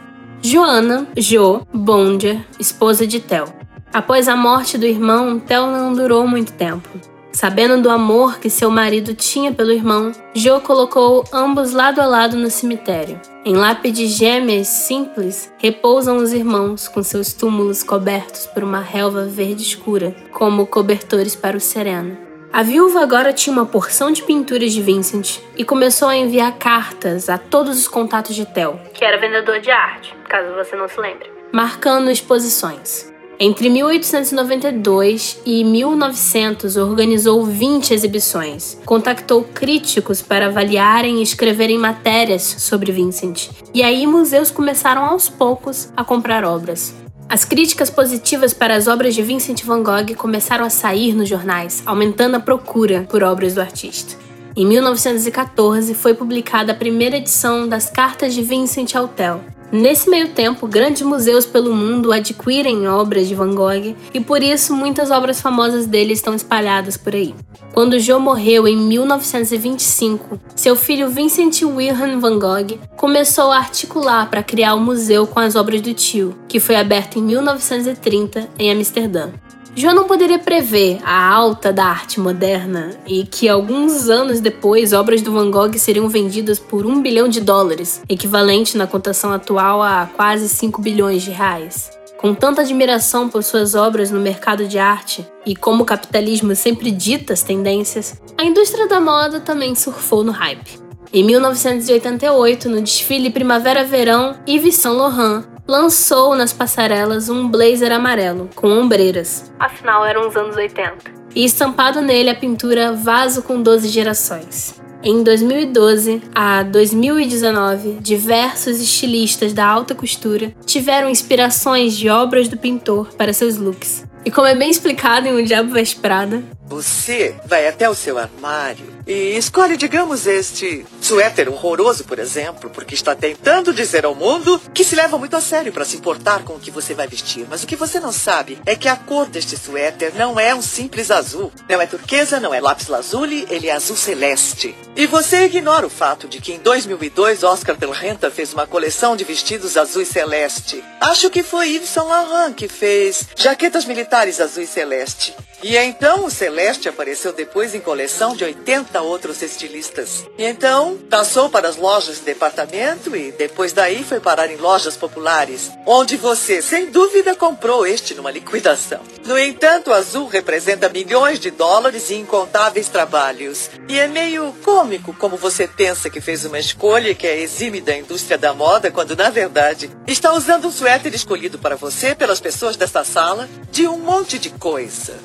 Joana 0.40 1.08
Jo 1.16 1.62
Bondia, 1.72 2.44
esposa 2.60 3.06
de 3.06 3.18
Tel. 3.18 3.46
Após 3.92 4.28
a 4.28 4.36
morte 4.36 4.78
do 4.78 4.86
irmão, 4.86 5.38
Tel 5.40 5.66
não 5.66 5.92
durou 5.92 6.26
muito 6.28 6.52
tempo. 6.52 6.88
Sabendo 7.32 7.82
do 7.82 7.90
amor 7.90 8.38
que 8.38 8.48
seu 8.48 8.70
marido 8.70 9.14
tinha 9.14 9.52
pelo 9.52 9.72
irmão, 9.72 10.12
Jo 10.34 10.60
colocou 10.60 11.24
ambos 11.32 11.72
lado 11.72 12.00
a 12.00 12.06
lado 12.06 12.36
no 12.36 12.50
cemitério. 12.50 13.20
Em 13.44 13.54
lápides 13.54 14.10
gêmeas 14.10 14.66
simples, 14.68 15.52
repousam 15.58 16.16
os 16.18 16.32
irmãos 16.32 16.88
com 16.88 17.02
seus 17.02 17.32
túmulos 17.32 17.82
cobertos 17.82 18.46
por 18.46 18.62
uma 18.62 18.80
relva 18.80 19.24
verde 19.24 19.62
escura, 19.62 20.14
como 20.32 20.66
cobertores 20.66 21.34
para 21.34 21.56
o 21.56 21.60
sereno. 21.60 22.27
A 22.52 22.62
viúva 22.62 23.02
agora 23.02 23.32
tinha 23.32 23.52
uma 23.52 23.66
porção 23.66 24.10
de 24.10 24.22
pinturas 24.22 24.72
de 24.72 24.80
Vincent 24.80 25.38
e 25.56 25.64
começou 25.64 26.08
a 26.08 26.16
enviar 26.16 26.56
cartas 26.58 27.28
a 27.28 27.36
todos 27.36 27.78
os 27.78 27.86
contatos 27.86 28.34
de 28.34 28.46
Tel, 28.46 28.80
que 28.94 29.04
era 29.04 29.18
vendedor 29.18 29.60
de 29.60 29.70
arte, 29.70 30.14
caso 30.28 30.54
você 30.54 30.74
não 30.74 30.88
se 30.88 30.98
lembre, 30.98 31.30
marcando 31.52 32.10
exposições. 32.10 33.12
Entre 33.40 33.68
1892 33.68 35.40
e 35.46 35.62
1900, 35.62 36.76
organizou 36.76 37.44
20 37.44 37.94
exibições. 37.94 38.80
Contactou 38.84 39.44
críticos 39.44 40.20
para 40.20 40.46
avaliarem 40.46 41.20
e 41.20 41.22
escreverem 41.22 41.78
matérias 41.78 42.42
sobre 42.42 42.90
Vincent. 42.90 43.50
E 43.72 43.80
aí, 43.80 44.08
museus 44.08 44.50
começaram 44.50 45.04
aos 45.04 45.28
poucos 45.28 45.92
a 45.96 46.02
comprar 46.02 46.44
obras. 46.44 46.92
As 47.30 47.44
críticas 47.44 47.90
positivas 47.90 48.54
para 48.54 48.74
as 48.74 48.86
obras 48.86 49.14
de 49.14 49.22
Vincent 49.22 49.62
van 49.62 49.82
Gogh 49.82 50.16
começaram 50.16 50.64
a 50.64 50.70
sair 50.70 51.14
nos 51.14 51.28
jornais, 51.28 51.82
aumentando 51.84 52.36
a 52.36 52.40
procura 52.40 53.02
por 53.02 53.22
obras 53.22 53.54
do 53.54 53.60
artista. 53.60 54.16
Em 54.56 54.64
1914 54.64 55.92
foi 55.92 56.14
publicada 56.14 56.72
a 56.72 56.74
primeira 56.74 57.18
edição 57.18 57.68
das 57.68 57.90
Cartas 57.90 58.32
de 58.32 58.42
Vincent 58.42 58.94
ao 58.94 59.06
Tel, 59.06 59.44
Nesse 59.70 60.08
meio 60.08 60.28
tempo, 60.28 60.66
grandes 60.66 61.02
museus 61.02 61.44
pelo 61.44 61.74
mundo 61.74 62.10
adquirem 62.10 62.88
obras 62.88 63.28
de 63.28 63.34
Van 63.34 63.54
Gogh 63.54 63.94
e 64.14 64.20
por 64.20 64.42
isso 64.42 64.74
muitas 64.74 65.10
obras 65.10 65.42
famosas 65.42 65.86
dele 65.86 66.14
estão 66.14 66.34
espalhadas 66.34 66.96
por 66.96 67.14
aí. 67.14 67.34
Quando 67.74 68.00
Joe 68.00 68.18
morreu 68.18 68.66
em 68.66 68.76
1925, 68.76 70.40
seu 70.56 70.74
filho 70.74 71.10
Vincent 71.10 71.62
Wilhelm 71.62 72.18
van 72.18 72.38
Gogh 72.38 72.78
começou 72.96 73.52
a 73.52 73.58
articular 73.58 74.30
para 74.30 74.42
criar 74.42 74.74
o 74.74 74.78
um 74.78 74.84
museu 74.84 75.26
com 75.26 75.38
as 75.38 75.54
obras 75.54 75.82
do 75.82 75.92
tio, 75.92 76.34
que 76.48 76.58
foi 76.58 76.76
aberto 76.76 77.18
em 77.18 77.22
1930 77.22 78.48
em 78.58 78.72
Amsterdã. 78.72 79.28
João 79.74 79.94
não 79.94 80.04
poderia 80.04 80.38
prever 80.38 80.98
a 81.04 81.32
alta 81.32 81.72
da 81.72 81.84
arte 81.84 82.18
moderna 82.18 82.90
e 83.06 83.24
que 83.24 83.48
alguns 83.48 84.08
anos 84.08 84.40
depois 84.40 84.92
obras 84.92 85.22
do 85.22 85.32
Van 85.32 85.50
Gogh 85.50 85.78
seriam 85.78 86.08
vendidas 86.08 86.58
por 86.58 86.86
um 86.86 87.00
bilhão 87.00 87.28
de 87.28 87.40
dólares, 87.40 88.02
equivalente 88.08 88.76
na 88.76 88.86
cotação 88.86 89.32
atual 89.32 89.82
a 89.82 90.06
quase 90.06 90.48
5 90.48 90.80
bilhões 90.80 91.22
de 91.22 91.30
reais. 91.30 91.90
Com 92.18 92.34
tanta 92.34 92.62
admiração 92.62 93.28
por 93.28 93.44
suas 93.44 93.76
obras 93.76 94.10
no 94.10 94.18
mercado 94.18 94.66
de 94.66 94.76
arte 94.76 95.24
e 95.46 95.54
como 95.54 95.84
o 95.84 95.86
capitalismo 95.86 96.54
sempre 96.56 96.90
dita 96.90 97.32
as 97.32 97.44
tendências, 97.44 98.20
a 98.36 98.44
indústria 98.44 98.88
da 98.88 99.00
moda 99.00 99.38
também 99.38 99.76
surfou 99.76 100.24
no 100.24 100.32
hype. 100.32 100.80
Em 101.12 101.24
1988, 101.24 102.68
no 102.68 102.82
desfile 102.82 103.30
Primavera-Verão, 103.30 104.36
Yves 104.46 104.74
Saint 104.74 104.96
Laurent 104.96 105.44
lançou 105.68 106.34
nas 106.34 106.52
passarelas 106.52 107.28
um 107.28 107.46
blazer 107.46 107.92
amarelo 107.92 108.48
com 108.54 108.68
ombreiras. 108.70 109.52
Afinal, 109.58 110.04
eram 110.06 110.26
os 110.26 110.34
anos 110.34 110.56
80. 110.56 111.12
E 111.34 111.44
estampado 111.44 112.00
nele 112.00 112.30
a 112.30 112.34
pintura 112.34 112.92
Vaso 112.94 113.42
com 113.42 113.62
12 113.62 113.88
Gerações. 113.88 114.80
Em 115.02 115.22
2012 115.22 116.22
a 116.34 116.62
2019, 116.64 117.98
diversos 118.00 118.80
estilistas 118.80 119.52
da 119.52 119.64
alta 119.64 119.94
costura 119.94 120.52
tiveram 120.64 121.08
inspirações 121.08 121.96
de 121.96 122.08
obras 122.08 122.48
do 122.48 122.56
pintor 122.56 123.08
para 123.16 123.32
seus 123.32 123.56
looks. 123.58 124.04
E 124.24 124.30
como 124.30 124.48
é 124.48 124.56
bem 124.56 124.70
explicado 124.70 125.28
em 125.28 125.34
O 125.34 125.44
Diabo 125.44 125.72
Veste 125.72 125.96
Prada, 125.96 126.42
Você 126.66 127.36
vai 127.46 127.68
até 127.68 127.88
o 127.88 127.94
seu 127.94 128.18
armário 128.18 128.97
e 129.08 129.38
escolhe, 129.38 129.78
digamos, 129.78 130.26
este 130.26 130.84
suéter 131.00 131.48
horroroso, 131.48 132.04
por 132.04 132.18
exemplo, 132.18 132.68
porque 132.68 132.94
está 132.94 133.14
tentando 133.14 133.72
dizer 133.72 134.04
ao 134.04 134.14
mundo 134.14 134.60
que 134.74 134.84
se 134.84 134.94
leva 134.94 135.16
muito 135.16 135.34
a 135.34 135.40
sério 135.40 135.72
para 135.72 135.86
se 135.86 135.96
importar 135.96 136.44
com 136.44 136.56
o 136.56 136.60
que 136.60 136.70
você 136.70 136.92
vai 136.92 137.08
vestir. 137.08 137.46
Mas 137.48 137.62
o 137.62 137.66
que 137.66 137.74
você 137.74 137.98
não 137.98 138.12
sabe 138.12 138.60
é 138.66 138.76
que 138.76 138.86
a 138.86 138.96
cor 138.96 139.24
deste 139.24 139.56
suéter 139.56 140.14
não 140.14 140.38
é 140.38 140.54
um 140.54 140.60
simples 140.60 141.10
azul. 141.10 141.50
Não 141.66 141.80
é 141.80 141.86
turquesa, 141.86 142.38
não 142.38 142.52
é 142.52 142.60
lápis 142.60 142.88
lazuli, 142.88 143.46
ele 143.48 143.68
é 143.68 143.72
azul 143.72 143.96
celeste. 143.96 144.76
E 144.94 145.06
você 145.06 145.46
ignora 145.46 145.86
o 145.86 145.90
fato 145.90 146.28
de 146.28 146.38
que 146.38 146.52
em 146.52 146.58
2002 146.58 147.42
Oscar 147.44 147.76
de 147.76 147.86
la 147.86 147.94
Renta 147.94 148.30
fez 148.30 148.52
uma 148.52 148.66
coleção 148.66 149.16
de 149.16 149.24
vestidos 149.24 149.78
azul 149.78 150.02
e 150.02 150.06
celeste. 150.06 150.84
Acho 151.00 151.30
que 151.30 151.42
foi 151.42 151.70
Yves 151.70 151.88
Saint 151.88 152.08
Laurent 152.08 152.54
que 152.54 152.68
fez 152.68 153.26
jaquetas 153.34 153.86
militares 153.86 154.38
azul 154.38 154.62
e 154.62 154.66
celeste. 154.66 155.34
E 155.62 155.76
então 155.76 156.24
o 156.24 156.30
Celeste 156.30 156.88
apareceu 156.88 157.32
depois 157.32 157.74
em 157.74 157.80
coleção 157.80 158.36
de 158.36 158.44
80 158.44 158.97
outros 159.00 159.42
estilistas. 159.42 160.26
E 160.36 160.44
então 160.44 160.98
passou 161.10 161.48
para 161.48 161.68
as 161.68 161.76
lojas 161.76 162.18
de 162.18 162.24
departamento 162.24 163.14
e 163.16 163.32
depois 163.32 163.72
daí 163.72 164.04
foi 164.04 164.20
parar 164.20 164.50
em 164.50 164.56
lojas 164.56 164.96
populares, 164.96 165.70
onde 165.86 166.16
você, 166.16 166.60
sem 166.62 166.90
dúvida, 166.90 167.34
comprou 167.34 167.86
este 167.86 168.14
numa 168.14 168.30
liquidação. 168.30 169.00
No 169.26 169.38
entanto, 169.38 169.90
o 169.90 169.94
azul 169.94 170.26
representa 170.26 170.88
milhões 170.88 171.38
de 171.38 171.50
dólares 171.50 172.10
e 172.10 172.14
incontáveis 172.14 172.88
trabalhos. 172.88 173.70
E 173.88 173.98
é 173.98 174.06
meio 174.06 174.52
cômico 174.64 175.14
como 175.14 175.36
você 175.36 175.66
pensa 175.66 176.10
que 176.10 176.20
fez 176.20 176.44
uma 176.44 176.58
escolha 176.58 177.14
que 177.14 177.26
é 177.26 177.38
exime 177.40 177.80
da 177.80 177.96
indústria 177.96 178.38
da 178.38 178.54
moda, 178.54 178.90
quando 178.90 179.16
na 179.16 179.30
verdade 179.30 179.90
está 180.06 180.32
usando 180.32 180.68
um 180.68 180.72
suéter 180.72 181.14
escolhido 181.14 181.58
para 181.58 181.76
você 181.76 182.14
pelas 182.14 182.40
pessoas 182.40 182.76
desta 182.76 183.04
sala 183.04 183.48
de 183.70 183.86
um 183.86 183.98
monte 183.98 184.38
de 184.38 184.50
coisa. 184.50 185.16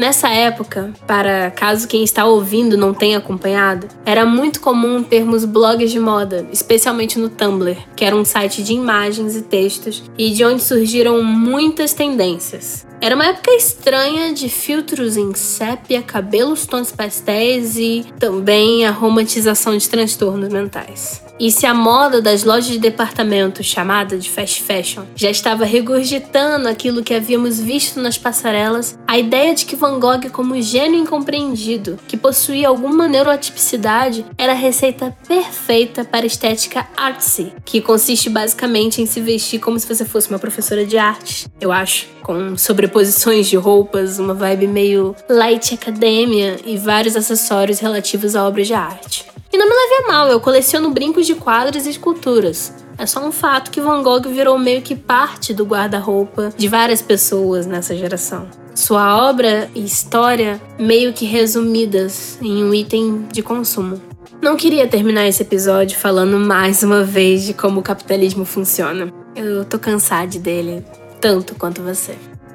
Nessa 0.00 0.30
época, 0.30 0.94
para 1.06 1.50
caso 1.50 1.86
quem 1.86 2.02
está 2.02 2.24
ouvindo 2.24 2.74
não 2.74 2.94
tenha 2.94 3.18
acompanhado, 3.18 3.86
era 4.02 4.24
muito 4.24 4.58
comum 4.58 5.02
termos 5.02 5.44
blogs 5.44 5.90
de 5.90 6.00
moda, 6.00 6.48
especialmente 6.50 7.18
no 7.18 7.28
Tumblr, 7.28 7.76
que 7.94 8.02
era 8.02 8.16
um 8.16 8.24
site 8.24 8.62
de 8.62 8.72
imagens 8.72 9.36
e 9.36 9.42
textos 9.42 10.02
e 10.16 10.30
de 10.30 10.42
onde 10.42 10.62
surgiram 10.62 11.22
muitas 11.22 11.92
tendências. 11.92 12.86
Era 12.98 13.14
uma 13.14 13.26
época 13.26 13.50
estranha 13.50 14.32
de 14.32 14.48
filtros 14.48 15.18
em 15.18 15.34
sépia, 15.34 16.00
cabelos 16.00 16.64
tons 16.64 16.90
pastéis 16.90 17.76
e 17.76 18.06
também 18.18 18.86
a 18.86 18.90
romantização 18.90 19.76
de 19.76 19.86
transtornos 19.86 20.48
mentais. 20.48 21.22
E 21.40 21.50
se 21.50 21.64
a 21.64 21.72
moda 21.72 22.20
das 22.20 22.44
lojas 22.44 22.66
de 22.66 22.78
departamento, 22.78 23.64
chamada 23.64 24.18
de 24.18 24.28
fast 24.28 24.62
fashion, 24.62 25.04
já 25.16 25.30
estava 25.30 25.64
regurgitando 25.64 26.68
aquilo 26.68 27.02
que 27.02 27.14
havíamos 27.14 27.58
visto 27.58 27.98
nas 27.98 28.18
passarelas, 28.18 28.98
a 29.08 29.18
ideia 29.18 29.54
de 29.54 29.64
que 29.64 29.74
Van 29.74 29.98
Gogh, 29.98 30.28
como 30.30 30.60
gênio 30.60 31.00
incompreendido, 31.00 31.98
que 32.06 32.14
possuía 32.14 32.68
alguma 32.68 33.08
neurotipicidade, 33.08 34.26
era 34.36 34.52
a 34.52 34.54
receita 34.54 35.16
perfeita 35.26 36.04
para 36.04 36.24
a 36.24 36.26
estética 36.26 36.86
artsy, 36.94 37.54
que 37.64 37.80
consiste 37.80 38.28
basicamente 38.28 39.00
em 39.00 39.06
se 39.06 39.22
vestir 39.22 39.60
como 39.60 39.80
se 39.80 39.88
você 39.88 40.04
fosse 40.04 40.28
uma 40.28 40.38
professora 40.38 40.84
de 40.84 40.98
arte, 40.98 41.46
eu 41.58 41.72
acho, 41.72 42.06
com 42.22 42.54
sobreposições 42.58 43.46
de 43.46 43.56
roupas, 43.56 44.18
uma 44.18 44.34
vibe 44.34 44.66
meio 44.66 45.16
light 45.26 45.72
academia 45.72 46.58
e 46.66 46.76
vários 46.76 47.16
acessórios 47.16 47.78
relativos 47.78 48.36
a 48.36 48.46
obras 48.46 48.66
de 48.66 48.74
arte. 48.74 49.30
E 49.52 49.58
não 49.58 49.68
me 49.68 49.74
leve 49.74 50.04
a 50.04 50.12
mal, 50.12 50.28
eu 50.28 50.38
coleciono 50.38 50.90
brincos 50.90 51.26
de 51.26 51.34
quadros 51.34 51.84
e 51.84 51.90
esculturas. 51.90 52.72
É 52.96 53.04
só 53.04 53.26
um 53.26 53.32
fato 53.32 53.72
que 53.72 53.80
Van 53.80 54.00
Gogh 54.00 54.28
virou 54.28 54.56
meio 54.56 54.80
que 54.80 54.94
parte 54.94 55.52
do 55.52 55.64
guarda-roupa 55.64 56.52
de 56.56 56.68
várias 56.68 57.02
pessoas 57.02 57.66
nessa 57.66 57.96
geração. 57.96 58.46
Sua 58.76 59.28
obra 59.28 59.68
e 59.74 59.84
história 59.84 60.60
meio 60.78 61.12
que 61.12 61.24
resumidas 61.24 62.38
em 62.40 62.62
um 62.62 62.72
item 62.72 63.26
de 63.32 63.42
consumo. 63.42 64.00
Não 64.40 64.56
queria 64.56 64.86
terminar 64.86 65.26
esse 65.26 65.42
episódio 65.42 65.98
falando 65.98 66.38
mais 66.38 66.84
uma 66.84 67.02
vez 67.02 67.42
de 67.42 67.52
como 67.52 67.80
o 67.80 67.82
capitalismo 67.82 68.44
funciona. 68.44 69.12
Eu 69.34 69.64
tô 69.64 69.80
cansada 69.80 70.38
dele, 70.38 70.84
tanto 71.20 71.56
quanto 71.56 71.82
você. 71.82 72.14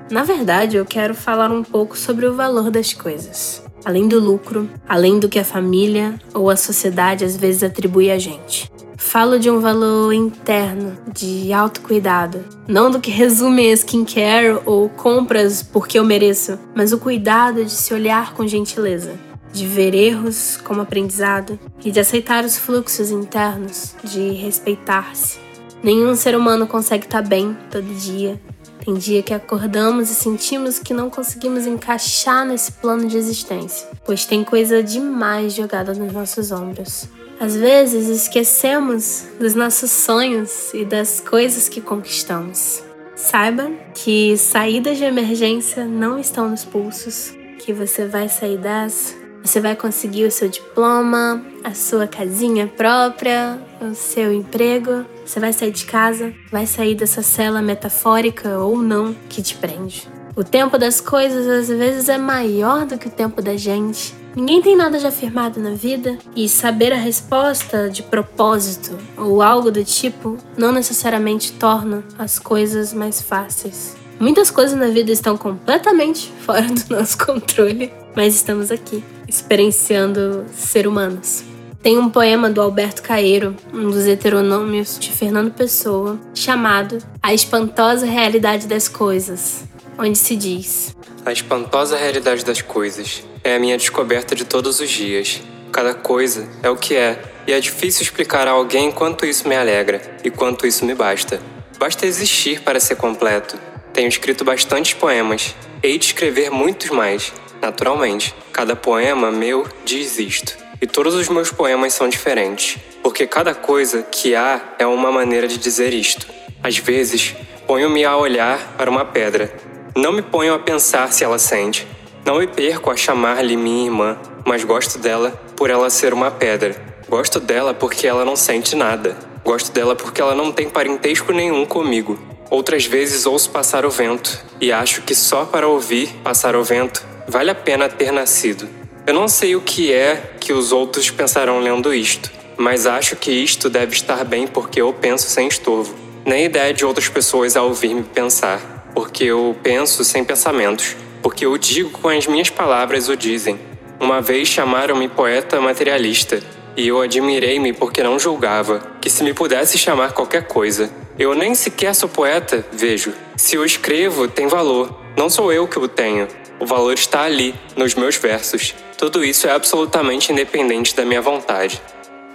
Na 0.10 0.24
verdade, 0.24 0.78
eu 0.78 0.86
quero 0.86 1.14
falar 1.14 1.52
um 1.52 1.64
pouco 1.64 1.98
sobre 1.98 2.26
o 2.26 2.34
valor 2.34 2.72
das 2.72 2.94
coisas 2.94 3.65
além 3.86 4.08
do 4.08 4.20
lucro, 4.20 4.68
além 4.90 5.20
do 5.20 5.30
que 5.30 5.40
a 5.40 5.46
família 5.46 6.20
ou 6.34 6.50
a 6.50 6.58
sociedade 6.58 7.24
às 7.24 7.38
vezes 7.38 7.64
atribui 7.64 8.10
a 8.10 8.18
gente. 8.18 8.70
Falo 8.98 9.40
de 9.40 9.50
um 9.50 9.60
valor 9.60 10.12
interno, 10.12 10.98
de 11.14 11.54
autocuidado. 11.54 12.44
Não 12.68 12.90
do 12.90 13.00
que 13.00 13.12
resume 13.12 13.72
skincare 13.72 14.60
ou 14.66 14.90
compras 14.90 15.62
porque 15.62 16.00
eu 16.00 16.04
mereço, 16.04 16.58
mas 16.74 16.92
o 16.92 16.98
cuidado 16.98 17.64
de 17.64 17.72
se 17.72 17.94
olhar 17.94 18.34
com 18.34 18.48
gentileza, 18.48 19.14
de 19.54 19.68
ver 19.68 19.94
erros 19.94 20.58
como 20.58 20.82
aprendizado 20.82 21.60
e 21.84 21.92
de 21.92 22.00
aceitar 22.00 22.44
os 22.44 22.58
fluxos 22.58 23.12
internos, 23.12 23.96
de 24.04 24.32
respeitar-se. 24.32 25.38
Nenhum 25.84 26.16
ser 26.16 26.36
humano 26.36 26.66
consegue 26.66 27.06
estar 27.06 27.22
bem 27.22 27.56
todo 27.70 27.86
dia, 27.94 28.42
tem 28.86 28.94
dia 28.94 29.24
que 29.24 29.34
acordamos 29.34 30.12
e 30.12 30.16
sentimos 30.16 30.78
que 30.78 30.94
não 30.94 31.10
conseguimos 31.10 31.66
encaixar 31.66 32.46
nesse 32.46 32.72
plano 32.72 33.08
de 33.08 33.18
existência, 33.18 33.90
pois 34.06 34.26
tem 34.26 34.44
coisa 34.44 34.84
demais 34.84 35.54
jogada 35.54 35.94
nos 35.94 36.14
nossos 36.14 36.52
ombros. 36.52 37.10
Às 37.40 37.56
vezes 37.56 38.08
esquecemos 38.08 39.26
dos 39.40 39.56
nossos 39.56 39.90
sonhos 39.90 40.74
e 40.74 40.86
das 40.86 41.20
coisas 41.20 41.68
que 41.68 41.82
conquistamos. 41.82 42.84
Saiba 43.16 43.72
que 43.96 44.38
saídas 44.38 44.98
de 44.98 45.04
emergência 45.04 45.84
não 45.86 46.20
estão 46.20 46.50
nos 46.50 46.64
pulsos, 46.64 47.34
que 47.60 47.74
você 47.74 48.06
vai 48.06 48.30
sair 48.30 48.58
dessa 48.58 49.26
você 49.46 49.60
vai 49.60 49.76
conseguir 49.76 50.26
o 50.26 50.32
seu 50.32 50.50
diploma, 50.50 51.40
a 51.64 51.72
sua 51.76 52.08
casinha 52.08 52.66
própria, 52.66 53.60
o 53.80 53.94
seu 53.94 54.34
emprego. 54.34 55.06
Você 55.26 55.40
vai 55.40 55.52
sair 55.52 55.72
de 55.72 55.86
casa, 55.86 56.34
vai 56.52 56.68
sair 56.68 56.94
dessa 56.94 57.24
cela 57.24 57.62
metafórica 57.62 58.60
ou 58.60 58.78
não 58.78 59.16
que 59.28 59.42
te 59.42 59.56
prende. 59.56 60.08
O 60.36 60.44
tempo 60.44 60.78
das 60.78 61.02
coisas 61.02 61.48
às 61.48 61.68
vezes 61.68 62.10
é 62.10 62.18
maior 62.18 62.86
do 62.86 62.98
que 62.98 63.08
o 63.08 63.12
tempo 63.12 63.42
da 63.42 63.58
gente. 63.58 64.14
Ninguém 64.36 64.62
tem 64.62 64.76
nada 64.76 65.00
de 65.00 65.08
afirmado 65.08 65.62
na 65.62 65.72
vida 65.72 66.18
e 66.36 66.48
saber 66.50 66.92
a 66.92 66.98
resposta 66.98 67.90
de 67.90 68.04
propósito 68.04 68.98
ou 69.18 69.42
algo 69.42 69.72
do 69.72 69.84
tipo 69.84 70.38
não 70.58 70.74
necessariamente 70.74 71.54
torna 71.54 72.04
as 72.20 72.38
coisas 72.38 72.94
mais 72.94 73.22
fáceis. 73.22 73.96
Muitas 74.20 74.52
coisas 74.52 74.78
na 74.78 74.88
vida 74.88 75.12
estão 75.12 75.38
completamente 75.38 76.32
fora 76.46 76.68
do 76.68 76.96
nosso 76.96 77.18
controle, 77.18 77.92
mas 78.16 78.36
estamos 78.36 78.72
aqui 78.72 79.04
experienciando 79.28 80.46
ser 80.54 80.86
humanos. 80.86 81.55
Tem 81.86 82.00
um 82.00 82.10
poema 82.10 82.50
do 82.50 82.60
Alberto 82.64 83.04
Caeiro, 83.04 83.56
um 83.72 83.92
dos 83.92 84.08
heteronômios 84.08 84.98
de 84.98 85.12
Fernando 85.12 85.54
Pessoa, 85.54 86.20
chamado 86.34 86.98
A 87.22 87.32
Espantosa 87.32 88.08
Realidade 88.08 88.66
das 88.66 88.88
Coisas, 88.88 89.66
onde 89.96 90.18
se 90.18 90.36
diz: 90.36 90.96
A 91.24 91.32
espantosa 91.32 91.96
realidade 91.96 92.44
das 92.44 92.60
coisas 92.60 93.24
é 93.44 93.54
a 93.54 93.60
minha 93.60 93.78
descoberta 93.78 94.34
de 94.34 94.46
todos 94.46 94.80
os 94.80 94.90
dias. 94.90 95.44
Cada 95.72 95.94
coisa 95.94 96.50
é 96.64 96.70
o 96.72 96.76
que 96.76 96.96
é, 96.96 97.22
e 97.46 97.54
é 97.54 97.60
difícil 97.60 98.02
explicar 98.02 98.48
a 98.48 98.52
alguém 98.54 98.92
quanto 98.92 99.24
isso 99.24 99.48
me 99.48 99.56
alegra 99.56 100.02
e 100.24 100.32
quanto 100.32 100.66
isso 100.66 100.84
me 100.86 100.96
basta. 100.96 101.40
Basta 101.78 102.08
existir 102.08 102.62
para 102.62 102.80
ser 102.80 102.96
completo. 102.96 103.60
Tenho 103.94 104.10
escrito 104.10 104.44
bastantes 104.44 104.96
poemas, 104.96 105.54
hei 105.84 106.00
de 106.00 106.06
escrever 106.06 106.50
muitos 106.50 106.90
mais, 106.90 107.32
Naturalmente, 107.62 108.36
cada 108.52 108.76
poema 108.76 109.32
meu 109.32 109.68
diz 109.84 110.20
isto. 110.20 110.65
E 110.82 110.88
todos 110.88 111.16
os 111.16 111.30
meus 111.30 111.52
poemas 111.52 111.94
são 111.94 112.10
diferentes, 112.10 112.78
porque 113.02 113.26
cada 113.26 113.54
coisa 113.54 114.04
que 114.04 114.36
há 114.36 114.62
é 114.78 114.86
uma 114.86 115.12
maneira 115.12 115.48
de 115.48 115.58
dizer 115.58 115.94
isto. 115.94 116.28
Às 116.62 116.78
vezes, 116.78 117.36
ponho-me 117.66 118.04
a 118.04 118.16
olhar 118.18 118.76
para 118.78 118.90
uma 118.90 119.06
pedra. 119.06 119.54
Não 119.96 120.12
me 120.12 120.22
ponho 120.22 120.54
a 120.54 120.60
pensar 120.60 121.12
se 121.14 121.24
ela 121.24 121.40
sente. 121.40 121.88
Não 122.26 122.40
me 122.40 122.48
perco 122.48 122.92
a 122.92 122.98
chamar-lhe 122.98 123.56
minha 123.56 123.86
irmã, 123.86 124.18
mas 124.46 124.64
gosto 124.64 124.98
dela 124.98 125.32
por 125.56 125.70
ela 125.70 125.90
ser 125.90 126.14
uma 126.14 126.32
pedra. 126.32 126.76
Gosto 127.08 127.40
dela 127.40 127.74
porque 127.74 128.08
ela 128.08 128.26
não 128.26 128.36
sente 128.36 128.76
nada. 128.76 129.18
Gosto 129.44 129.72
dela 129.72 129.96
porque 129.96 130.20
ela 130.20 130.36
não 130.36 130.52
tem 130.52 130.70
parentesco 130.70 131.32
nenhum 131.32 131.66
comigo. 131.66 132.20
Outras 132.50 132.86
vezes 132.86 133.26
ouço 133.26 133.50
passar 133.52 133.86
o 133.86 133.90
vento 133.90 134.44
e 134.60 134.72
acho 134.72 135.02
que 135.04 135.14
só 135.14 135.46
para 135.46 135.68
ouvir 135.68 136.10
passar 136.24 136.56
o 136.56 136.64
vento 136.64 137.16
Vale 137.28 137.50
a 137.50 137.56
pena 137.56 137.90
ter 137.90 138.12
nascido. 138.12 138.70
Eu 139.08 139.14
não 139.14 139.28
sei 139.28 139.56
o 139.56 139.62
que 139.62 139.94
é 139.94 140.34
que 140.40 140.52
os 140.52 140.72
outros 140.72 141.12
pensarão 141.12 141.60
lendo 141.60 141.94
isto, 141.94 142.32
mas 142.58 142.88
acho 142.88 143.16
que 143.16 143.32
isto 143.32 143.70
deve 143.70 143.94
estar 143.94 144.26
bem 144.26 144.48
porque 144.48 144.82
eu 144.82 144.92
penso 144.94 145.30
sem 145.30 145.48
estorvo. 145.48 145.94
Nem 146.26 146.42
a 146.42 146.46
ideia 146.46 146.74
de 146.74 146.84
outras 146.84 147.08
pessoas 147.08 147.56
ao 147.56 147.68
ouvir-me 147.68 148.02
pensar, 148.02 148.90
porque 148.96 149.26
eu 149.26 149.56
penso 149.62 150.04
sem 150.04 150.24
pensamentos, 150.24 150.96
porque 151.22 151.46
eu 151.46 151.56
digo 151.56 151.92
com 151.92 152.10
as 152.10 152.26
minhas 152.26 152.50
palavras 152.50 153.08
o 153.08 153.16
dizem. 153.16 153.60
Uma 154.00 154.22
vez 154.22 154.48
chamaram-me 154.48 155.08
poeta 155.08 155.62
materialista, 155.62 156.42
e 156.78 156.88
eu 156.88 157.02
admirei-me 157.02 157.72
porque 157.74 158.04
não 158.04 158.20
julgava, 158.20 158.80
que 159.00 159.10
se 159.10 159.24
me 159.24 159.34
pudesse 159.34 159.78
chamar 159.78 160.14
qualquer 160.14 160.48
coisa. 160.48 160.90
Eu 161.18 161.34
nem 161.34 161.56
sequer 161.56 161.96
sou 161.96 162.10
poeta, 162.10 162.66
vejo. 162.72 163.14
Se 163.38 163.56
eu 163.56 163.64
escrevo, 163.64 164.28
tem 164.28 164.48
valor 164.48 165.00
Não 165.18 165.30
sou 165.30 165.52
eu 165.54 165.68
que 165.68 165.80
o 165.80 165.88
tenho. 165.88 166.28
O 166.60 166.66
valor 166.66 166.94
está 166.94 167.22
ali, 167.22 167.56
nos 167.76 167.96
meus 167.96 168.18
versos. 168.18 168.76
Tudo 168.98 169.24
isso 169.24 169.48
é 169.48 169.52
absolutamente 169.52 170.32
independente 170.32 170.96
da 170.96 171.06
minha 171.06 171.22
vontade. 171.22 171.82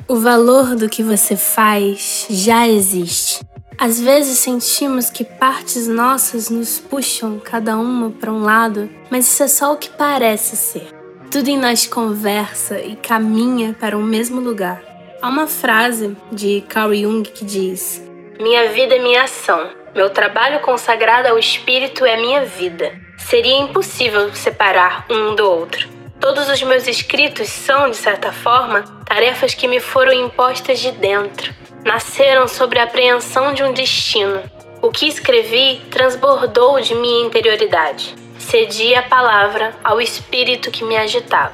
O 0.08 0.16
valor 0.16 0.74
do 0.74 0.88
que 0.88 1.02
você 1.02 1.36
faz 1.36 2.26
já 2.30 2.66
existe. 2.66 3.40
Às 3.78 4.00
vezes 4.00 4.38
sentimos 4.38 5.08
que 5.08 5.24
partes 5.24 5.86
nossas 5.86 6.50
nos 6.50 6.78
puxam 6.78 7.38
cada 7.38 7.78
uma 7.78 8.10
para 8.10 8.32
um 8.32 8.42
lado, 8.42 8.90
mas 9.10 9.26
isso 9.26 9.42
é 9.42 9.48
só 9.48 9.72
o 9.72 9.76
que 9.76 9.88
parece 9.88 10.56
ser. 10.56 10.99
Tudo 11.30 11.48
em 11.48 11.56
nós 11.56 11.86
conversa 11.86 12.80
e 12.80 12.96
caminha 12.96 13.74
para 13.78 13.96
o 13.96 14.02
mesmo 14.02 14.40
lugar. 14.40 14.82
Há 15.22 15.28
uma 15.28 15.46
frase 15.46 16.16
de 16.32 16.62
Carl 16.68 16.92
Jung 16.92 17.22
que 17.22 17.44
diz: 17.44 18.02
Minha 18.40 18.68
vida 18.70 18.96
é 18.96 18.98
minha 18.98 19.22
ação. 19.22 19.70
Meu 19.94 20.10
trabalho 20.10 20.58
consagrado 20.60 21.28
ao 21.28 21.38
espírito 21.38 22.04
é 22.04 22.16
minha 22.16 22.44
vida. 22.44 22.92
Seria 23.16 23.60
impossível 23.60 24.34
separar 24.34 25.06
um 25.08 25.36
do 25.36 25.48
outro. 25.48 25.88
Todos 26.18 26.48
os 26.48 26.62
meus 26.62 26.88
escritos 26.88 27.48
são, 27.48 27.88
de 27.88 27.96
certa 27.96 28.32
forma, 28.32 28.82
tarefas 29.06 29.54
que 29.54 29.68
me 29.68 29.78
foram 29.78 30.12
impostas 30.12 30.80
de 30.80 30.90
dentro 30.92 31.54
nasceram 31.84 32.46
sobre 32.46 32.78
a 32.78 32.84
apreensão 32.84 33.54
de 33.54 33.62
um 33.62 33.72
destino. 33.72 34.42
O 34.82 34.90
que 34.90 35.06
escrevi 35.06 35.80
transbordou 35.90 36.80
de 36.80 36.94
minha 36.94 37.26
interioridade. 37.26 38.14
Cedi 38.40 38.94
a 38.94 39.02
palavra 39.02 39.76
ao 39.84 40.00
espírito 40.00 40.70
que 40.70 40.82
me 40.82 40.96
agitava. 40.96 41.52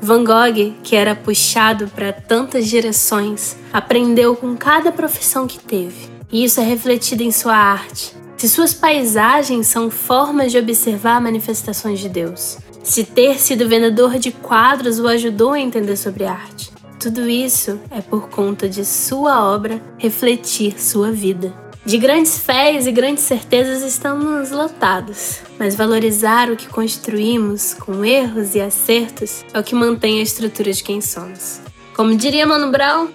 Van 0.00 0.22
Gogh, 0.22 0.74
que 0.84 0.94
era 0.94 1.16
puxado 1.16 1.88
para 1.88 2.12
tantas 2.12 2.68
direções, 2.68 3.56
aprendeu 3.72 4.36
com 4.36 4.56
cada 4.56 4.92
profissão 4.92 5.46
que 5.46 5.58
teve. 5.58 6.08
E 6.30 6.44
isso 6.44 6.60
é 6.60 6.62
refletido 6.62 7.22
em 7.22 7.32
sua 7.32 7.56
arte. 7.56 8.14
Se 8.36 8.48
suas 8.48 8.72
paisagens 8.72 9.66
são 9.66 9.90
formas 9.90 10.52
de 10.52 10.58
observar 10.58 11.20
manifestações 11.20 11.98
de 11.98 12.08
Deus. 12.08 12.58
Se 12.82 13.02
ter 13.02 13.40
sido 13.40 13.68
vendedor 13.68 14.18
de 14.18 14.30
quadros 14.30 15.00
o 15.00 15.08
ajudou 15.08 15.52
a 15.52 15.60
entender 15.60 15.96
sobre 15.96 16.24
arte. 16.24 16.70
Tudo 17.00 17.28
isso 17.28 17.80
é 17.90 18.00
por 18.00 18.28
conta 18.28 18.68
de 18.68 18.84
sua 18.84 19.44
obra 19.44 19.82
refletir 19.98 20.80
sua 20.80 21.10
vida. 21.10 21.52
De 21.90 21.98
grandes 21.98 22.38
fés 22.38 22.86
e 22.86 22.92
grandes 22.92 23.24
certezas 23.24 23.82
estamos 23.82 24.52
lotados, 24.52 25.42
mas 25.58 25.74
valorizar 25.74 26.48
o 26.48 26.54
que 26.54 26.68
construímos 26.68 27.74
com 27.74 28.04
erros 28.04 28.54
e 28.54 28.60
acertos 28.60 29.44
é 29.52 29.58
o 29.58 29.64
que 29.64 29.74
mantém 29.74 30.20
a 30.20 30.22
estrutura 30.22 30.72
de 30.72 30.84
quem 30.84 31.00
somos. 31.00 31.60
Como 31.96 32.16
diria 32.16 32.46
Mano 32.46 32.70
Brown, 32.70 33.08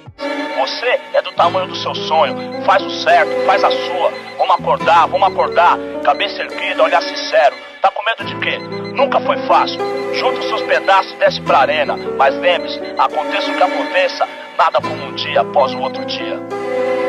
você 0.60 1.00
é 1.14 1.22
do 1.22 1.32
tamanho 1.32 1.70
do 1.70 1.76
seu 1.78 1.96
sonho, 1.96 2.36
faz 2.66 2.84
o 2.84 2.90
certo, 3.02 3.46
faz 3.46 3.64
a 3.64 3.72
sua. 3.72 4.12
Vamos 4.38 4.56
acordar, 4.56 5.08
vamos 5.08 5.30
acordar, 5.30 5.80
cabeça 6.04 6.42
erguida, 6.42 6.84
olhar 6.84 7.02
sincero. 7.02 7.56
Tá 7.82 7.90
com 7.90 8.04
medo 8.04 8.26
de 8.26 8.36
quê? 8.44 8.58
Nunca 8.94 9.22
foi 9.22 9.38
fácil. 9.48 9.80
Junta 10.16 10.42
os 10.42 10.48
seus 10.50 10.62
pedaços 10.64 11.14
e 11.14 11.16
desce 11.16 11.40
pra 11.44 11.60
arena. 11.60 11.96
Mas 12.18 12.36
lembre-se, 12.36 12.78
aconteça 12.98 13.52
o 13.52 13.56
que 13.56 13.64
aconteça, 13.64 14.28
nada 14.58 14.82
como 14.82 15.02
um 15.02 15.16
dia 15.16 15.40
após 15.40 15.74
o 15.74 15.80
outro 15.80 16.04
dia. 16.04 17.05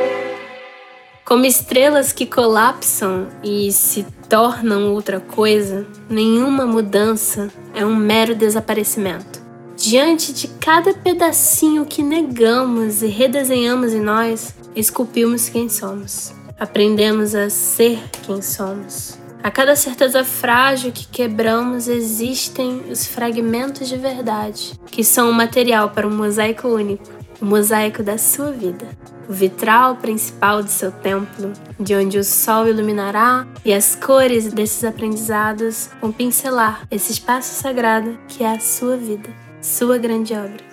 Como 1.27 1.44
estrelas 1.44 2.12
que 2.12 2.24
colapsam 2.24 3.27
e 3.43 3.73
se 3.73 4.07
tornam 4.28 4.93
outra 4.94 5.19
coisa, 5.19 5.85
nenhuma 6.09 6.65
mudança 6.65 7.51
é 7.74 7.85
um 7.85 7.97
mero 7.97 8.32
desaparecimento. 8.32 9.43
Diante 9.77 10.32
de 10.32 10.47
cada 10.47 10.94
pedacinho 10.94 11.85
que 11.85 12.01
negamos 12.01 13.03
e 13.03 13.09
redesenhamos 13.09 13.93
em 13.93 14.01
nós, 14.01 14.55
esculpimos 14.77 15.48
quem 15.48 15.69
somos. 15.69 16.32
Aprendemos 16.61 17.35
a 17.35 17.51
ser 17.51 17.98
quem 18.23 18.40
somos. 18.40 19.19
A 19.43 19.51
cada 19.51 19.74
certeza 19.74 20.23
frágil 20.23 20.93
que 20.93 21.09
quebramos 21.09 21.89
existem 21.89 22.85
os 22.89 23.05
fragmentos 23.05 23.89
de 23.89 23.97
verdade, 23.97 24.78
que 24.93 25.03
são 25.03 25.28
o 25.28 25.35
material 25.35 25.90
para 25.90 26.07
um 26.07 26.16
mosaico 26.16 26.69
único, 26.69 27.03
o 27.40 27.44
mosaico 27.44 28.01
da 28.05 28.16
sua 28.16 28.53
vida. 28.53 28.86
O 29.28 29.32
vitral 29.32 29.97
principal 29.97 30.62
de 30.62 30.70
seu 30.70 30.93
templo, 30.93 31.53
de 31.81 31.94
onde 31.94 32.19
o 32.19 32.24
sol 32.24 32.69
iluminará 32.69 33.47
e 33.65 33.73
as 33.73 33.97
cores 33.97 34.53
desses 34.53 34.85
aprendizados 34.85 35.90
vão 36.01 36.12
pincelar 36.12 36.86
esse 36.90 37.12
espaço 37.12 37.61
sagrado 37.61 38.16
que 38.28 38.44
é 38.44 38.53
a 38.53 38.61
sua 38.61 38.97
vida, 38.97 39.28
sua 39.61 39.98
grande 39.98 40.32
obra. 40.32 40.65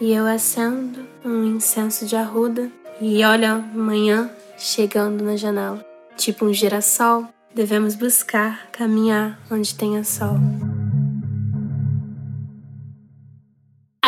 E 0.00 0.12
eu 0.12 0.26
acendo 0.26 1.00
um 1.24 1.44
incenso 1.44 2.06
de 2.06 2.14
arruda 2.14 2.70
e 3.00 3.24
olho 3.24 3.46
amanhã 3.74 4.30
chegando 4.56 5.24
na 5.24 5.36
janela, 5.36 5.84
tipo 6.16 6.44
um 6.44 6.52
girassol 6.52 7.26
devemos 7.54 7.96
buscar 7.96 8.68
caminhar 8.70 9.40
onde 9.50 9.74
tenha 9.74 10.04
sol. 10.04 10.36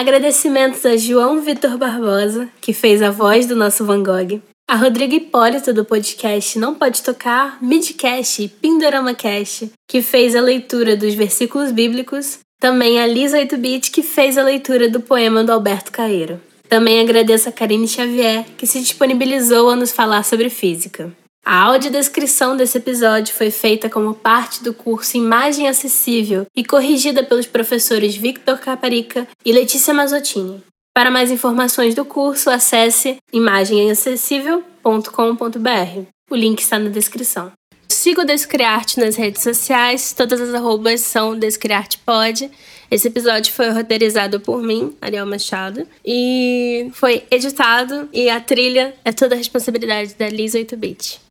Agradecimentos 0.00 0.86
a 0.86 0.96
João 0.96 1.42
Vitor 1.42 1.76
Barbosa, 1.76 2.48
que 2.58 2.72
fez 2.72 3.02
a 3.02 3.10
voz 3.10 3.44
do 3.44 3.54
nosso 3.54 3.84
Van 3.84 4.02
Gogh, 4.02 4.40
a 4.66 4.74
Rodrigo 4.74 5.12
Hipólito 5.12 5.74
do 5.74 5.84
podcast 5.84 6.58
Não 6.58 6.74
Pode 6.74 7.02
Tocar, 7.02 7.62
Midcast 7.62 8.42
e 8.42 8.48
Pindorama 8.48 9.12
Cast, 9.12 9.70
que 9.86 10.00
fez 10.00 10.34
a 10.34 10.40
leitura 10.40 10.96
dos 10.96 11.12
versículos 11.12 11.70
bíblicos, 11.70 12.38
também 12.58 12.98
a 12.98 13.06
Lisa 13.06 13.36
8-Bit, 13.36 13.90
que 13.90 14.02
fez 14.02 14.38
a 14.38 14.42
leitura 14.42 14.88
do 14.88 15.02
poema 15.02 15.44
do 15.44 15.52
Alberto 15.52 15.92
Caeiro. 15.92 16.40
Também 16.66 16.98
agradeço 16.98 17.50
a 17.50 17.52
Karine 17.52 17.86
Xavier, 17.86 18.46
que 18.56 18.66
se 18.66 18.80
disponibilizou 18.80 19.68
a 19.68 19.76
nos 19.76 19.92
falar 19.92 20.24
sobre 20.24 20.48
física. 20.48 21.14
A 21.44 21.64
audiodescrição 21.64 22.56
desse 22.56 22.78
episódio 22.78 23.34
foi 23.34 23.50
feita 23.50 23.90
como 23.90 24.14
parte 24.14 24.62
do 24.62 24.72
curso 24.72 25.16
Imagem 25.16 25.68
Acessível 25.68 26.46
e 26.54 26.64
corrigida 26.64 27.24
pelos 27.24 27.46
professores 27.46 28.14
Victor 28.14 28.58
Caparica 28.58 29.26
e 29.44 29.52
Letícia 29.52 29.92
Mazzottini. 29.92 30.62
Para 30.94 31.10
mais 31.10 31.30
informações 31.30 31.94
do 31.94 32.04
curso, 32.04 32.50
acesse 32.50 33.16
imagemacessível.com.br. 33.32 36.06
O 36.30 36.36
link 36.36 36.60
está 36.60 36.78
na 36.78 36.90
descrição. 36.90 37.50
Siga 37.88 38.22
o 38.22 38.24
Descriarte 38.24 39.00
nas 39.00 39.16
redes 39.16 39.42
sociais, 39.42 40.12
todas 40.12 40.40
as 40.40 40.54
arrobas 40.54 41.00
são 41.00 41.36
DescriartePod. 41.36 42.48
Esse 42.90 43.08
episódio 43.08 43.52
foi 43.52 43.70
roteirizado 43.70 44.40
por 44.40 44.62
mim, 44.62 44.94
Ariel 45.00 45.26
Machado, 45.26 45.86
e 46.04 46.88
foi 46.92 47.24
editado 47.30 48.08
e 48.12 48.30
a 48.30 48.40
trilha 48.40 48.94
é 49.04 49.10
toda 49.10 49.34
a 49.34 49.38
responsabilidade 49.38 50.14
da 50.14 50.28
Lisa 50.28 50.58
8-Bit. 50.58 51.29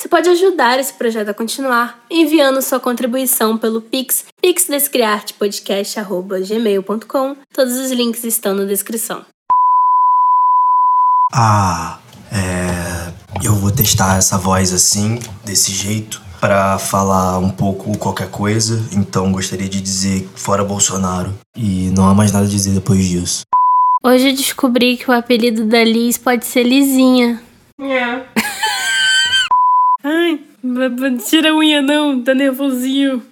Você 0.00 0.08
pode 0.08 0.28
ajudar 0.30 0.80
esse 0.80 0.94
projeto 0.94 1.28
a 1.28 1.34
continuar 1.34 2.02
enviando 2.10 2.62
sua 2.62 2.80
contribuição 2.80 3.58
pelo 3.58 3.82
Pix, 3.82 4.24
pixdescriartepodcast.gmail.com. 4.40 7.36
Todos 7.52 7.76
os 7.76 7.90
links 7.90 8.24
estão 8.24 8.54
na 8.54 8.64
descrição. 8.64 9.22
Ah, 11.34 11.98
é... 12.32 13.12
Eu 13.44 13.54
vou 13.54 13.70
testar 13.70 14.16
essa 14.16 14.38
voz 14.38 14.72
assim, 14.72 15.18
desse 15.44 15.70
jeito, 15.70 16.22
para 16.40 16.78
falar 16.78 17.36
um 17.36 17.50
pouco 17.50 17.98
qualquer 17.98 18.30
coisa. 18.30 18.82
Então 18.96 19.30
gostaria 19.30 19.68
de 19.68 19.82
dizer 19.82 20.26
fora 20.34 20.64
Bolsonaro. 20.64 21.34
E 21.54 21.92
não 21.94 22.08
há 22.08 22.14
mais 22.14 22.32
nada 22.32 22.46
a 22.46 22.48
dizer 22.48 22.72
depois 22.72 23.06
disso. 23.06 23.42
Hoje 24.02 24.30
eu 24.30 24.34
descobri 24.34 24.96
que 24.96 25.10
o 25.10 25.12
apelido 25.12 25.66
da 25.66 25.84
Liz 25.84 26.16
pode 26.16 26.46
ser 26.46 26.62
Lizinha. 26.62 27.42
É. 27.78 28.22
Ai, 30.02 30.40
tira 31.28 31.50
a 31.50 31.54
unha 31.54 31.82
não, 31.82 32.22
tá 32.22 32.34
nervosinho. 32.34 33.22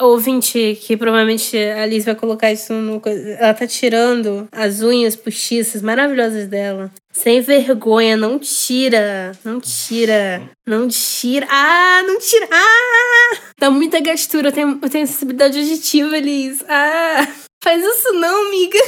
Ouvinte, 0.00 0.76
que 0.82 0.96
provavelmente 0.96 1.56
a 1.56 1.86
Liz 1.86 2.04
vai 2.04 2.16
colocar 2.16 2.50
isso 2.50 2.72
no. 2.72 3.00
Ela 3.38 3.54
tá 3.54 3.64
tirando 3.64 4.48
as 4.50 4.82
unhas 4.82 5.14
postiças 5.14 5.82
maravilhosas 5.82 6.48
dela. 6.48 6.90
Sem 7.12 7.40
vergonha, 7.40 8.16
não 8.16 8.38
tira. 8.40 9.32
Não 9.44 9.60
tira. 9.60 10.42
Não 10.66 10.88
tira. 10.88 11.46
Ah, 11.48 12.02
não 12.04 12.18
tira. 12.18 12.48
Ah! 12.50 13.36
Dá 13.56 13.70
muita 13.70 14.00
gastura. 14.00 14.48
Eu 14.48 14.52
tenho, 14.52 14.80
eu 14.82 14.90
tenho 14.90 15.06
sensibilidade 15.06 15.60
auditiva, 15.60 16.18
Liz. 16.18 16.64
Ah! 16.68 17.28
Faz 17.62 17.80
isso 17.84 18.12
não, 18.14 18.48
amiga. 18.48 18.78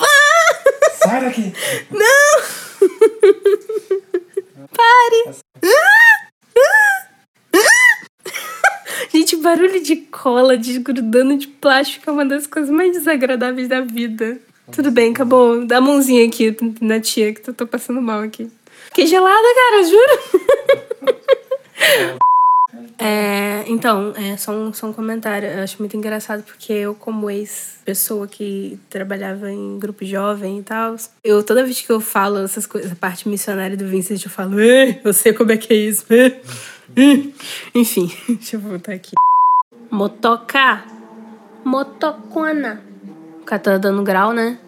Ah! 0.00 0.54
Sai 1.04 1.20
daqui. 1.20 1.52
Não! 1.90 2.42
Pare! 4.72 5.36
Ah! 5.62 6.05
Gente, 9.12 9.36
barulho 9.36 9.82
de 9.82 9.96
cola 9.96 10.56
desgrudando 10.56 11.36
de 11.36 11.46
plástico 11.46 12.10
é 12.10 12.12
uma 12.12 12.24
das 12.24 12.46
coisas 12.46 12.70
mais 12.70 12.92
desagradáveis 12.92 13.68
da 13.68 13.80
vida. 13.80 14.38
Tudo 14.72 14.90
bem, 14.90 15.12
acabou. 15.12 15.64
Dá 15.64 15.78
a 15.78 15.80
mãozinha 15.80 16.26
aqui 16.26 16.56
na 16.80 17.00
tia, 17.00 17.32
que 17.32 17.48
eu 17.48 17.54
tô 17.54 17.66
passando 17.66 18.02
mal 18.02 18.20
aqui. 18.20 18.50
Que 18.92 19.06
gelada, 19.06 19.48
cara, 19.54 19.84
juro. 19.84 20.18
É, 22.98 23.64
então, 23.66 24.12
é 24.16 24.36
só 24.36 24.52
um, 24.52 24.72
só 24.72 24.86
um 24.86 24.92
comentário. 24.92 25.48
Eu 25.48 25.62
acho 25.62 25.76
muito 25.78 25.96
engraçado 25.96 26.42
porque 26.42 26.72
eu, 26.72 26.94
como 26.94 27.30
ex-pessoa 27.30 28.26
que 28.26 28.78
trabalhava 28.88 29.50
em 29.50 29.78
grupo 29.78 30.04
jovem 30.04 30.58
e 30.58 30.62
tal, 30.62 30.96
eu 31.22 31.42
toda 31.42 31.62
vez 31.62 31.80
que 31.80 31.90
eu 31.90 32.00
falo 32.00 32.38
essas 32.38 32.66
coisas, 32.66 32.92
a 32.92 32.96
parte 32.96 33.28
missionária 33.28 33.76
do 33.76 33.86
Vincent, 33.86 34.24
eu 34.24 34.30
falo, 34.30 34.58
eu 34.60 35.12
sei 35.12 35.32
como 35.32 35.52
é 35.52 35.56
que 35.56 35.72
é 35.72 35.76
isso. 35.76 36.06
Enfim, 37.74 38.10
deixa 38.28 38.56
eu 38.56 38.60
voltar 38.60 38.92
aqui. 38.92 39.12
Motoca. 39.90 40.84
Motocona. 41.64 42.82
O 43.42 43.44
cara 43.44 43.62
tá 43.62 43.78
dando 43.78 44.02
grau, 44.02 44.32
né? 44.32 44.58